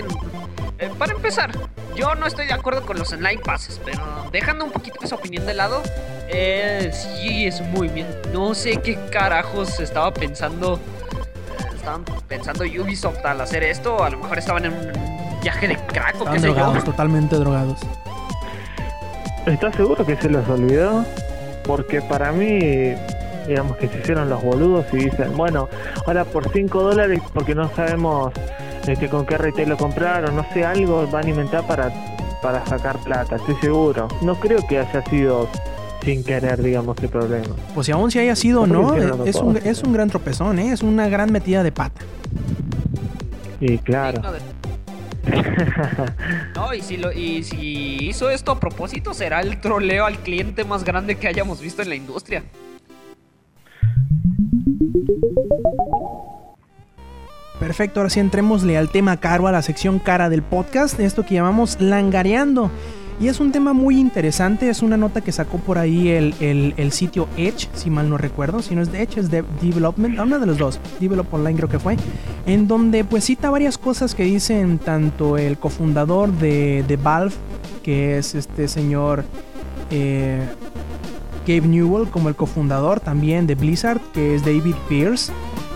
eh, 0.79 0.89
para 0.97 1.13
empezar, 1.13 1.51
yo 1.95 2.15
no 2.15 2.25
estoy 2.25 2.47
de 2.47 2.53
acuerdo 2.53 2.83
con 2.85 2.97
los 2.97 3.11
online 3.13 3.39
passes, 3.43 3.79
pero 3.85 4.01
dejando 4.31 4.65
un 4.65 4.71
poquito 4.71 4.97
esa 5.03 5.15
opinión 5.15 5.45
de 5.45 5.53
lado, 5.53 5.83
eh, 6.29 6.91
sí 6.93 7.45
es 7.45 7.61
muy 7.61 7.89
bien. 7.89 8.07
No 8.33 8.55
sé 8.55 8.77
qué 8.77 8.97
carajos 9.11 9.79
estaba 9.79 10.11
pensando. 10.13 10.77
eh, 10.77 11.75
Estaban 11.75 12.03
pensando 12.27 12.63
Ubisoft 12.63 13.23
al 13.25 13.41
hacer 13.41 13.63
esto, 13.63 14.03
a 14.03 14.09
lo 14.09 14.17
mejor 14.19 14.39
estaban 14.39 14.65
en 14.65 14.73
un 14.73 15.39
viaje 15.41 15.67
de 15.67 15.77
crack 15.77 16.19
o 16.21 16.25
qué 16.25 16.39
sé 16.39 16.47
yo. 16.47 16.53
drogados, 16.55 16.83
totalmente 16.83 17.35
drogados. 17.35 17.79
¿Estás 19.45 19.75
seguro 19.75 20.05
que 20.05 20.15
se 20.15 20.29
los 20.29 20.47
olvidó? 20.49 21.03
Porque 21.65 22.01
para 22.01 22.31
mí, 22.31 22.93
digamos 23.47 23.77
que 23.77 23.87
se 23.87 23.99
hicieron 23.99 24.29
los 24.29 24.43
boludos 24.43 24.85
y 24.93 24.97
dicen, 24.97 25.35
bueno, 25.35 25.67
ahora 26.05 26.25
por 26.25 26.51
5 26.51 26.81
dólares, 26.81 27.21
porque 27.33 27.55
no 27.55 27.69
sabemos 27.75 28.33
este, 28.87 29.07
con 29.09 29.25
qué 29.25 29.37
retail 29.37 29.69
lo 29.69 29.77
compraron, 29.77 30.35
no 30.35 30.45
sé, 30.53 30.65
algo 30.65 31.07
van 31.07 31.25
a 31.25 31.29
inventar 31.29 31.65
para, 31.67 31.91
para 32.41 32.65
sacar 32.65 32.97
plata, 32.99 33.35
estoy 33.35 33.55
seguro. 33.55 34.07
No 34.21 34.35
creo 34.35 34.65
que 34.67 34.79
haya 34.79 35.03
sido 35.05 35.47
sin 36.03 36.23
querer, 36.23 36.61
digamos, 36.61 36.97
el 37.01 37.09
problema. 37.09 37.55
Pues 37.73 37.85
si 37.85 37.91
aún 37.91 38.11
si 38.11 38.19
haya 38.19 38.35
sido 38.35 38.61
o 38.61 38.67
¿Cómo 38.67 38.73
no, 38.73 38.97
hicieron 38.97 39.27
es 39.27 39.35
un, 39.35 39.57
es 39.57 39.83
un 39.83 39.93
gran 39.93 40.09
tropezón, 40.09 40.59
¿eh? 40.59 40.71
es 40.71 40.81
una 40.81 41.07
gran 41.09 41.31
metida 41.31 41.63
de 41.63 41.71
pata. 41.71 42.01
Y 43.59 43.77
claro. 43.77 44.21
No, 46.55 46.73
y 46.73 46.81
si, 46.81 46.97
lo, 46.97 47.11
y 47.11 47.43
si 47.43 48.07
hizo 48.07 48.29
esto 48.29 48.51
a 48.51 48.59
propósito, 48.59 49.13
será 49.13 49.41
el 49.41 49.61
troleo 49.61 50.05
al 50.05 50.17
cliente 50.19 50.65
más 50.65 50.83
grande 50.83 51.15
que 51.15 51.27
hayamos 51.27 51.61
visto 51.61 51.81
en 51.81 51.89
la 51.89 51.95
industria. 51.95 52.43
Perfecto, 57.61 57.99
ahora 57.99 58.09
sí 58.09 58.19
entrémosle 58.19 58.75
al 58.75 58.89
tema 58.89 59.17
caro, 59.17 59.45
a 59.45 59.51
la 59.51 59.61
sección 59.61 59.99
cara 59.99 60.29
del 60.29 60.41
podcast, 60.41 60.99
esto 60.99 61.23
que 61.23 61.35
llamamos 61.35 61.79
langareando. 61.79 62.71
Y 63.19 63.27
es 63.27 63.39
un 63.39 63.51
tema 63.51 63.71
muy 63.73 63.99
interesante, 63.99 64.67
es 64.67 64.81
una 64.81 64.97
nota 64.97 65.21
que 65.21 65.31
sacó 65.31 65.59
por 65.59 65.77
ahí 65.77 66.09
el, 66.09 66.33
el- 66.39 66.91
sitio 66.91 67.27
Edge, 67.37 67.69
si 67.75 67.91
mal 67.91 68.09
no 68.09 68.17
recuerdo, 68.17 68.63
si 68.63 68.73
no 68.73 68.81
es 68.81 68.91
de 68.91 69.03
Edge, 69.03 69.19
es 69.19 69.29
de 69.29 69.43
Development, 69.61 70.17
uno 70.19 70.39
de 70.39 70.45
los 70.47 70.57
dos, 70.57 70.79
Develop 70.99 71.31
Online 71.31 71.55
creo 71.55 71.69
que 71.69 71.77
fue, 71.77 71.97
en 72.47 72.67
donde 72.67 73.03
pues 73.03 73.25
cita 73.25 73.51
varias 73.51 73.77
cosas 73.77 74.15
que 74.15 74.23
dicen 74.23 74.79
tanto 74.79 75.37
el 75.37 75.59
cofundador 75.59 76.31
de, 76.31 76.83
de 76.87 76.97
Valve, 76.97 77.35
que 77.83 78.17
es 78.17 78.33
este 78.33 78.67
señor 78.67 79.23
eh, 79.91 80.41
Gabe 81.47 81.67
Newell, 81.67 82.09
como 82.09 82.27
el 82.27 82.35
cofundador 82.35 82.99
también 83.01 83.45
de 83.45 83.53
Blizzard, 83.53 84.01
que 84.13 84.33
es 84.33 84.43
David 84.43 84.75
Pierce 84.89 85.31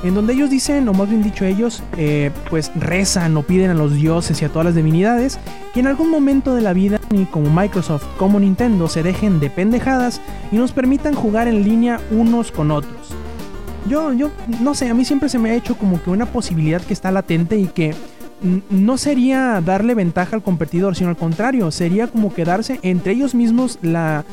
en 0.05 0.13
donde 0.13 0.33
ellos 0.33 0.51
dicen, 0.51 0.87
o 0.87 0.93
más 0.93 1.09
bien 1.09 1.23
dicho 1.23 1.45
ellos, 1.45 1.81
eh, 1.97 2.29
pues 2.51 2.71
rezan 2.75 3.35
o 3.37 3.41
piden 3.41 3.71
a 3.71 3.73
los 3.73 3.95
dioses 3.95 4.39
y 4.39 4.45
a 4.45 4.49
todas 4.49 4.65
las 4.65 4.75
divinidades 4.75 5.39
que 5.73 5.79
en 5.79 5.87
algún 5.87 6.11
momento 6.11 6.53
de 6.53 6.61
la 6.61 6.73
vida, 6.73 6.99
ni 7.09 7.25
como 7.25 7.49
Microsoft 7.49 8.05
como 8.17 8.39
Nintendo, 8.39 8.87
se 8.87 9.01
dejen 9.01 9.39
de 9.39 9.49
pendejadas 9.49 10.21
y 10.51 10.57
nos 10.57 10.73
permitan 10.73 11.15
jugar 11.15 11.47
en 11.47 11.63
línea 11.63 11.99
unos 12.11 12.51
con 12.51 12.69
otros. 12.69 13.15
Yo, 13.89 14.13
yo, 14.13 14.29
no 14.61 14.75
sé, 14.75 14.89
a 14.89 14.93
mí 14.93 15.05
siempre 15.05 15.27
se 15.27 15.39
me 15.39 15.49
ha 15.49 15.55
hecho 15.55 15.75
como 15.75 16.01
que 16.01 16.11
una 16.11 16.27
posibilidad 16.27 16.81
que 16.81 16.93
está 16.93 17.11
latente 17.11 17.57
y 17.57 17.65
que 17.65 17.95
no 18.69 18.97
sería 18.99 19.59
darle 19.65 19.95
ventaja 19.95 20.35
al 20.35 20.43
competidor, 20.43 20.95
sino 20.95 21.09
al 21.09 21.17
contrario, 21.17 21.71
sería 21.71 22.05
como 22.05 22.31
quedarse 22.31 22.79
entre 22.83 23.13
ellos 23.13 23.33
mismos 23.33 23.79
la... 23.81 24.23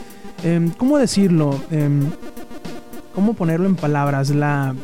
em, 0.45 0.69
¿Cómo 0.77 0.99
decirlo? 0.99 1.59
Em, 1.71 2.11
¿Cómo 3.15 3.33
ponerlo 3.33 3.67
en 3.67 3.77
palabras? 3.77 4.29
La 4.31 4.75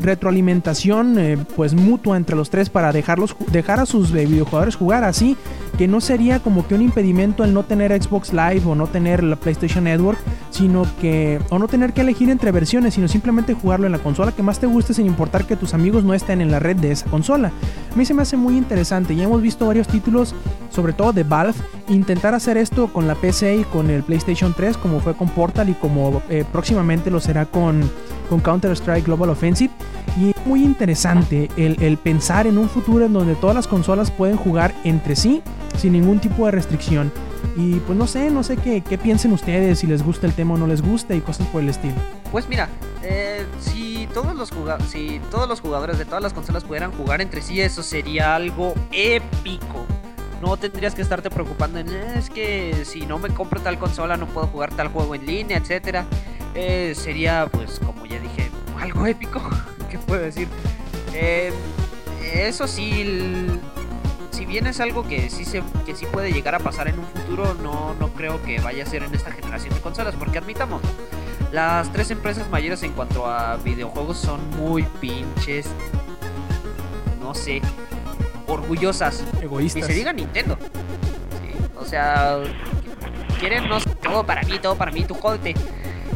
retroalimentación 0.00 1.18
eh, 1.18 1.38
pues 1.56 1.74
mutua 1.74 2.16
entre 2.16 2.36
los 2.36 2.50
tres 2.50 2.70
para 2.70 2.92
dejarlos 2.92 3.36
dejar 3.50 3.80
a 3.80 3.86
sus 3.86 4.12
eh, 4.14 4.26
videojugadores 4.26 4.76
jugar 4.76 5.04
así 5.04 5.36
que 5.78 5.88
no 5.88 6.00
sería 6.00 6.40
como 6.40 6.66
que 6.66 6.74
un 6.74 6.82
impedimento 6.82 7.44
el 7.44 7.54
no 7.54 7.64
tener 7.64 7.92
Xbox 8.02 8.32
Live 8.32 8.62
o 8.66 8.74
no 8.74 8.86
tener 8.86 9.22
la 9.22 9.36
PlayStation 9.36 9.84
Network 9.84 10.18
sino 10.52 10.86
que 11.00 11.40
o 11.50 11.58
no 11.58 11.66
tener 11.66 11.92
que 11.92 12.02
elegir 12.02 12.30
entre 12.30 12.52
versiones 12.52 12.94
sino 12.94 13.08
simplemente 13.08 13.54
jugarlo 13.54 13.86
en 13.86 13.92
la 13.92 13.98
consola 13.98 14.32
que 14.32 14.42
más 14.42 14.60
te 14.60 14.66
guste 14.66 14.94
sin 14.94 15.06
importar 15.06 15.46
que 15.46 15.56
tus 15.56 15.74
amigos 15.74 16.04
no 16.04 16.14
estén 16.14 16.40
en 16.40 16.50
la 16.50 16.60
red 16.60 16.76
de 16.76 16.92
esa 16.92 17.10
consola 17.10 17.50
a 17.92 17.96
mí 17.96 18.04
se 18.04 18.14
me 18.14 18.22
hace 18.22 18.36
muy 18.36 18.56
interesante 18.56 19.16
ya 19.16 19.24
hemos 19.24 19.42
visto 19.42 19.66
varios 19.66 19.88
títulos 19.88 20.34
sobre 20.70 20.92
todo 20.92 21.12
de 21.12 21.24
Valve 21.24 21.54
intentar 21.88 22.34
hacer 22.34 22.56
esto 22.58 22.92
con 22.92 23.08
la 23.08 23.14
PC 23.14 23.56
y 23.56 23.64
con 23.64 23.90
el 23.90 24.02
PlayStation 24.02 24.54
3 24.54 24.76
como 24.76 25.00
fue 25.00 25.14
con 25.14 25.28
Portal 25.30 25.70
y 25.70 25.74
como 25.74 26.22
eh, 26.28 26.44
próximamente 26.50 27.10
lo 27.10 27.20
será 27.20 27.46
con 27.46 27.82
con 28.28 28.40
Counter-Strike 28.40 29.04
Global 29.04 29.30
Offensive 29.30 29.72
y 30.18 30.30
es 30.30 30.46
muy 30.46 30.62
interesante 30.62 31.48
el, 31.56 31.82
el 31.82 31.96
pensar 31.96 32.46
en 32.46 32.58
un 32.58 32.68
futuro 32.68 33.06
en 33.06 33.12
donde 33.12 33.34
todas 33.34 33.56
las 33.56 33.66
consolas 33.66 34.10
pueden 34.10 34.36
jugar 34.36 34.74
entre 34.84 35.16
sí 35.16 35.42
sin 35.78 35.92
ningún 35.92 36.18
tipo 36.18 36.46
de 36.46 36.52
restricción. 36.52 37.12
Y 37.56 37.76
pues 37.80 37.98
no 37.98 38.06
sé, 38.06 38.30
no 38.30 38.42
sé 38.42 38.56
qué, 38.56 38.80
qué 38.82 38.96
piensen 38.98 39.32
ustedes, 39.32 39.80
si 39.80 39.86
les 39.86 40.02
gusta 40.02 40.26
el 40.26 40.32
tema 40.32 40.54
o 40.54 40.58
no 40.58 40.66
les 40.66 40.80
gusta 40.82 41.14
y 41.14 41.20
cosas 41.20 41.46
por 41.48 41.62
el 41.62 41.68
estilo. 41.68 41.94
Pues 42.30 42.48
mira, 42.48 42.68
eh, 43.02 43.44
si, 43.60 44.08
todos 44.14 44.34
los 44.34 44.50
si 44.90 45.20
todos 45.30 45.48
los 45.48 45.60
jugadores 45.60 45.98
de 45.98 46.04
todas 46.04 46.22
las 46.22 46.32
consolas 46.32 46.64
pudieran 46.64 46.92
jugar 46.92 47.20
entre 47.20 47.42
sí, 47.42 47.60
eso 47.60 47.82
sería 47.82 48.34
algo 48.34 48.74
épico. 48.90 49.86
No 50.40 50.56
tendrías 50.56 50.94
que 50.94 51.02
estarte 51.02 51.30
preocupando 51.30 51.78
en 51.78 51.88
"Eh, 51.90 52.14
es 52.16 52.28
que 52.30 52.84
si 52.84 53.06
no 53.06 53.18
me 53.18 53.28
compro 53.28 53.60
tal 53.60 53.78
consola 53.78 54.16
no 54.16 54.26
puedo 54.26 54.46
jugar 54.48 54.74
tal 54.74 54.88
juego 54.88 55.14
en 55.14 55.26
línea, 55.26 55.58
etcétera. 55.58 56.04
Eh, 56.54 56.94
sería, 56.96 57.48
pues, 57.50 57.78
como 57.78 58.04
ya 58.06 58.18
dije, 58.18 58.50
algo 58.80 59.06
épico. 59.06 59.40
¿Qué 59.90 59.98
puedo 59.98 60.20
decir? 60.22 60.48
Eso 62.34 62.66
sí, 62.66 63.50
si 64.32 64.46
bien 64.46 64.66
es 64.66 64.80
algo 64.80 65.06
que 65.06 65.30
sí 65.30 65.44
se, 65.44 65.62
que 65.86 65.94
sí 65.94 66.06
puede 66.06 66.32
llegar 66.32 66.54
a 66.54 66.58
pasar 66.58 66.88
en 66.88 66.98
un 66.98 67.06
futuro, 67.06 67.54
no, 67.62 67.94
no 67.94 68.08
creo 68.08 68.42
que 68.42 68.60
vaya 68.60 68.82
a 68.82 68.86
ser 68.86 69.02
en 69.02 69.14
esta 69.14 69.30
generación 69.30 69.74
de 69.74 69.80
consolas, 69.80 70.14
porque 70.18 70.38
admitamos, 70.38 70.80
las 71.52 71.92
tres 71.92 72.10
empresas 72.10 72.48
mayores 72.50 72.82
en 72.82 72.92
cuanto 72.92 73.26
a 73.26 73.56
videojuegos 73.58 74.16
son 74.16 74.40
muy 74.56 74.84
pinches, 75.00 75.66
no 77.20 77.34
sé, 77.34 77.60
orgullosas. 78.46 79.22
Ni 79.38 79.44
Egoístas. 79.44 79.86
se 79.86 79.92
diga 79.92 80.12
Nintendo. 80.12 80.56
Sí, 80.60 81.78
o 81.78 81.84
sea, 81.84 82.38
quieren 83.38 83.68
no 83.68 83.80
todo 83.80 84.24
para 84.24 84.42
mí, 84.42 84.58
todo 84.58 84.76
para 84.76 84.90
mí, 84.90 85.04
tú 85.04 85.14
jódete. 85.14 85.54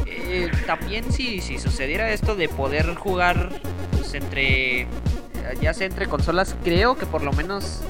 Eh, 0.07 0.51
también 0.66 1.12
si, 1.12 1.40
si 1.40 1.59
sucediera 1.59 2.11
esto 2.11 2.34
de 2.34 2.49
poder 2.49 2.95
jugar 2.95 3.51
pues, 3.93 4.14
entre 4.14 4.88
ya 5.61 5.72
sea 5.74 5.86
entre 5.86 6.07
consolas, 6.07 6.57
creo 6.64 6.97
que 6.97 7.07
por 7.07 7.22
lo 7.22 7.32
menos 7.32 7.82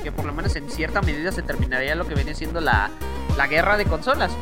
que 0.00 0.12
por 0.12 0.24
lo 0.24 0.32
menos 0.32 0.54
en 0.56 0.70
cierta 0.70 1.02
medida 1.02 1.32
se 1.32 1.42
terminaría 1.42 1.94
lo 1.94 2.06
que 2.06 2.14
viene 2.14 2.34
siendo 2.34 2.60
la, 2.60 2.90
la 3.36 3.46
guerra 3.46 3.76
de 3.76 3.84
consolas. 3.84 4.32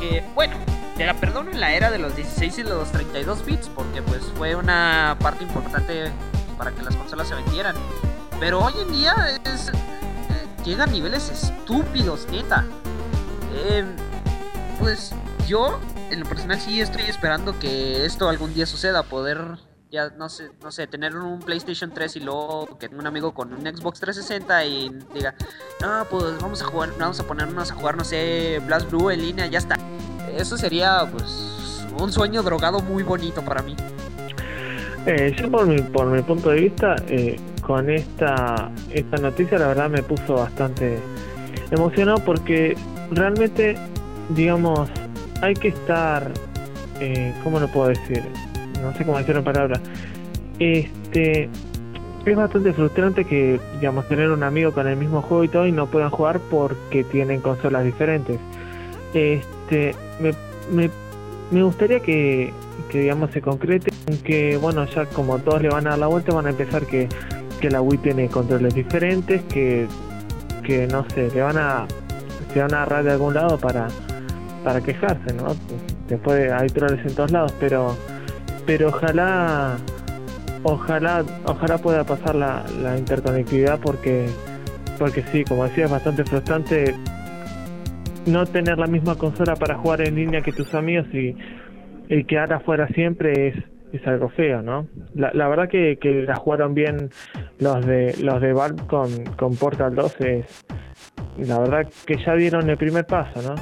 Que 0.00 0.24
bueno, 0.34 0.56
te 0.96 1.06
la 1.06 1.14
perdono 1.14 1.50
en 1.50 1.60
la 1.60 1.72
era 1.72 1.90
de 1.90 1.98
los 1.98 2.14
16 2.16 2.58
y 2.58 2.62
los 2.64 2.90
32 2.92 3.44
bits 3.44 3.68
porque 3.68 4.02
pues 4.02 4.22
fue 4.36 4.54
una 4.54 5.16
parte 5.20 5.44
importante 5.44 6.10
para 6.58 6.72
que 6.72 6.82
las 6.82 6.96
consolas 6.96 7.28
se 7.28 7.34
vendieran. 7.34 7.74
Pero 8.40 8.60
hoy 8.60 8.74
en 8.80 8.92
día 8.92 9.40
es, 9.44 9.68
eh, 9.68 9.72
llega 10.64 10.84
a 10.84 10.86
niveles 10.86 11.30
estúpidos, 11.30 12.26
neta. 12.30 12.66
Eh, 13.54 13.84
pues 14.78 15.12
yo, 15.46 15.78
en 16.10 16.20
lo 16.20 16.26
personal, 16.26 16.60
sí 16.60 16.80
estoy 16.80 17.02
esperando 17.02 17.58
que 17.58 18.04
esto 18.04 18.28
algún 18.28 18.52
día 18.54 18.66
suceda, 18.66 19.02
poder 19.02 19.58
ya 19.92 20.08
no 20.16 20.30
sé, 20.30 20.50
no 20.62 20.72
sé, 20.72 20.86
tener 20.86 21.14
un 21.14 21.38
PlayStation 21.38 21.92
3 21.92 22.16
y 22.16 22.20
luego 22.20 22.78
que 22.78 22.86
un 22.86 23.06
amigo 23.06 23.34
con 23.34 23.52
un 23.52 23.60
Xbox 23.60 24.00
360 24.00 24.64
y 24.64 24.90
diga, 25.12 25.34
no, 25.82 26.06
pues 26.10 26.38
vamos 26.40 26.62
a 26.62 26.64
jugar, 26.64 26.88
vamos 26.98 27.20
a 27.20 27.26
ponernos 27.26 27.70
a 27.70 27.74
jugar, 27.74 27.98
no 27.98 28.02
sé, 28.02 28.58
Blast 28.66 28.90
Blue 28.90 29.10
en 29.10 29.20
línea, 29.20 29.46
ya 29.48 29.58
está. 29.58 29.76
Eso 30.34 30.56
sería, 30.56 31.06
pues, 31.12 31.86
un 32.00 32.10
sueño 32.10 32.42
drogado 32.42 32.80
muy 32.80 33.02
bonito 33.02 33.42
para 33.42 33.60
mí. 33.60 33.76
Eh, 35.04 35.36
yo 35.38 35.50
por 35.50 35.66
mi, 35.66 35.82
por 35.82 36.06
mi 36.06 36.22
punto 36.22 36.48
de 36.48 36.60
vista, 36.62 36.96
eh, 37.08 37.38
con 37.60 37.90
esta, 37.90 38.70
esta 38.90 39.18
noticia 39.18 39.58
la 39.58 39.68
verdad 39.68 39.90
me 39.90 40.02
puso 40.02 40.36
bastante 40.36 40.98
emocionado 41.70 42.18
porque 42.24 42.78
realmente, 43.10 43.76
digamos, 44.30 44.88
hay 45.42 45.52
que 45.52 45.68
estar, 45.68 46.32
eh, 46.98 47.34
¿cómo 47.44 47.60
lo 47.60 47.68
puedo 47.68 47.88
decir? 47.88 48.22
No 48.82 48.92
sé 48.94 49.04
cómo 49.04 49.18
decirlo 49.18 49.38
en 49.38 49.44
palabras. 49.44 49.80
Este, 50.58 51.48
es 52.24 52.36
bastante 52.36 52.72
frustrante 52.72 53.24
que, 53.24 53.60
digamos, 53.80 54.06
tener 54.08 54.30
un 54.30 54.42
amigo 54.42 54.72
con 54.72 54.86
el 54.86 54.96
mismo 54.96 55.22
juego 55.22 55.44
y 55.44 55.48
todo 55.48 55.66
y 55.66 55.72
no 55.72 55.86
puedan 55.86 56.10
jugar 56.10 56.40
porque 56.50 57.04
tienen 57.04 57.40
consolas 57.40 57.84
diferentes. 57.84 58.38
Este, 59.14 59.94
me, 60.20 60.32
me, 60.70 60.90
me 61.50 61.62
gustaría 61.62 62.00
que, 62.00 62.52
que, 62.90 63.00
digamos, 63.00 63.30
se 63.30 63.40
concrete, 63.40 63.92
aunque, 64.08 64.56
bueno, 64.56 64.84
ya 64.84 65.06
como 65.06 65.38
todos 65.38 65.62
le 65.62 65.68
van 65.68 65.86
a 65.86 65.90
dar 65.90 65.98
la 65.98 66.06
vuelta, 66.06 66.32
van 66.32 66.46
a 66.46 66.50
empezar 66.50 66.86
que, 66.86 67.08
que 67.60 67.70
la 67.70 67.80
Wii 67.80 67.98
tiene 67.98 68.28
controles 68.28 68.74
diferentes, 68.74 69.42
que, 69.42 69.86
que 70.62 70.86
no 70.86 71.04
sé, 71.10 71.30
le 71.34 71.42
van 71.42 71.58
a, 71.58 71.86
se 72.52 72.60
van 72.60 72.72
a 72.74 72.82
agarrar 72.82 73.04
de 73.04 73.12
algún 73.12 73.34
lado 73.34 73.58
para, 73.58 73.88
para 74.62 74.80
quejarse, 74.80 75.32
¿no? 75.34 75.56
Después 76.08 76.52
hay 76.52 76.68
troles 76.68 77.04
en 77.04 77.14
todos 77.14 77.32
lados, 77.32 77.54
pero, 77.58 77.96
pero 78.66 78.88
ojalá 78.88 79.76
ojalá 80.62 81.24
ojalá 81.46 81.78
pueda 81.78 82.04
pasar 82.04 82.34
la, 82.34 82.64
la 82.82 82.96
interconectividad 82.96 83.80
porque 83.80 84.26
porque 84.98 85.22
sí 85.32 85.44
como 85.44 85.64
decía 85.64 85.86
es 85.86 85.90
bastante 85.90 86.24
frustrante 86.24 86.94
no 88.26 88.46
tener 88.46 88.78
la 88.78 88.86
misma 88.86 89.16
consola 89.16 89.56
para 89.56 89.76
jugar 89.76 90.02
en 90.02 90.14
línea 90.14 90.40
que 90.42 90.52
tus 90.52 90.74
amigos 90.74 91.06
y, 91.12 91.34
y 92.08 92.24
quedar 92.24 92.52
afuera 92.52 92.86
siempre 92.88 93.48
es, 93.48 93.56
es 93.92 94.06
algo 94.06 94.28
feo, 94.30 94.62
¿no? 94.62 94.86
La, 95.14 95.32
la 95.34 95.48
verdad 95.48 95.68
que, 95.68 95.98
que, 96.00 96.22
la 96.22 96.36
jugaron 96.36 96.74
bien 96.74 97.10
los 97.58 97.84
de 97.84 98.14
los 98.22 98.40
de 98.40 98.52
Valve 98.52 98.82
con, 98.86 99.24
con 99.36 99.56
Portal 99.56 99.94
2 99.94 100.20
es 100.20 100.64
la 101.38 101.58
verdad 101.58 101.88
que 102.06 102.16
ya 102.24 102.34
dieron 102.34 102.68
el 102.68 102.76
primer 102.76 103.06
paso, 103.06 103.42
¿no? 103.42 103.54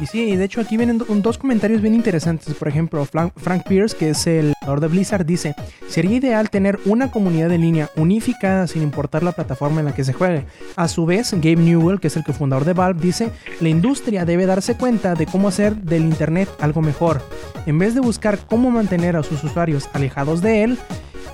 Y 0.00 0.06
sí, 0.06 0.34
de 0.34 0.44
hecho 0.44 0.62
aquí 0.62 0.78
vienen 0.78 0.98
dos 0.98 1.36
comentarios 1.36 1.82
bien 1.82 1.94
interesantes. 1.94 2.54
Por 2.54 2.68
ejemplo, 2.68 3.04
Frank 3.04 3.64
Pierce, 3.68 3.94
que 3.94 4.10
es 4.10 4.26
el 4.26 4.54
creador 4.58 4.80
de 4.80 4.88
Blizzard, 4.88 5.26
dice, 5.26 5.54
sería 5.88 6.16
ideal 6.16 6.48
tener 6.48 6.78
una 6.86 7.10
comunidad 7.10 7.52
en 7.52 7.60
línea 7.60 7.90
unificada 7.96 8.66
sin 8.66 8.82
importar 8.82 9.22
la 9.22 9.32
plataforma 9.32 9.80
en 9.80 9.86
la 9.86 9.94
que 9.94 10.04
se 10.04 10.14
juegue. 10.14 10.46
A 10.76 10.88
su 10.88 11.04
vez, 11.04 11.32
Gabe 11.32 11.56
Newell, 11.56 12.00
que 12.00 12.06
es 12.06 12.16
el 12.16 12.24
cofundador 12.24 12.64
de 12.64 12.72
Valve, 12.72 13.02
dice, 13.02 13.30
la 13.60 13.68
industria 13.68 14.24
debe 14.24 14.46
darse 14.46 14.74
cuenta 14.74 15.14
de 15.14 15.26
cómo 15.26 15.48
hacer 15.48 15.76
del 15.76 16.04
Internet 16.04 16.48
algo 16.60 16.80
mejor. 16.80 17.20
En 17.66 17.78
vez 17.78 17.94
de 17.94 18.00
buscar 18.00 18.38
cómo 18.46 18.70
mantener 18.70 19.16
a 19.16 19.22
sus 19.22 19.44
usuarios 19.44 19.90
alejados 19.92 20.40
de 20.40 20.64
él, 20.64 20.78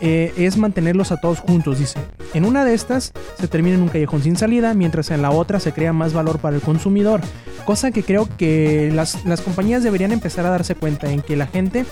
eh, 0.00 0.32
es 0.36 0.56
mantenerlos 0.56 1.12
a 1.12 1.18
todos 1.18 1.40
juntos, 1.40 1.78
dice. 1.78 1.98
En 2.34 2.44
una 2.44 2.64
de 2.64 2.74
estas 2.74 3.12
se 3.38 3.48
termina 3.48 3.76
en 3.76 3.82
un 3.82 3.88
callejón 3.88 4.22
sin 4.22 4.36
salida, 4.36 4.74
mientras 4.74 5.10
en 5.10 5.22
la 5.22 5.30
otra 5.30 5.60
se 5.60 5.72
crea 5.72 5.92
más 5.92 6.12
valor 6.12 6.38
para 6.38 6.56
el 6.56 6.62
consumidor. 6.62 7.20
Cosa 7.64 7.90
que 7.90 8.02
creo 8.02 8.28
que 8.36 8.90
las, 8.94 9.24
las 9.24 9.40
compañías 9.40 9.82
deberían 9.82 10.12
empezar 10.12 10.46
a 10.46 10.50
darse 10.50 10.74
cuenta 10.74 11.10
en 11.10 11.22
que 11.22 11.36
la 11.36 11.46
gente, 11.46 11.84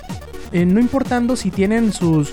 eh, 0.52 0.66
no 0.66 0.80
importando 0.80 1.36
si 1.36 1.50
tienen 1.50 1.92
sus, 1.92 2.32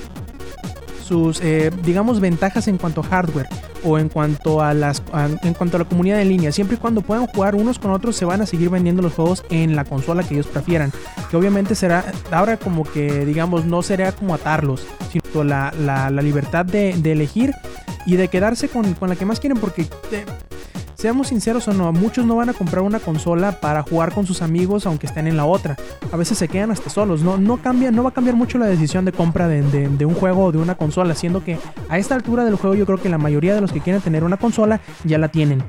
sus 1.11 1.41
eh, 1.41 1.71
digamos, 1.83 2.21
ventajas 2.21 2.69
en 2.69 2.77
cuanto 2.77 3.01
a 3.01 3.03
hardware 3.03 3.49
o 3.83 3.99
en 3.99 4.07
cuanto 4.07 4.61
a 4.61 4.73
las 4.73 5.03
en 5.43 5.53
cuanto 5.55 5.75
a 5.75 5.79
la 5.79 5.85
comunidad 5.85 6.21
en 6.21 6.29
línea, 6.29 6.53
siempre 6.53 6.77
y 6.77 6.79
cuando 6.79 7.01
puedan 7.01 7.27
jugar 7.27 7.53
unos 7.55 7.79
con 7.79 7.91
otros 7.91 8.15
se 8.15 8.23
van 8.23 8.39
a 8.39 8.45
seguir 8.45 8.69
vendiendo 8.69 9.01
los 9.01 9.13
juegos 9.13 9.43
en 9.49 9.75
la 9.75 9.83
consola 9.83 10.23
que 10.23 10.35
ellos 10.35 10.47
prefieran, 10.47 10.93
que 11.29 11.35
obviamente 11.35 11.75
será 11.75 12.05
ahora 12.31 12.55
como 12.55 12.85
que 12.85 13.25
digamos 13.25 13.65
no 13.65 13.81
será 13.81 14.13
como 14.13 14.35
atarlos, 14.35 14.87
sino 15.11 15.43
la, 15.43 15.73
la, 15.77 16.09
la 16.09 16.21
libertad 16.21 16.65
de, 16.65 16.93
de, 16.97 17.11
elegir 17.11 17.51
y 18.05 18.15
de 18.15 18.29
quedarse 18.29 18.69
con, 18.69 18.93
con 18.93 19.09
la 19.09 19.17
que 19.17 19.25
más 19.25 19.41
quieren 19.41 19.57
porque 19.59 19.81
eh, 19.81 20.25
seamos 21.01 21.29
sinceros 21.29 21.67
o 21.67 21.73
no, 21.73 21.91
muchos 21.91 22.27
no 22.27 22.35
van 22.35 22.49
a 22.49 22.53
comprar 22.53 22.83
una 22.83 22.99
consola 22.99 23.59
para 23.59 23.81
jugar 23.81 24.13
con 24.13 24.27
sus 24.27 24.43
amigos 24.43 24.85
aunque 24.85 25.07
estén 25.07 25.25
en 25.25 25.35
la 25.35 25.45
otra. 25.45 25.75
A 26.11 26.15
veces 26.15 26.37
se 26.37 26.47
quedan 26.47 26.69
hasta 26.69 26.91
solos. 26.91 27.23
No, 27.23 27.39
no, 27.39 27.57
cambia, 27.57 27.89
no 27.89 28.03
va 28.03 28.09
a 28.09 28.13
cambiar 28.13 28.35
mucho 28.35 28.59
la 28.59 28.67
decisión 28.67 29.03
de 29.03 29.11
compra 29.11 29.47
de, 29.47 29.63
de, 29.63 29.89
de, 29.89 30.05
un 30.05 30.13
juego 30.13 30.45
o 30.45 30.51
de 30.51 30.59
una 30.59 30.75
consola, 30.75 31.15
siendo 31.15 31.43
que 31.43 31.57
a 31.89 31.97
esta 31.97 32.13
altura 32.13 32.45
del 32.45 32.55
juego 32.55 32.75
yo 32.75 32.85
creo 32.85 32.99
que 32.99 33.09
la 33.09 33.17
mayoría 33.17 33.55
de 33.55 33.61
los 33.61 33.71
que 33.71 33.81
quieren 33.81 33.99
tener 33.99 34.23
una 34.23 34.37
consola 34.37 34.79
ya 35.03 35.17
la 35.17 35.29
tienen. 35.29 35.63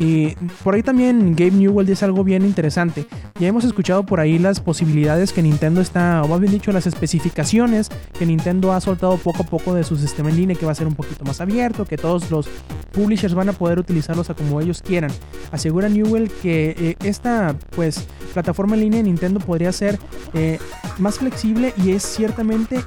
Y 0.00 0.34
por 0.64 0.74
ahí 0.74 0.82
también 0.82 1.36
Gabe 1.36 1.50
Newell 1.50 1.86
dice 1.86 2.06
algo 2.06 2.24
bien 2.24 2.42
interesante. 2.42 3.06
Ya 3.38 3.48
hemos 3.48 3.64
escuchado 3.64 4.06
por 4.06 4.18
ahí 4.18 4.38
las 4.38 4.58
posibilidades 4.58 5.30
que 5.34 5.42
Nintendo 5.42 5.82
está, 5.82 6.22
o 6.22 6.28
más 6.28 6.40
bien 6.40 6.54
dicho, 6.54 6.72
las 6.72 6.86
especificaciones 6.86 7.90
que 8.18 8.24
Nintendo 8.24 8.72
ha 8.72 8.80
soltado 8.80 9.18
poco 9.18 9.42
a 9.42 9.46
poco 9.46 9.74
de 9.74 9.84
su 9.84 9.98
sistema 9.98 10.30
en 10.30 10.36
línea, 10.36 10.56
que 10.56 10.64
va 10.64 10.72
a 10.72 10.74
ser 10.74 10.86
un 10.86 10.94
poquito 10.94 11.22
más 11.26 11.42
abierto, 11.42 11.84
que 11.84 11.98
todos 11.98 12.30
los 12.30 12.48
publishers 12.92 13.34
van 13.34 13.50
a 13.50 13.52
poder 13.52 13.78
utilizarlos 13.78 14.30
a 14.30 14.34
como 14.34 14.58
ellos 14.62 14.80
quieran. 14.80 15.10
Asegura 15.52 15.90
Newell 15.90 16.30
que 16.30 16.74
eh, 16.78 16.96
esta 17.04 17.54
pues 17.76 18.06
plataforma 18.32 18.76
en 18.76 18.80
línea 18.80 18.96
de 19.00 19.02
Nintendo 19.02 19.38
podría 19.38 19.70
ser 19.70 19.98
eh, 20.32 20.58
más 20.98 21.18
flexible 21.18 21.74
y 21.76 21.90
es 21.90 22.02
ciertamente 22.04 22.80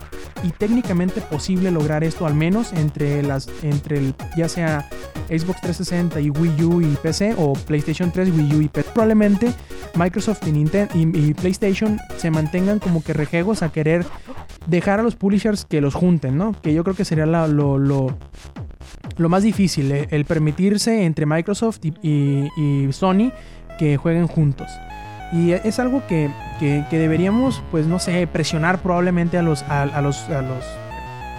y 0.43 0.49
técnicamente 0.51 1.21
posible 1.21 1.71
lograr 1.71 2.03
esto 2.03 2.25
al 2.25 2.33
menos 2.33 2.73
entre 2.73 3.23
las 3.23 3.47
entre 3.61 3.97
el 3.97 4.15
ya 4.35 4.49
sea 4.49 4.89
Xbox 5.29 5.61
360 5.61 6.19
y 6.19 6.29
Wii 6.29 6.63
U 6.63 6.81
y 6.81 6.95
PC 7.03 7.35
o 7.37 7.53
PlayStation 7.53 8.11
3, 8.11 8.31
Wii 8.31 8.55
U 8.55 8.61
y 8.61 8.69
PC. 8.69 8.89
Probablemente 8.93 9.53
Microsoft 9.93 10.47
y, 10.47 10.51
Nintendo, 10.51 10.91
y, 10.95 11.33
PlayStation 11.35 11.99
se 12.17 12.31
mantengan 12.31 12.79
como 12.79 13.03
que 13.03 13.13
rejegos 13.13 13.61
a 13.61 13.71
querer 13.71 14.05
dejar 14.65 14.99
a 14.99 15.03
los 15.03 15.15
publishers 15.15 15.65
que 15.65 15.81
los 15.81 15.93
junten, 15.93 16.37
¿no? 16.37 16.55
Que 16.61 16.73
yo 16.73 16.83
creo 16.83 16.95
que 16.95 17.05
sería 17.05 17.25
lo, 17.25 18.17
más 19.17 19.43
difícil, 19.43 19.91
el, 19.91 20.07
el 20.09 20.25
permitirse 20.25 21.03
entre 21.03 21.25
Microsoft 21.25 21.79
y, 21.83 22.87
Sony 22.91 23.31
que 23.77 23.97
jueguen 23.97 24.27
juntos. 24.27 24.67
Y 25.33 25.51
es 25.51 25.79
algo 25.79 26.03
que, 26.07 26.29
deberíamos, 26.91 27.61
pues 27.71 27.85
no 27.87 27.99
sé, 27.99 28.25
presionar 28.27 28.81
probablemente 28.81 29.37
a 29.37 29.41
los 29.43 29.63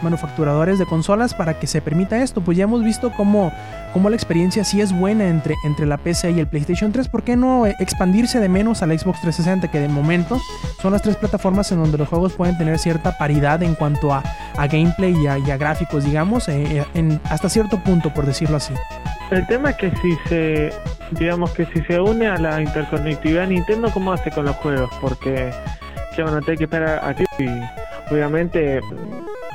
manufacturadores 0.04 0.78
de 0.78 0.86
consolas 0.86 1.34
para 1.34 1.58
que 1.58 1.66
se 1.66 1.80
permita 1.80 2.22
esto. 2.22 2.40
Pues 2.40 2.56
ya 2.56 2.64
hemos 2.64 2.84
visto 2.84 3.12
cómo, 3.16 3.52
cómo 3.92 4.10
la 4.10 4.16
experiencia 4.16 4.62
sí 4.64 4.80
es 4.80 4.92
buena 4.92 5.28
entre, 5.28 5.56
entre 5.64 5.86
la 5.86 5.96
PC 5.96 6.30
y 6.30 6.40
el 6.40 6.46
PlayStation 6.46 6.92
3. 6.92 7.08
¿Por 7.08 7.24
qué 7.24 7.36
no 7.36 7.66
expandirse 7.66 8.38
de 8.38 8.48
menos 8.48 8.82
a 8.82 8.86
la 8.86 8.96
Xbox 8.96 9.20
360? 9.22 9.70
Que 9.70 9.80
de 9.80 9.88
momento 9.88 10.38
son 10.80 10.92
las 10.92 11.02
tres 11.02 11.16
plataformas 11.16 11.72
en 11.72 11.80
donde 11.80 11.98
los 11.98 12.08
juegos 12.08 12.34
pueden 12.34 12.56
tener 12.56 12.78
cierta 12.78 13.18
paridad 13.18 13.62
en 13.62 13.74
cuanto 13.74 14.12
a, 14.12 14.22
a 14.56 14.66
gameplay 14.66 15.14
y 15.16 15.26
a, 15.26 15.38
y 15.38 15.50
a, 15.50 15.56
gráficos, 15.56 16.04
digamos, 16.04 16.48
eh, 16.48 16.84
en, 16.94 17.20
hasta 17.24 17.48
cierto 17.48 17.78
punto, 17.82 18.12
por 18.12 18.26
decirlo 18.26 18.58
así. 18.58 18.74
El 19.30 19.46
tema 19.46 19.70
es 19.70 19.76
que 19.76 19.90
si 19.90 20.16
se, 20.28 20.72
digamos 21.12 21.52
que 21.52 21.66
si 21.66 21.82
se 21.84 21.98
une 21.98 22.28
a 22.28 22.36
la 22.36 22.60
interconectividad 22.60 23.48
Nintendo, 23.48 23.90
¿cómo 23.92 24.12
hace 24.12 24.30
con 24.30 24.44
los 24.44 24.56
juegos? 24.56 24.90
Porque 25.00 25.50
ya 26.16 26.24
van 26.24 26.34
a 26.34 26.40
tener 26.40 26.58
que 26.58 26.64
esperar 26.64 27.00
aquí 27.02 27.24
y 27.38 27.48
obviamente 28.12 28.80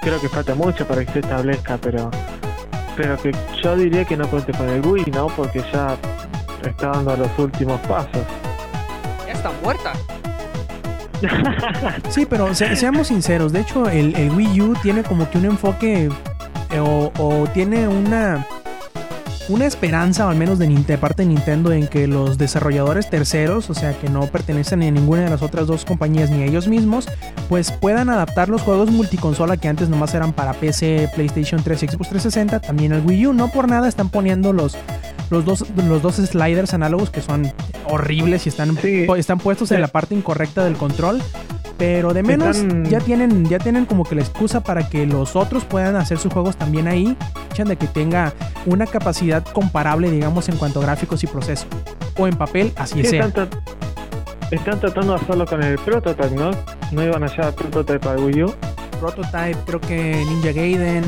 creo 0.02 0.20
que 0.20 0.30
falta 0.30 0.56
mucho 0.56 0.88
para 0.88 1.06
que 1.06 1.12
se 1.12 1.20
establezca, 1.20 1.78
pero 1.78 2.10
pero 2.95 3.18
que 3.18 3.32
yo 3.64 3.78
diría 3.78 4.04
que 4.04 4.18
no 4.18 4.28
cuente 4.28 4.52
con 4.52 4.68
el 4.68 4.86
Wii, 4.86 5.06
¿no? 5.14 5.28
Porque 5.28 5.64
ya 5.72 5.95
está 6.68 6.89
dando 6.89 7.16
los 7.16 7.39
últimos 7.39 7.80
pasos. 7.82 8.24
Ya 9.26 9.34
está 9.34 9.52
muerta. 9.64 9.93
sí, 12.10 12.26
pero 12.26 12.54
se, 12.54 12.76
seamos 12.76 13.08
sinceros, 13.08 13.52
de 13.52 13.62
hecho 13.62 13.89
el, 13.89 14.16
el, 14.16 14.32
Wii 14.32 14.62
U 14.62 14.74
tiene 14.82 15.04
como 15.04 15.30
que 15.30 15.38
un 15.38 15.45
enfoque 15.45 16.10
eh, 16.72 16.80
o, 16.80 17.12
o 17.18 17.47
tiene 17.47 17.88
una 17.88 18.45
una 19.50 19.66
esperanza, 19.66 20.28
o 20.28 20.30
al 20.30 20.38
menos 20.38 20.60
de, 20.60 20.68
de, 20.68 20.97
parte 20.97 21.24
de 21.24 21.30
Nintendo, 21.30 21.72
en 21.72 21.88
que 21.88 22.08
los 22.08 22.38
desarrolladores 22.38 23.10
terceros, 23.10 23.70
o 23.70 23.74
sea, 23.74 23.97
que 23.97 24.08
no 24.10 24.28
pertenecen 24.28 24.84
a 24.84 24.91
ninguna 24.91 25.24
de 25.24 25.30
las 25.30 25.41
otras 25.41 25.68
dos 25.68 25.86
compañías 25.86 26.30
ni 26.30 26.43
ellos 26.43 26.68
mismos, 26.68 27.08
pues 27.50 27.72
puedan 27.72 28.10
adaptar 28.10 28.47
los 28.50 28.62
juegos 28.62 28.91
multiconsola 28.91 29.58
que 29.58 29.68
antes 29.68 29.89
nomás 29.89 30.14
eran 30.14 30.34
para 30.34 30.54
PC, 30.54 31.10
PlayStation 31.16 31.64
3 31.64 31.84
y 31.84 31.88
Xbox 31.88 32.10
360, 32.10 32.60
también 32.60 32.93
al 32.93 33.06
Wii 33.06 33.28
U. 33.28 33.34
No 33.34 33.50
por 33.50 33.68
nada 33.68 33.88
están 33.88 34.10
poniendo 34.10 34.54
los, 34.54 34.78
los, 35.30 35.43
dos, 35.45 35.66
los 35.76 36.02
dos 36.02 36.16
sliders 36.16 36.74
análogos 36.74 37.10
que 37.10 37.22
son 37.22 37.52
horribles 37.89 38.45
y 38.45 38.50
están, 38.50 38.78
sí. 38.78 39.08
están 39.18 39.39
puestos 39.39 39.72
en 39.72 39.82
la 39.82 39.88
parte 39.88 40.14
incorrecta 40.14 40.64
del 40.64 40.76
control. 40.76 41.22
Pero 41.80 42.13
de 42.13 42.21
menos 42.21 42.57
ya 42.89 42.99
tienen 42.99 43.45
ya 43.45 43.57
tienen 43.57 43.86
como 43.86 44.03
que 44.03 44.13
la 44.13 44.21
excusa 44.21 44.61
para 44.61 44.88
que 44.89 45.07
los 45.07 45.36
otros 45.36 45.63
puedan 45.65 45.95
hacer 45.95 46.19
sus 46.19 46.32
juegos 46.32 46.55
también 46.57 46.88
ahí, 46.88 47.17
de 47.57 47.75
que 47.75 47.88
tenga 47.88 48.32
una 48.65 48.86
capacidad 48.86 49.43
comparable, 49.43 50.09
digamos, 50.09 50.47
en 50.47 50.55
cuanto 50.55 50.80
a 50.80 50.84
gráficos 50.84 51.23
y 51.23 51.27
proceso. 51.27 51.65
O 52.17 52.25
en 52.27 52.36
papel, 52.38 52.71
así 52.77 53.01
Sí, 53.03 53.09
sea. 53.09 53.25
están, 53.25 53.49
tra- 53.49 53.59
están 54.51 54.80
tratando 54.80 55.13
de 55.13 55.19
hacerlo 55.21 55.45
con 55.45 55.61
el 55.63 55.77
prototype, 55.80 56.36
¿no? 56.36 56.51
No 56.91 57.03
iban 57.03 57.23
a 57.23 57.27
llevar 57.27 57.53
prototype 57.53 58.07
al 58.07 58.19
Wii 58.23 58.43
U. 58.43 58.53
Prototype, 58.99 59.57
creo 59.65 59.82
que 59.82 60.23
Ninja 60.30 60.51
Gaiden, 60.53 61.03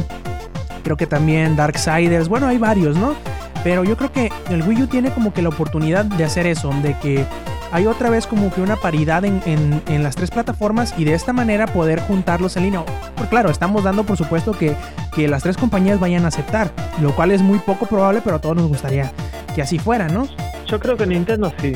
creo 0.84 0.98
que 0.98 1.06
también 1.08 1.56
Darksiders, 1.56 2.28
bueno, 2.28 2.48
hay 2.48 2.58
varios, 2.58 2.98
¿no? 2.98 3.16
Pero 3.64 3.84
yo 3.86 3.96
creo 3.96 4.12
que 4.12 4.30
el 4.50 4.64
Wii 4.68 4.84
U 4.84 4.88
tiene 4.88 5.12
como 5.12 5.34
que 5.34 5.42
la 5.42 5.50
oportunidad 5.50 6.04
de 6.06 6.24
hacer 6.26 6.48
eso, 6.48 6.70
de 6.84 6.98
que 7.00 7.26
hay 7.72 7.88
otra 7.88 8.10
vez 8.10 8.28
como 8.28 8.52
que 8.54 8.62
una 8.62 8.76
paridad 8.76 9.24
en, 9.26 9.42
en- 9.46 9.82
en 9.88 10.04
las 10.04 10.16
tres 10.16 10.30
plataformas 10.32 10.94
y 10.98 11.04
de 11.06 11.14
esta 11.14 11.34
manera 11.34 11.68
poder 11.68 12.00
juntarlos 12.02 12.58
en 12.58 12.64
línea. 12.64 12.84
Por 13.16 13.28
claro, 13.30 13.50
estamos 13.50 13.84
dando 13.84 14.04
por 14.04 14.18
supuesto 14.18 14.52
que, 14.52 14.76
que 15.16 15.28
las 15.28 15.44
tres 15.44 15.58
compañías 15.58 16.00
vayan 16.00 16.26
a 16.26 16.30
aceptar, 16.30 16.72
lo 17.02 17.16
cual 17.16 17.32
es 17.32 17.42
muy 17.42 17.60
poco 17.60 17.86
probable, 17.86 18.22
pero 18.24 18.38
a 18.38 18.42
todos 18.42 18.56
nos 18.58 18.68
gustaría 18.68 19.12
que 19.56 19.62
así 19.62 19.80
fuera, 19.80 20.08
¿no? 20.08 20.28
Yo 20.68 20.80
creo 20.80 20.96
que 20.98 21.06
Nintendo 21.06 21.52
sí. 21.62 21.74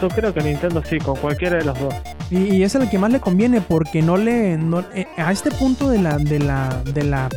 Yo 0.00 0.08
creo 0.08 0.34
que 0.34 0.40
Nintendo 0.42 0.82
sí, 0.84 0.98
con 0.98 1.16
cualquiera 1.16 1.58
de 1.58 1.64
los 1.64 1.78
dos. 1.78 1.94
Y, 2.30 2.38
y 2.56 2.62
es 2.64 2.74
el 2.74 2.88
que 2.90 2.98
más 2.98 3.12
le 3.12 3.20
conviene 3.20 3.60
porque 3.60 4.02
no 4.02 4.16
le 4.16 4.56
no- 4.56 4.84
eh, 4.94 5.06
a 5.16 5.30
este 5.32 5.50
punto 5.50 5.88
de 5.90 5.98
la 5.98 6.16
de 6.16 6.38
la 6.38 6.68
de 6.92 7.04
la 7.04 7.28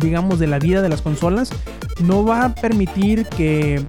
digamos 0.00 0.38
de 0.38 0.46
la 0.46 0.58
vida 0.58 0.80
de 0.82 0.88
las 0.88 1.02
consolas 1.02 1.50
no 2.02 2.24
va 2.24 2.44
a 2.46 2.54
permitir 2.54 3.26
que 3.26 3.84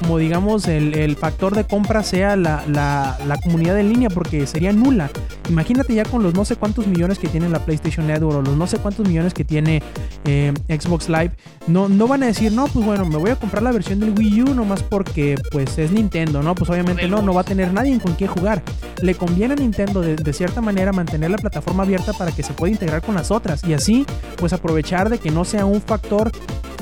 como 0.00 0.18
digamos 0.18 0.66
el, 0.68 0.94
el 0.94 1.16
factor 1.16 1.54
de 1.54 1.64
compra 1.64 2.02
sea 2.02 2.36
la, 2.36 2.64
la, 2.68 3.18
la 3.26 3.36
comunidad 3.38 3.78
en 3.78 3.88
línea 3.88 4.10
porque 4.10 4.46
sería 4.46 4.72
nula. 4.72 5.10
Imagínate 5.48 5.94
ya 5.94 6.04
con 6.04 6.22
los 6.22 6.34
no 6.34 6.44
sé 6.44 6.56
cuántos 6.56 6.86
millones 6.86 7.18
que 7.18 7.28
tiene 7.28 7.48
la 7.48 7.64
PlayStation 7.64 8.06
Network 8.06 8.38
o 8.38 8.42
los 8.42 8.56
no 8.56 8.66
sé 8.66 8.78
cuántos 8.78 9.06
millones 9.06 9.34
que 9.34 9.44
tiene 9.44 9.82
eh, 10.24 10.52
Xbox 10.68 11.08
Live, 11.08 11.32
no, 11.66 11.88
no 11.88 12.08
van 12.08 12.22
a 12.22 12.26
decir, 12.26 12.52
no, 12.52 12.66
pues 12.66 12.84
bueno, 12.84 13.04
me 13.04 13.16
voy 13.16 13.30
a 13.30 13.36
comprar 13.36 13.62
la 13.62 13.72
versión 13.72 14.00
del 14.00 14.14
Wii 14.18 14.42
U 14.42 14.54
nomás 14.54 14.82
porque 14.82 15.36
pues 15.50 15.78
es 15.78 15.90
Nintendo, 15.90 16.42
¿no? 16.42 16.54
Pues 16.54 16.70
obviamente 16.70 17.08
no, 17.08 17.22
no 17.22 17.34
va 17.34 17.42
a 17.42 17.44
tener 17.44 17.72
nadie 17.72 17.98
con 17.98 18.14
quien 18.14 18.30
jugar. 18.30 18.62
Le 19.02 19.14
conviene 19.14 19.54
a 19.54 19.56
Nintendo 19.56 20.00
de, 20.00 20.16
de 20.16 20.32
cierta 20.32 20.60
manera 20.60 20.92
mantener 20.92 21.30
la 21.30 21.38
plataforma 21.38 21.82
abierta 21.82 22.12
para 22.12 22.32
que 22.32 22.42
se 22.42 22.52
pueda 22.52 22.72
integrar 22.72 23.02
con 23.02 23.14
las 23.14 23.30
otras 23.30 23.64
y 23.64 23.74
así 23.74 24.06
pues 24.36 24.52
aprovechar 24.52 25.10
de 25.10 25.18
que 25.18 25.30
no 25.30 25.44
sea 25.44 25.66
un 25.66 25.80
factor 25.80 26.30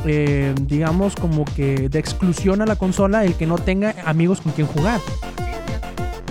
eh, 0.06 0.54
digamos 0.62 1.14
como 1.16 1.44
que 1.44 1.88
de 1.88 1.98
exclusión 1.98 2.62
a 2.62 2.66
la 2.66 2.76
consola 2.76 3.24
el 3.24 3.34
que 3.36 3.46
no 3.46 3.58
tenga 3.58 3.94
amigos 4.04 4.40
con 4.40 4.52
quien 4.52 4.66
jugar. 4.66 5.00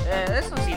Eh, 0.08 0.40
eso 0.40 0.56
sí, 0.66 0.76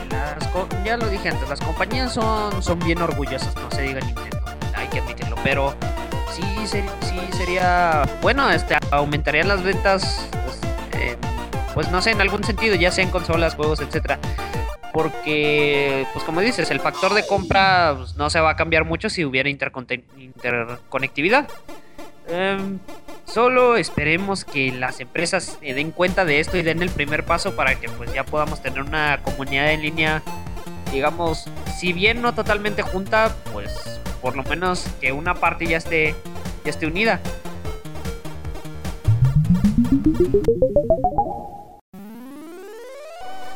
ya 0.85 0.97
lo 0.97 1.07
dije 1.09 1.29
antes, 1.29 1.49
las 1.49 1.59
compañías 1.59 2.13
son, 2.13 2.61
son 2.63 2.79
bien 2.79 3.01
orgullosas, 3.01 3.53
no 3.55 3.69
se 3.71 3.81
diga 3.81 3.99
Nintendo, 3.99 4.39
hay 4.75 4.87
que 4.87 4.99
admitirlo, 4.99 5.35
pero 5.43 5.73
sí, 6.31 6.43
ser- 6.67 6.85
sí 7.01 7.19
sería, 7.37 8.03
bueno, 8.21 8.49
este, 8.49 8.77
aumentarían 8.91 9.47
las 9.47 9.63
ventas, 9.63 10.27
pues, 10.31 10.59
eh, 11.01 11.17
pues 11.73 11.91
no 11.91 12.01
sé, 12.01 12.11
en 12.11 12.21
algún 12.21 12.43
sentido, 12.43 12.75
ya 12.75 12.91
sea 12.91 13.03
en 13.03 13.09
consolas, 13.09 13.55
juegos, 13.55 13.81
etcétera. 13.81 14.19
Porque, 14.93 16.07
pues 16.13 16.23
como 16.23 16.39
dices, 16.39 16.71
el 16.71 16.79
factor 16.79 17.13
de 17.13 17.27
compra 17.27 17.95
pues, 17.97 18.15
no 18.15 18.29
se 18.29 18.39
va 18.39 18.51
a 18.51 18.55
cambiar 18.55 18.85
mucho 18.85 19.09
si 19.09 19.25
hubiera 19.25 19.49
interconectividad. 19.49 21.49
Em, 22.27 22.79
solo 23.25 23.77
esperemos 23.77 24.45
que 24.45 24.71
las 24.71 24.99
empresas 24.99 25.57
se 25.59 25.73
den 25.73 25.91
cuenta 25.91 26.25
de 26.25 26.39
esto 26.39 26.57
y 26.57 26.63
den 26.63 26.81
el 26.81 26.89
primer 26.89 27.23
paso 27.23 27.55
para 27.55 27.75
que 27.75 27.89
pues 27.89 28.13
ya 28.13 28.23
podamos 28.23 28.61
tener 28.61 28.81
una 28.81 29.19
comunidad 29.21 29.71
en 29.71 29.81
línea, 29.81 30.23
digamos, 30.91 31.45
si 31.77 31.93
bien 31.93 32.21
no 32.21 32.33
totalmente 32.33 32.81
junta, 32.81 33.35
pues 33.53 33.71
por 34.21 34.35
lo 34.35 34.43
menos 34.43 34.85
que 34.99 35.11
una 35.11 35.35
parte 35.35 35.67
ya 35.67 35.77
esté, 35.77 36.15
ya 36.63 36.71
esté 36.71 36.87
unida. 36.87 37.21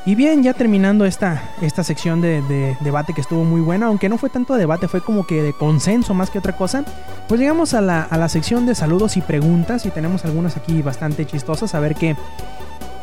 Y 0.10 0.16
bien, 0.16 0.42
ya 0.42 0.56
terminando 0.56 1.06
esta, 1.06 1.52
esta 1.62 1.84
sección 1.84 2.20
de, 2.20 2.42
de 2.42 2.76
debate 2.80 3.14
que 3.14 3.22
estuvo 3.22 3.44
muy 3.44 3.62
buena, 3.62 3.86
aunque 3.86 4.10
no 4.10 4.18
fue 4.18 4.32
tanto 4.32 4.56
debate, 4.56 4.88
fue 4.88 5.02
como 5.02 5.28
que 5.28 5.44
de 5.44 5.54
consenso 5.54 6.16
más 6.16 6.32
que 6.32 6.40
otra 6.40 6.58
cosa, 6.58 6.84
pues 7.28 7.40
llegamos 7.40 7.76
a 7.76 7.82
la, 7.82 8.02
a 8.02 8.18
la 8.18 8.28
sección 8.28 8.66
de 8.66 8.74
saludos 8.74 9.18
y 9.18 9.22
preguntas 9.22 9.86
y 9.86 9.92
tenemos 9.92 10.26
algunas 10.26 10.58
aquí 10.58 10.82
bastante 10.82 11.28
chistosas, 11.28 11.76
a 11.76 11.80
ver 11.80 11.94
qué, 11.94 12.16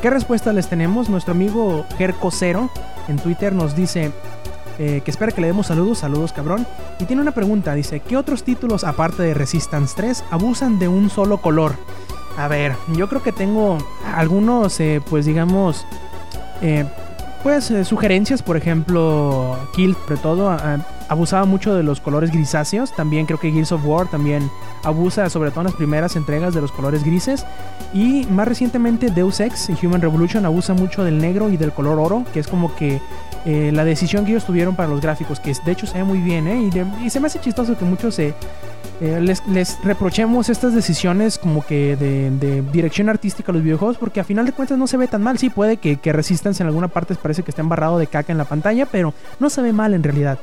qué 0.03 0.11
respuestas 0.11 0.53
les 0.53 0.69
tenemos. 0.69 1.09
Nuestro 1.09 1.31
amigo 1.31 1.87
Gerco 1.97 2.33
Cero 2.33 2.71
en 3.07 3.19
Twitter 3.19 3.53
nos 3.53 3.77
dice 3.77 4.11
eh, 4.81 5.01
que 5.05 5.11
espera 5.13 5.31
que 5.31 5.43
le 5.43 5.47
demos 5.47 5.69
saludos, 5.69 5.99
saludos 5.99 6.33
cabrón, 6.33 6.67
y 6.99 7.05
tiene 7.05 7.23
una 7.23 7.31
pregunta, 7.31 7.75
dice, 7.75 8.01
¿qué 8.01 8.17
otros 8.17 8.43
títulos 8.43 8.83
aparte 8.83 9.23
de 9.23 9.33
Resistance 9.33 9.95
3 9.97 10.25
abusan 10.33 10.81
de 10.81 10.89
un 10.89 11.09
solo 11.09 11.37
color? 11.37 11.77
A 12.37 12.49
ver, 12.49 12.75
yo 12.97 13.09
creo 13.09 13.23
que 13.23 13.33
tengo 13.33 13.79
algunos, 14.13 14.81
eh, 14.81 15.01
pues 15.09 15.25
digamos, 15.25 15.87
eh, 16.63 16.85
pues 17.43 17.71
eh, 17.71 17.85
sugerencias, 17.85 18.43
por 18.43 18.57
ejemplo, 18.57 19.57
Kill, 19.75 19.95
sobre 19.95 20.17
todo, 20.17 20.51
a- 20.51 20.79
abusaba 21.09 21.45
mucho 21.45 21.75
de 21.75 21.83
los 21.85 22.01
colores 22.01 22.33
grisáceos. 22.33 22.93
También 22.97 23.27
creo 23.27 23.39
que 23.39 23.53
Gears 23.53 23.71
of 23.73 23.85
War 23.87 24.09
también 24.09 24.51
abusa, 24.83 25.31
sobre 25.31 25.51
todo 25.51 25.61
en 25.61 25.67
las 25.67 25.75
primeras 25.75 26.17
entregas, 26.17 26.55
de 26.55 26.61
los 26.61 26.73
colores 26.73 27.05
grises. 27.05 27.47
Y 27.95 28.27
más 28.31 28.49
recientemente 28.49 29.11
Deus 29.11 29.39
Ex 29.41 29.71
y 29.71 29.87
Human 29.87 30.01
Revolution 30.03 30.45
abusa 30.45 30.75
mucho 30.75 31.05
del 31.05 31.19
negro 31.19 31.49
y 31.49 31.57
del 31.57 31.73
color 31.73 32.01
oro, 32.01 32.25
que 32.33 32.41
es 32.41 32.49
como 32.49 32.75
que 32.75 33.01
eh, 33.47 33.71
la 33.73 33.85
decisión 33.85 34.25
que 34.25 34.33
ellos 34.33 34.45
tuvieron 34.45 34.77
para 34.77 34.89
los 34.89 35.01
gráficos, 35.01 35.41
que 35.41 35.53
de 35.65 35.73
hecho 35.73 35.87
se 35.87 35.97
ve 35.99 36.05
muy 36.05 36.19
bien, 36.19 36.47
¿eh? 36.49 36.61
Y, 36.61 36.71
de- 36.71 36.85
y 37.05 37.09
se 37.11 37.21
me 37.21 37.29
hace 37.29 37.41
chistoso 37.41 37.79
que 37.79 37.85
muchos 37.85 38.15
se... 38.17 38.35
eh, 39.01 39.21
les, 39.21 39.47
les 39.47 39.79
reprochemos 39.85 40.49
estas 40.49 40.75
decisiones 40.75 41.39
como 41.39 41.65
que 41.65 41.97
de, 41.97 42.31
de 42.31 42.63
dirección 42.73 43.09
artística 43.09 43.53
a 43.53 43.55
los 43.55 43.63
videojuegos 43.63 43.99
porque 43.99 44.21
a 44.21 44.25
final 44.25 44.47
de 44.47 44.53
cuentas 44.53 44.77
no 44.79 44.87
se 44.87 44.97
ve 44.97 45.07
tan 45.07 45.23
mal. 45.23 45.39
Sí, 45.39 45.49
puede 45.51 45.77
que, 45.77 45.97
que 45.97 46.13
Resistance 46.13 46.63
en 46.63 46.67
alguna 46.67 46.89
parte 46.89 47.15
parece 47.15 47.43
que 47.43 47.51
está 47.53 47.63
embarrado 47.63 47.99
de 47.99 48.07
caca 48.07 48.33
en 48.33 48.39
la 48.39 48.45
pantalla, 48.47 48.87
pero 48.87 49.15
no 49.39 49.49
se 49.51 49.63
ve 49.63 49.73
mal 49.73 49.95
en 49.95 50.03
realidad. 50.03 50.39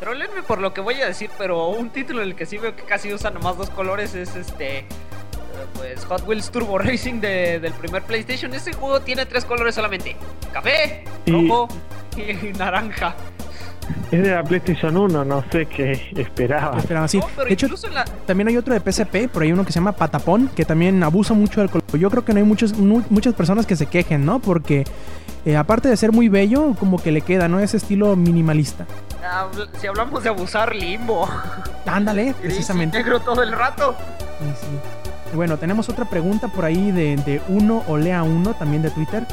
Trolenme 0.00 0.42
por 0.46 0.60
lo 0.60 0.74
que 0.74 0.80
voy 0.80 1.00
a 1.00 1.06
decir, 1.06 1.30
pero 1.38 1.68
un 1.68 1.88
título 1.90 2.20
en 2.22 2.28
el 2.28 2.34
que 2.36 2.46
sí 2.46 2.58
veo 2.58 2.76
que 2.76 2.82
casi 2.84 3.12
usa 3.12 3.30
nomás 3.30 3.56
dos 3.56 3.70
colores 3.70 4.14
es 4.14 4.36
este. 4.36 4.78
eh, 4.80 4.84
Pues 5.74 6.04
Hot 6.04 6.26
Wheels 6.28 6.50
Turbo 6.50 6.76
Racing 6.78 7.20
de- 7.20 7.58
del 7.58 7.72
primer 7.72 8.02
PlayStation. 8.02 8.52
Ese 8.54 8.74
juego 8.74 9.00
tiene 9.00 9.24
tres 9.24 9.44
colores 9.46 9.74
solamente: 9.74 10.14
café, 10.52 11.04
rojo 11.26 11.68
y 12.03 12.03
naranja. 12.58 13.14
Es 14.10 14.22
de 14.22 14.30
la 14.30 14.42
PlayStation 14.42 14.96
1, 14.96 15.24
no 15.26 15.44
sé 15.52 15.66
qué 15.66 16.10
esperaba. 16.16 16.78
Esperaba. 16.78 17.06
No, 17.12 17.26
pero 17.36 17.48
de 17.48 17.52
hecho, 17.52 17.68
la. 17.92 18.04
también 18.26 18.48
hay 18.48 18.56
otro 18.56 18.72
de 18.72 18.80
PSP, 18.80 19.28
por 19.30 19.42
ahí 19.42 19.52
uno 19.52 19.64
que 19.64 19.72
se 19.72 19.78
llama 19.78 19.92
Patapón, 19.92 20.48
que 20.56 20.64
también 20.64 21.02
abusa 21.02 21.34
mucho 21.34 21.60
del 21.60 21.68
color. 21.68 21.84
Yo 21.92 22.10
creo 22.10 22.24
que 22.24 22.32
no 22.32 22.38
hay 22.38 22.44
muchos, 22.44 22.78
mu- 22.78 23.02
muchas 23.10 23.34
personas 23.34 23.66
que 23.66 23.76
se 23.76 23.84
quejen, 23.86 24.24
¿no? 24.24 24.38
Porque 24.38 24.84
eh, 25.44 25.56
aparte 25.58 25.88
de 25.90 25.96
ser 25.98 26.12
muy 26.12 26.28
bello, 26.30 26.74
como 26.80 26.96
que 27.02 27.12
le 27.12 27.20
queda, 27.20 27.46
¿no? 27.48 27.60
Ese 27.60 27.76
estilo 27.76 28.16
minimalista. 28.16 28.86
habl- 29.22 29.68
Si 29.78 29.86
hablamos 29.86 30.22
de 30.22 30.30
abusar, 30.30 30.74
limbo. 30.74 31.28
Ándale, 31.86 32.34
precisamente. 32.40 32.96
negro 32.96 33.20
todo 33.20 33.42
el 33.42 33.52
rato. 33.52 33.94
Sí, 34.40 34.46
sí. 34.62 35.36
Bueno, 35.36 35.58
tenemos 35.58 35.90
otra 35.90 36.06
pregunta 36.06 36.48
por 36.48 36.64
ahí 36.64 36.90
de, 36.90 37.16
de 37.16 37.42
uno 37.48 37.82
o 37.86 37.98
lea 37.98 38.22
uno, 38.22 38.54
también 38.54 38.80
de 38.82 38.90
Twitter, 38.90 39.26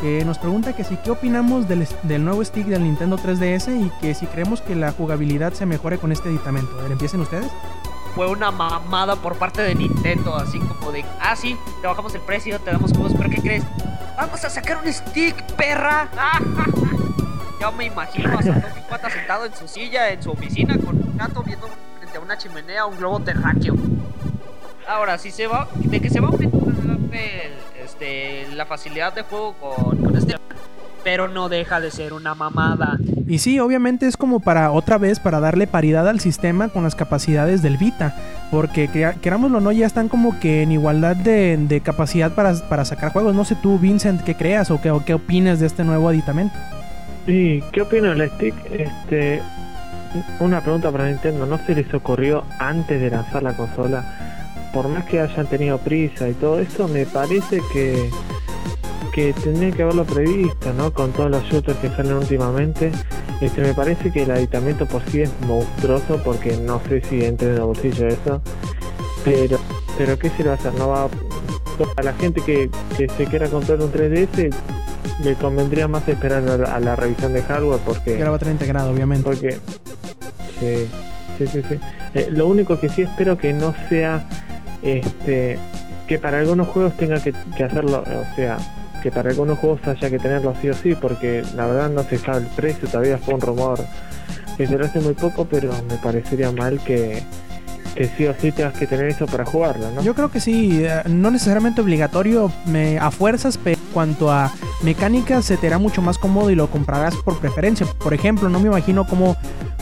que 0.00 0.24
nos 0.24 0.38
pregunta 0.38 0.74
que 0.74 0.84
si 0.84 0.96
qué 0.96 1.10
opinamos 1.10 1.68
del, 1.68 1.86
del 2.04 2.24
nuevo 2.24 2.44
stick 2.44 2.66
del 2.66 2.82
Nintendo 2.84 3.18
3DS 3.18 3.86
y 3.86 3.90
que 4.00 4.14
si 4.14 4.26
creemos 4.26 4.60
que 4.62 4.74
la 4.74 4.92
jugabilidad 4.92 5.52
se 5.52 5.66
mejore 5.66 5.98
con 5.98 6.10
este 6.12 6.28
aditamento. 6.28 6.78
A 6.78 6.82
ver, 6.82 6.92
empiecen 6.92 7.20
ustedes. 7.20 7.50
Fue 8.14 8.26
una 8.28 8.50
mamada 8.50 9.14
por 9.16 9.36
parte 9.36 9.62
de 9.62 9.74
Nintendo, 9.74 10.34
así 10.36 10.58
como 10.58 10.90
de, 10.90 11.04
ah, 11.20 11.36
sí, 11.36 11.56
te 11.80 11.86
bajamos 11.86 12.14
el 12.14 12.22
precio, 12.22 12.58
te 12.60 12.70
damos 12.72 12.92
juegos, 12.92 13.12
pero 13.16 13.30
¿qué 13.30 13.40
crees? 13.40 13.62
Vamos 14.16 14.44
a 14.44 14.50
sacar 14.50 14.78
un 14.84 14.92
stick, 14.92 15.36
perra. 15.54 16.08
Yo 17.60 17.70
me 17.72 17.84
imagino 17.84 18.38
a 18.38 18.42
Satoshi 18.42 18.80
Iwata 18.88 19.10
sentado 19.10 19.44
en 19.44 19.54
su 19.54 19.68
silla, 19.68 20.10
en 20.10 20.22
su 20.22 20.30
oficina, 20.30 20.76
con 20.78 20.96
un 20.96 21.16
gato 21.16 21.42
viendo 21.42 21.68
frente 21.98 22.16
a 22.16 22.20
una 22.20 22.38
chimenea 22.38 22.86
un 22.86 22.96
globo 22.96 23.20
terráqueo. 23.20 23.74
Ahora, 24.88 25.18
si 25.18 25.30
se 25.30 25.46
va, 25.46 25.68
de 25.74 26.00
que 26.00 26.08
se 26.10 26.20
va 26.20 26.28
a 26.30 26.32
el- 26.32 27.52
este, 27.90 28.46
la 28.54 28.66
facilidad 28.66 29.14
de 29.14 29.22
juego 29.22 29.54
con, 29.54 29.98
con 29.98 30.16
este, 30.16 30.36
pero 31.02 31.28
no 31.28 31.48
deja 31.48 31.80
de 31.80 31.90
ser 31.90 32.12
una 32.12 32.34
mamada. 32.34 32.98
Y 33.26 33.38
sí, 33.38 33.58
obviamente 33.58 34.06
es 34.06 34.16
como 34.16 34.40
para 34.40 34.70
otra 34.72 34.98
vez, 34.98 35.20
para 35.20 35.40
darle 35.40 35.66
paridad 35.66 36.08
al 36.08 36.20
sistema 36.20 36.68
con 36.68 36.82
las 36.82 36.94
capacidades 36.94 37.62
del 37.62 37.76
Vita. 37.76 38.16
Porque 38.50 38.88
querámoslo 39.20 39.58
o 39.58 39.60
no, 39.60 39.72
ya 39.72 39.86
están 39.86 40.08
como 40.08 40.38
que 40.40 40.62
en 40.62 40.72
igualdad 40.72 41.16
de, 41.16 41.56
de 41.56 41.80
capacidad 41.80 42.32
para, 42.32 42.54
para 42.68 42.84
sacar 42.84 43.12
juegos. 43.12 43.34
No 43.34 43.44
sé 43.44 43.54
tú, 43.54 43.78
Vincent, 43.78 44.22
qué 44.22 44.34
creas 44.34 44.70
o 44.70 44.80
qué, 44.80 44.90
o 44.90 45.04
qué 45.04 45.14
opinas 45.14 45.60
de 45.60 45.66
este 45.66 45.84
nuevo 45.84 46.08
aditamento. 46.08 46.54
¿Y 47.26 47.60
qué 47.72 47.82
opina 47.82 48.12
del 48.14 48.28
stick? 48.30 48.54
Este, 48.72 49.40
una 50.40 50.60
pregunta 50.60 50.90
para 50.90 51.08
Nintendo. 51.08 51.46
¿No 51.46 51.58
se 51.64 51.74
les 51.74 51.92
ocurrió 51.94 52.44
antes 52.58 53.00
de 53.00 53.10
lanzar 53.10 53.42
la 53.42 53.56
consola? 53.56 54.29
Por 54.72 54.88
más 54.88 55.04
que 55.06 55.20
hayan 55.20 55.46
tenido 55.46 55.78
prisa 55.78 56.28
y 56.28 56.34
todo 56.34 56.60
eso, 56.60 56.88
me 56.88 57.06
parece 57.06 57.60
que 57.72 58.10
que 59.12 59.32
tendrían 59.32 59.72
que 59.72 59.82
haberlo 59.82 60.04
previsto, 60.04 60.72
¿no? 60.72 60.92
Con 60.92 61.10
todos 61.12 61.30
los 61.30 61.42
shooters 61.44 61.78
que 61.78 61.88
salen 61.88 62.12
últimamente. 62.12 62.92
Este, 63.40 63.60
me 63.60 63.74
parece 63.74 64.12
que 64.12 64.22
el 64.22 64.30
aditamento 64.30 64.86
por 64.86 65.02
sí 65.10 65.22
es 65.22 65.30
monstruoso 65.46 66.22
porque 66.24 66.56
no 66.56 66.80
sé 66.88 67.02
si 67.08 67.24
entra 67.24 67.48
en 67.48 67.54
el 67.54 67.60
bolsillo 67.62 68.06
eso. 68.06 68.40
Pero, 69.24 69.58
pero 69.98 70.18
¿qué 70.18 70.30
se 70.30 70.44
va 70.44 70.52
a 70.52 70.54
hacer? 70.54 70.72
No 70.74 70.88
va 70.88 71.08
a 71.96 72.02
la 72.02 72.12
gente 72.14 72.40
que, 72.42 72.70
que 72.96 73.08
se 73.08 73.24
quiera 73.26 73.48
comprar 73.48 73.80
un 73.80 73.92
3DS 73.92 74.52
le 75.24 75.34
convendría 75.34 75.88
más 75.88 76.06
esperar 76.08 76.46
a 76.48 76.56
la, 76.56 76.74
a 76.74 76.80
la 76.80 76.96
revisión 76.96 77.32
de 77.32 77.42
hardware 77.42 77.80
porque 77.84 78.16
Que 78.16 78.24
va 78.24 78.36
a 78.36 78.38
tener 78.38 78.52
integrado, 78.52 78.90
obviamente. 78.90 79.24
porque 79.24 79.58
sí, 80.58 80.86
sí, 81.38 81.46
sí, 81.46 81.62
sí. 81.68 81.78
Eh, 82.14 82.28
lo 82.30 82.46
único 82.46 82.78
que 82.80 82.88
sí 82.88 83.02
espero 83.02 83.36
que 83.36 83.52
no 83.52 83.74
sea 83.88 84.26
este 84.82 85.58
que 86.06 86.18
para 86.18 86.40
algunos 86.40 86.68
juegos 86.68 86.96
tenga 86.96 87.22
que, 87.22 87.32
que 87.56 87.64
hacerlo, 87.64 88.02
o 88.02 88.34
sea, 88.34 88.58
que 89.00 89.12
para 89.12 89.30
algunos 89.30 89.58
juegos 89.58 89.86
haya 89.86 90.10
que 90.10 90.18
tenerlo 90.18 90.54
sí 90.60 90.68
o 90.68 90.74
sí, 90.74 90.94
porque 91.00 91.44
la 91.54 91.66
verdad 91.66 91.88
no 91.88 92.02
se 92.02 92.18
sabe 92.18 92.38
el 92.38 92.46
precio, 92.48 92.88
todavía 92.88 93.16
fue 93.18 93.34
un 93.34 93.40
rumor 93.40 93.78
que 94.56 94.66
se 94.66 94.76
lo 94.76 94.84
hace 94.84 95.00
muy 95.00 95.14
poco, 95.14 95.46
pero 95.48 95.72
me 95.88 95.96
parecería 95.96 96.50
mal 96.50 96.80
que, 96.80 97.22
que 97.94 98.08
sí 98.16 98.24
o 98.26 98.34
sí 98.40 98.52
tengas 98.52 98.74
que 98.74 98.86
tener 98.86 99.06
eso 99.06 99.26
para 99.26 99.44
jugarlo, 99.44 99.90
¿no? 99.90 100.02
Yo 100.02 100.14
creo 100.14 100.30
que 100.30 100.40
sí, 100.40 100.80
eh, 100.84 101.02
no 101.08 101.30
necesariamente 101.30 101.80
obligatorio 101.80 102.50
me, 102.66 102.98
a 102.98 103.10
fuerzas, 103.10 103.58
pero 103.62 103.76
en 103.78 103.92
cuanto 103.92 104.30
a 104.32 104.52
mecánica 104.82 105.42
se 105.42 105.56
te 105.56 105.66
hará 105.66 105.78
mucho 105.78 106.00
más 106.02 106.16
cómodo 106.18 106.50
y 106.50 106.54
lo 106.54 106.68
comprarás 106.70 107.14
por 107.16 107.38
preferencia. 107.38 107.86
Por 107.98 108.14
ejemplo, 108.14 108.48
no 108.48 108.60
me 108.60 108.68
imagino 108.68 109.06
cómo, 109.06 109.36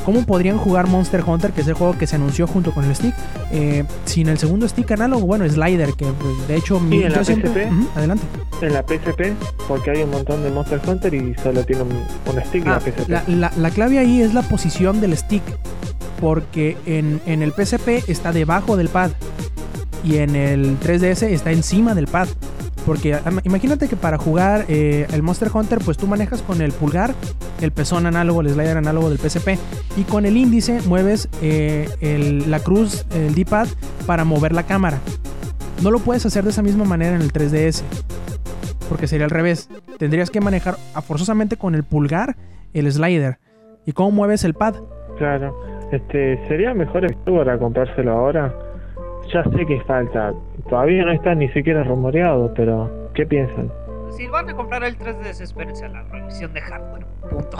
cómo 0.04 0.24
podrían 0.24 0.56
jugar 0.59 0.86
Monster 0.88 1.22
Hunter, 1.26 1.52
que 1.52 1.61
es 1.61 1.68
el 1.68 1.74
juego 1.74 1.96
que 1.98 2.06
se 2.06 2.16
anunció 2.16 2.46
junto 2.46 2.72
con 2.72 2.84
el 2.84 2.94
stick, 2.96 3.14
eh, 3.52 3.84
sin 4.06 4.28
el 4.28 4.38
segundo 4.38 4.66
stick 4.68 4.90
análogo, 4.92 5.26
bueno, 5.26 5.48
Slider, 5.48 5.92
que 5.92 6.06
pues, 6.06 6.48
de 6.48 6.56
hecho 6.56 6.80
mi- 6.80 7.02
en 7.02 7.12
la 7.12 7.22
siempre... 7.24 7.50
PSP. 7.50 7.72
Ujú, 7.72 7.88
adelante. 7.94 8.24
En 8.62 8.72
la 8.72 8.82
PSP, 8.82 9.34
porque 9.68 9.90
hay 9.90 10.02
un 10.02 10.11
montón 10.11 10.42
de 10.42 10.50
Monster 10.50 10.80
Hunter 10.86 11.14
y 11.14 11.34
solo 11.42 11.62
tiene 11.64 11.82
un, 11.82 11.90
un 11.92 12.44
stick 12.46 12.64
Ah, 12.66 12.70
la 12.70 12.80
PSP. 12.80 13.09
la, 13.09 13.22
la- 13.28 13.52
la 13.56 13.70
clave 13.70 13.98
ahí 13.98 14.22
es 14.22 14.34
la 14.34 14.42
posición 14.42 15.00
del 15.00 15.16
stick. 15.16 15.42
Porque 16.20 16.76
en, 16.86 17.20
en 17.26 17.42
el 17.42 17.52
PSP 17.52 18.08
está 18.08 18.32
debajo 18.32 18.76
del 18.76 18.88
pad. 18.88 19.10
Y 20.04 20.18
en 20.18 20.36
el 20.36 20.78
3DS 20.80 21.24
está 21.24 21.52
encima 21.52 21.94
del 21.94 22.06
pad. 22.06 22.28
Porque 22.88 23.20
imagínate 23.44 23.86
que 23.86 23.96
para 23.96 24.16
jugar 24.16 24.64
eh, 24.68 25.06
el 25.12 25.22
Monster 25.22 25.50
Hunter, 25.52 25.78
pues 25.84 25.98
tú 25.98 26.06
manejas 26.06 26.40
con 26.40 26.62
el 26.62 26.72
pulgar, 26.72 27.14
el 27.60 27.70
pezón 27.70 28.06
análogo, 28.06 28.40
el 28.40 28.48
slider 28.48 28.78
análogo 28.78 29.10
del 29.10 29.18
PSP. 29.18 29.58
Y 29.98 30.04
con 30.04 30.24
el 30.24 30.38
índice 30.38 30.80
mueves 30.86 31.28
eh, 31.42 32.42
la 32.46 32.60
cruz, 32.60 33.04
el 33.12 33.34
D-pad, 33.34 33.68
para 34.06 34.24
mover 34.24 34.52
la 34.52 34.62
cámara. 34.62 35.00
No 35.82 35.90
lo 35.90 35.98
puedes 35.98 36.24
hacer 36.24 36.44
de 36.44 36.50
esa 36.50 36.62
misma 36.62 36.84
manera 36.84 37.14
en 37.14 37.20
el 37.20 37.30
3DS. 37.30 37.82
Porque 38.88 39.06
sería 39.06 39.26
al 39.26 39.30
revés. 39.30 39.68
Tendrías 39.98 40.30
que 40.30 40.40
manejar 40.40 40.78
forzosamente 41.06 41.58
con 41.58 41.74
el 41.74 41.84
pulgar 41.84 42.36
el 42.72 42.90
slider. 42.90 43.38
¿Y 43.84 43.92
cómo 43.92 44.12
mueves 44.12 44.44
el 44.44 44.54
pad? 44.54 44.76
Claro. 45.18 45.54
Este, 45.93 46.47
sería 46.49 46.74
mejor 46.74 47.07
para 47.24 47.59
comprárselo 47.59 48.12
ahora. 48.12 48.55
Ya 49.32 49.45
sé 49.45 49.66
que 49.66 49.80
falta. 49.82 50.32
Todavía 50.68 51.05
no 51.05 51.12
está 51.12 51.34
ni 51.34 51.49
siquiera 51.49 51.82
rumoreado, 51.84 52.53
pero 52.55 53.11
¿qué 53.14 53.26
piensan? 53.26 53.70
Si 54.11 54.26
van 54.26 54.49
a 54.49 54.55
comprar 54.55 54.84
el 54.84 54.99
3DS, 54.99 55.43
espérense 55.43 55.84
a 55.84 55.89
la 55.89 56.03
revisión 56.03 56.53
de 56.53 56.61
hardware. 56.61 57.07
Punto. 57.30 57.59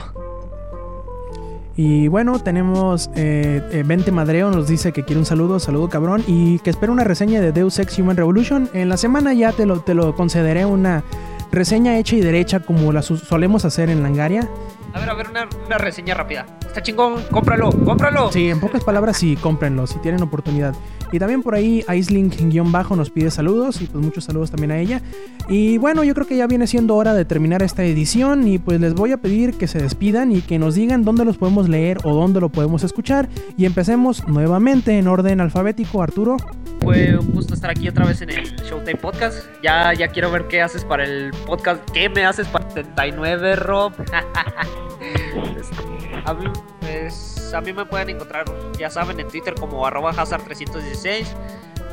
Y 1.77 2.09
bueno, 2.09 2.41
tenemos 2.41 3.09
eh, 3.15 3.63
eh, 3.71 3.85
Vente 3.87 4.11
Madreo, 4.11 4.51
nos 4.51 4.67
dice 4.67 4.93
que 4.93 5.05
quiere 5.05 5.21
un 5.21 5.25
saludo, 5.25 5.61
saludo 5.61 5.89
cabrón, 5.89 6.25
y 6.27 6.59
que 6.59 6.71
espera 6.71 6.91
una 6.91 7.05
reseña 7.05 7.41
de 7.41 7.53
Deus 7.53 7.79
Ex 7.79 7.99
Human 7.99 8.17
Revolution. 8.17 8.69
En 8.73 8.89
la 8.89 8.97
semana 8.97 9.33
ya 9.33 9.53
te 9.53 9.65
lo, 9.65 9.81
te 9.81 9.95
lo 9.95 10.17
concederé 10.17 10.65
una 10.65 11.05
reseña 11.53 11.97
hecha 11.97 12.17
y 12.17 12.21
derecha 12.21 12.61
como 12.61 12.93
la 12.93 13.03
solemos 13.03 13.65
hacer 13.65 13.91
en 13.91 14.03
Langaria. 14.03 14.49
A 14.93 14.99
ver, 14.99 15.09
a 15.09 15.15
ver, 15.15 15.29
una, 15.29 15.49
una 15.67 15.79
reseña 15.79 16.15
rápida. 16.15 16.47
Está 16.69 16.83
chingón, 16.83 17.23
cómpralo, 17.31 17.71
cómpralo. 17.71 18.31
Sí, 18.31 18.51
en 18.51 18.61
pocas 18.61 18.85
palabras, 18.85 19.17
sí, 19.17 19.37
cómprenlo, 19.41 19.87
si 19.87 19.99
tienen 20.01 20.23
oportunidad. 20.23 20.75
Y 21.11 21.19
también 21.19 21.43
por 21.43 21.55
ahí 21.55 21.83
Aisling-bajo 21.89 22.95
nos 22.95 23.09
pide 23.09 23.31
saludos 23.31 23.81
y 23.81 23.87
pues 23.87 24.05
muchos 24.05 24.25
saludos 24.25 24.51
también 24.51 24.73
a 24.73 24.79
ella. 24.79 25.01
Y 25.49 25.79
bueno, 25.79 26.05
yo 26.05 26.15
creo 26.15 26.27
que 26.27 26.37
ya 26.37 26.47
viene 26.47 26.67
siendo 26.67 26.95
hora 26.95 27.15
de 27.15 27.25
terminar 27.25 27.63
esta 27.63 27.83
edición 27.85 28.47
y 28.47 28.59
pues 28.59 28.81
les 28.81 28.93
voy 28.93 29.13
a 29.13 29.17
pedir 29.17 29.55
que 29.55 29.67
se 29.67 29.79
despidan 29.79 30.31
y 30.31 30.43
que 30.43 30.59
nos 30.59 30.75
digan 30.75 31.05
dónde 31.05 31.25
los 31.25 31.39
podemos 31.39 31.71
leer 31.71 31.99
o 32.05 32.15
dónde 32.15 32.41
lo 32.41 32.51
podemos 32.51 32.85
escuchar. 32.85 33.31
Y 33.57 33.65
empecemos 33.65 34.29
nuevamente 34.29 34.99
en 34.99 35.09
orden 35.09 35.41
alfabético, 35.41 36.03
Arturo. 36.03 36.37
Fue 36.83 37.17
un 37.19 37.33
gusto 37.33 37.55
estar 37.55 37.71
aquí 37.71 37.89
otra 37.89 38.05
vez 38.05 38.21
en 38.21 38.29
el 38.29 38.45
Showtime 38.57 38.97
Podcast. 38.97 39.47
Ya, 39.63 39.95
ya 39.95 40.09
quiero 40.09 40.31
ver 40.31 40.49
qué 40.49 40.61
haces 40.61 40.85
para 40.85 41.05
el 41.05 41.31
podcast. 41.47 41.83
¿Qué 41.93 42.11
me 42.11 42.27
haces 42.27 42.47
para 42.47 42.67
el 42.67 42.73
79, 42.73 43.57
Rob? 43.57 43.93
a, 46.25 46.35
mí, 46.35 46.47
pues, 46.81 47.53
a 47.55 47.61
mí 47.61 47.73
me 47.73 47.85
pueden 47.85 48.11
encontrar, 48.11 48.45
ya 48.79 48.91
saben, 48.91 49.19
en 49.21 49.29
Twitter 49.29 49.55
como 49.55 49.87
arroba 49.87 50.13
hazard316. 50.13 51.27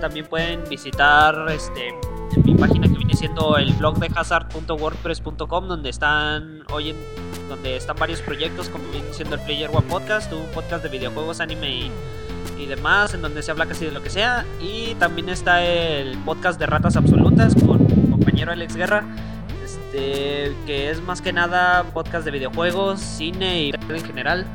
También 0.02 0.26
pueden 0.26 0.64
visitar 0.70 1.48
este, 1.50 1.96
mi 2.44 2.56
página 2.56 2.88
que 2.88 2.96
viene 2.96 3.14
siendo 3.14 3.58
el 3.58 3.74
blog 3.74 3.98
de 3.98 4.12
hazard.wordpress.com 4.14 5.68
donde 5.68 5.90
están 5.90 6.64
hoy 6.72 6.90
en, 6.90 6.98
donde 7.48 7.78
están 7.78 7.96
varios 7.96 8.22
proyectos 8.22 8.68
como 8.70 8.84
viene 8.90 9.14
siendo 9.14 9.36
el 9.36 9.42
Player 9.42 9.70
One 9.72 9.88
Podcast, 9.88 10.32
un 10.34 10.46
podcast 10.54 10.84
de 10.84 10.90
videojuegos, 10.90 11.40
anime 11.40 11.70
y 11.70 11.92
y 12.58 12.66
demás, 12.66 13.14
en 13.14 13.22
donde 13.22 13.44
se 13.44 13.52
habla 13.52 13.66
casi 13.66 13.86
de 13.86 13.92
lo 13.92 14.02
que 14.02 14.10
sea. 14.10 14.46
Y 14.62 14.96
también 14.96 15.30
está 15.30 15.64
el 15.64 16.18
podcast 16.20 16.60
de 16.60 16.66
Ratas 16.66 16.96
Absolutas 16.96 17.56
con 17.56 17.86
mi 17.86 18.10
compañero 18.10 18.52
Alex 18.52 18.76
Guerra, 18.76 19.04
este, 19.96 20.54
que 20.66 20.90
es 20.92 21.02
más 21.02 21.22
que 21.22 21.32
nada 21.32 21.84
podcast 21.94 22.26
de 22.26 22.32
videojuegos, 22.32 23.00
cine 23.00 23.64
y 23.64 23.72
en 23.72 24.04
general. 24.06 24.46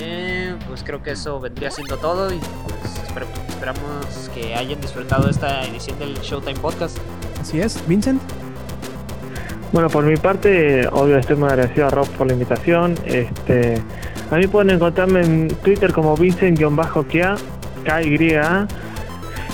Eh, 0.00 0.54
pues 0.68 0.82
creo 0.82 1.02
que 1.02 1.12
eso 1.12 1.40
vendría 1.40 1.70
siendo 1.70 1.96
todo 1.96 2.32
y 2.32 2.38
pues 2.38 2.98
espero- 3.06 3.26
esperamos 3.48 4.30
que 4.34 4.54
hayan 4.54 4.80
disfrutado 4.80 5.30
esta 5.30 5.64
edición 5.64 5.98
del 5.98 6.14
Showtime 6.20 6.58
Podcast. 6.58 6.98
Así 7.40 7.60
es, 7.60 7.86
Vincent. 7.86 8.20
Bueno, 9.72 9.88
por 9.88 10.04
mi 10.04 10.16
parte, 10.16 10.86
obvio 10.88 11.18
estoy 11.18 11.36
muy 11.36 11.48
agradecido 11.48 11.86
a 11.86 11.90
Rob 11.90 12.08
por 12.10 12.26
la 12.26 12.32
invitación. 12.34 12.94
Este, 13.04 13.80
a 14.30 14.36
mí 14.36 14.46
pueden 14.46 14.70
encontrarme 14.70 15.20
en 15.22 15.48
Twitter 15.48 15.92
como 15.92 16.16
Vincent-KYA, 16.16 17.36
KYA, 17.84 18.68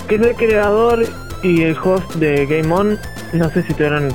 que 0.07 0.15
es 0.15 0.21
el 0.21 0.35
creador 0.35 1.05
y 1.41 1.63
el 1.63 1.77
host 1.77 2.13
de 2.15 2.45
Game 2.45 2.73
On. 2.73 2.99
No 3.33 3.49
sé 3.49 3.63
si 3.63 3.73
tuvieron 3.73 4.13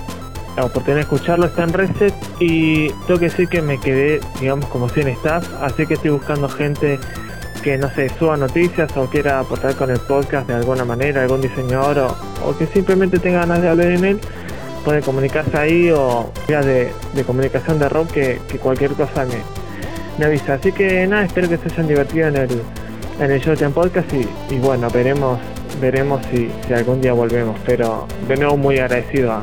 la 0.57 0.65
oportunidad 0.65 0.97
de 0.97 1.03
escucharlo, 1.03 1.47
está 1.47 1.65
en 1.65 1.73
Reset 1.73 2.15
y 2.41 2.89
tengo 3.07 3.21
que 3.21 3.27
decir 3.27 3.49
que 3.49 3.63
me 3.63 3.79
quedé, 3.79 4.21
digamos, 4.41 4.67
como 4.67 4.89
sin 4.89 5.09
staff, 5.09 5.47
así 5.61 5.87
que 5.87 5.95
estoy 5.95 6.11
buscando 6.11 6.49
gente 6.49 6.99
que, 7.63 7.77
no 7.79 7.91
sé, 7.91 8.09
suba 8.19 8.37
noticias 8.37 8.97
o 8.97 9.07
quiera 9.07 9.41
aportar 9.41 9.75
con 9.75 9.91
el 9.91 9.99
podcast 10.01 10.49
de 10.49 10.55
alguna 10.55 10.85
manera, 10.85 11.23
algún 11.23 11.41
diseñador 11.41 11.99
o, 11.99 12.17
o 12.49 12.57
que 12.57 12.67
simplemente 12.67 13.19
tenga 13.19 13.41
ganas 13.41 13.63
de 13.63 13.69
hablar 13.69 13.91
en 13.93 14.05
él 14.05 14.21
puede 14.89 15.03
comunicarse 15.03 15.55
ahí 15.57 15.91
o 15.91 16.31
vía 16.47 16.63
de, 16.63 16.91
comunicación 17.27 17.79
de 17.79 17.91
Rob 17.91 18.11
que, 18.11 18.41
que 18.49 18.59
cualquier 18.59 18.93
cosa 18.93 19.27
me, 19.27 19.43
me 20.19 20.25
avisa. 20.25 20.55
Así 20.55 20.73
que 20.73 21.07
nada, 21.07 21.25
espero 21.25 21.49
que 21.49 21.59
se 21.59 21.69
hayan 21.69 21.89
divertido 21.89 22.29
en 22.29 22.37
el, 22.37 22.63
en 23.21 23.31
el 23.31 23.39
Showtime 23.39 23.71
Podcast 23.71 24.11
y, 24.15 24.27
y 24.55 24.59
bueno, 24.59 24.89
veremos 24.89 25.39
veremos 25.79 26.21
si, 26.31 26.51
si 26.67 26.73
algún 26.73 27.01
día 27.01 27.13
volvemos. 27.13 27.59
Pero 27.67 28.07
de 28.27 28.37
nuevo 28.37 28.57
muy 28.57 28.79
agradecido 28.79 29.33
a, 29.33 29.43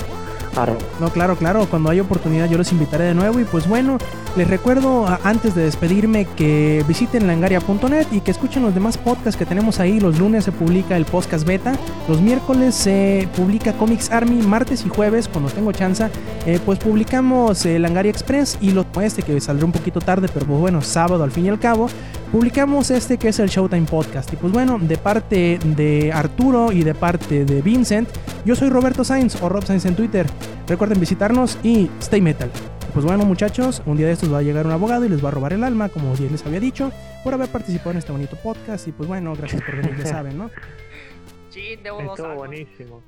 No, 0.99 1.09
claro, 1.09 1.35
claro, 1.35 1.67
cuando 1.69 1.89
haya 1.89 2.01
oportunidad 2.01 2.49
yo 2.49 2.57
los 2.57 2.71
invitaré 2.71 3.03
de 3.05 3.13
nuevo 3.13 3.39
y 3.39 3.43
pues 3.43 3.67
bueno, 3.67 3.97
les 4.37 4.47
recuerdo 4.47 5.05
antes 5.23 5.53
de 5.53 5.63
despedirme 5.63 6.25
que 6.25 6.83
visiten 6.87 7.27
langaria.net 7.27 8.07
y 8.11 8.21
que 8.21 8.31
escuchen 8.31 8.63
los 8.63 8.73
demás 8.73 8.97
podcasts 8.97 9.37
que 9.37 9.45
tenemos 9.45 9.79
ahí. 9.79 9.99
Los 9.99 10.17
lunes 10.17 10.45
se 10.45 10.51
publica 10.51 10.95
el 10.95 11.05
podcast 11.05 11.45
beta, 11.45 11.73
los 12.07 12.21
miércoles 12.21 12.73
se 12.73 13.27
publica 13.35 13.73
Comics 13.73 14.11
Army, 14.11 14.41
martes 14.41 14.85
y 14.85 14.89
jueves 14.89 15.27
cuando 15.27 15.49
tengo 15.49 15.71
chance, 15.73 16.07
eh, 16.45 16.59
pues 16.65 16.79
publicamos 16.79 17.65
eh, 17.65 17.77
Langaria 17.77 18.09
Express 18.11 18.57
y 18.61 18.71
lo 18.71 18.85
este 19.01 19.23
que 19.23 19.39
saldrá 19.41 19.65
un 19.65 19.71
poquito 19.73 19.99
tarde, 19.99 20.29
pero 20.33 20.45
pues 20.45 20.59
bueno, 20.59 20.81
sábado 20.81 21.23
al 21.23 21.31
fin 21.31 21.47
y 21.47 21.49
al 21.49 21.59
cabo. 21.59 21.89
Publicamos 22.35 22.91
este 22.91 23.17
que 23.17 23.29
es 23.29 23.39
el 23.39 23.47
Showtime 23.47 23.85
Podcast. 23.85 24.33
Y 24.33 24.35
pues 24.35 24.51
bueno, 24.51 24.77
de 24.77 24.97
parte 24.97 25.57
de 25.63 26.11
Arturo 26.11 26.73
y 26.73 26.83
de 26.83 26.93
parte 26.93 27.45
de 27.45 27.61
Vincent, 27.61 28.09
yo 28.43 28.57
soy 28.57 28.67
Roberto 28.67 29.05
Sainz 29.05 29.41
o 29.41 29.47
Rob 29.47 29.63
Sainz 29.63 29.85
en 29.85 29.95
Twitter. 29.95 30.25
Recuerden 30.67 30.99
visitarnos 30.99 31.57
y 31.63 31.89
stay 32.01 32.19
metal. 32.19 32.51
Pues 32.93 33.05
bueno, 33.05 33.23
muchachos, 33.23 33.81
un 33.85 33.95
día 33.95 34.07
de 34.07 34.11
estos 34.11 34.33
va 34.33 34.39
a 34.39 34.41
llegar 34.41 34.65
un 34.65 34.73
abogado 34.73 35.05
y 35.05 35.09
les 35.09 35.23
va 35.23 35.29
a 35.29 35.31
robar 35.31 35.53
el 35.53 35.63
alma, 35.63 35.87
como 35.87 36.13
ya 36.15 36.29
les 36.29 36.45
había 36.45 36.59
dicho, 36.59 36.91
por 37.23 37.33
haber 37.33 37.47
participado 37.47 37.91
en 37.91 37.97
este 37.99 38.11
bonito 38.11 38.35
podcast. 38.43 38.85
Y 38.89 38.91
pues 38.91 39.07
bueno, 39.07 39.33
gracias 39.33 39.61
por 39.61 39.77
venir, 39.77 39.95
ya 39.97 40.05
saben, 40.05 40.37
¿no? 40.37 40.51
Sí, 41.51 41.77
debo 41.81 42.01
dos 42.03 42.35
buenísimo. 42.35 43.01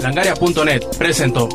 Langaria.net 0.00 0.84
presentó 0.96 1.50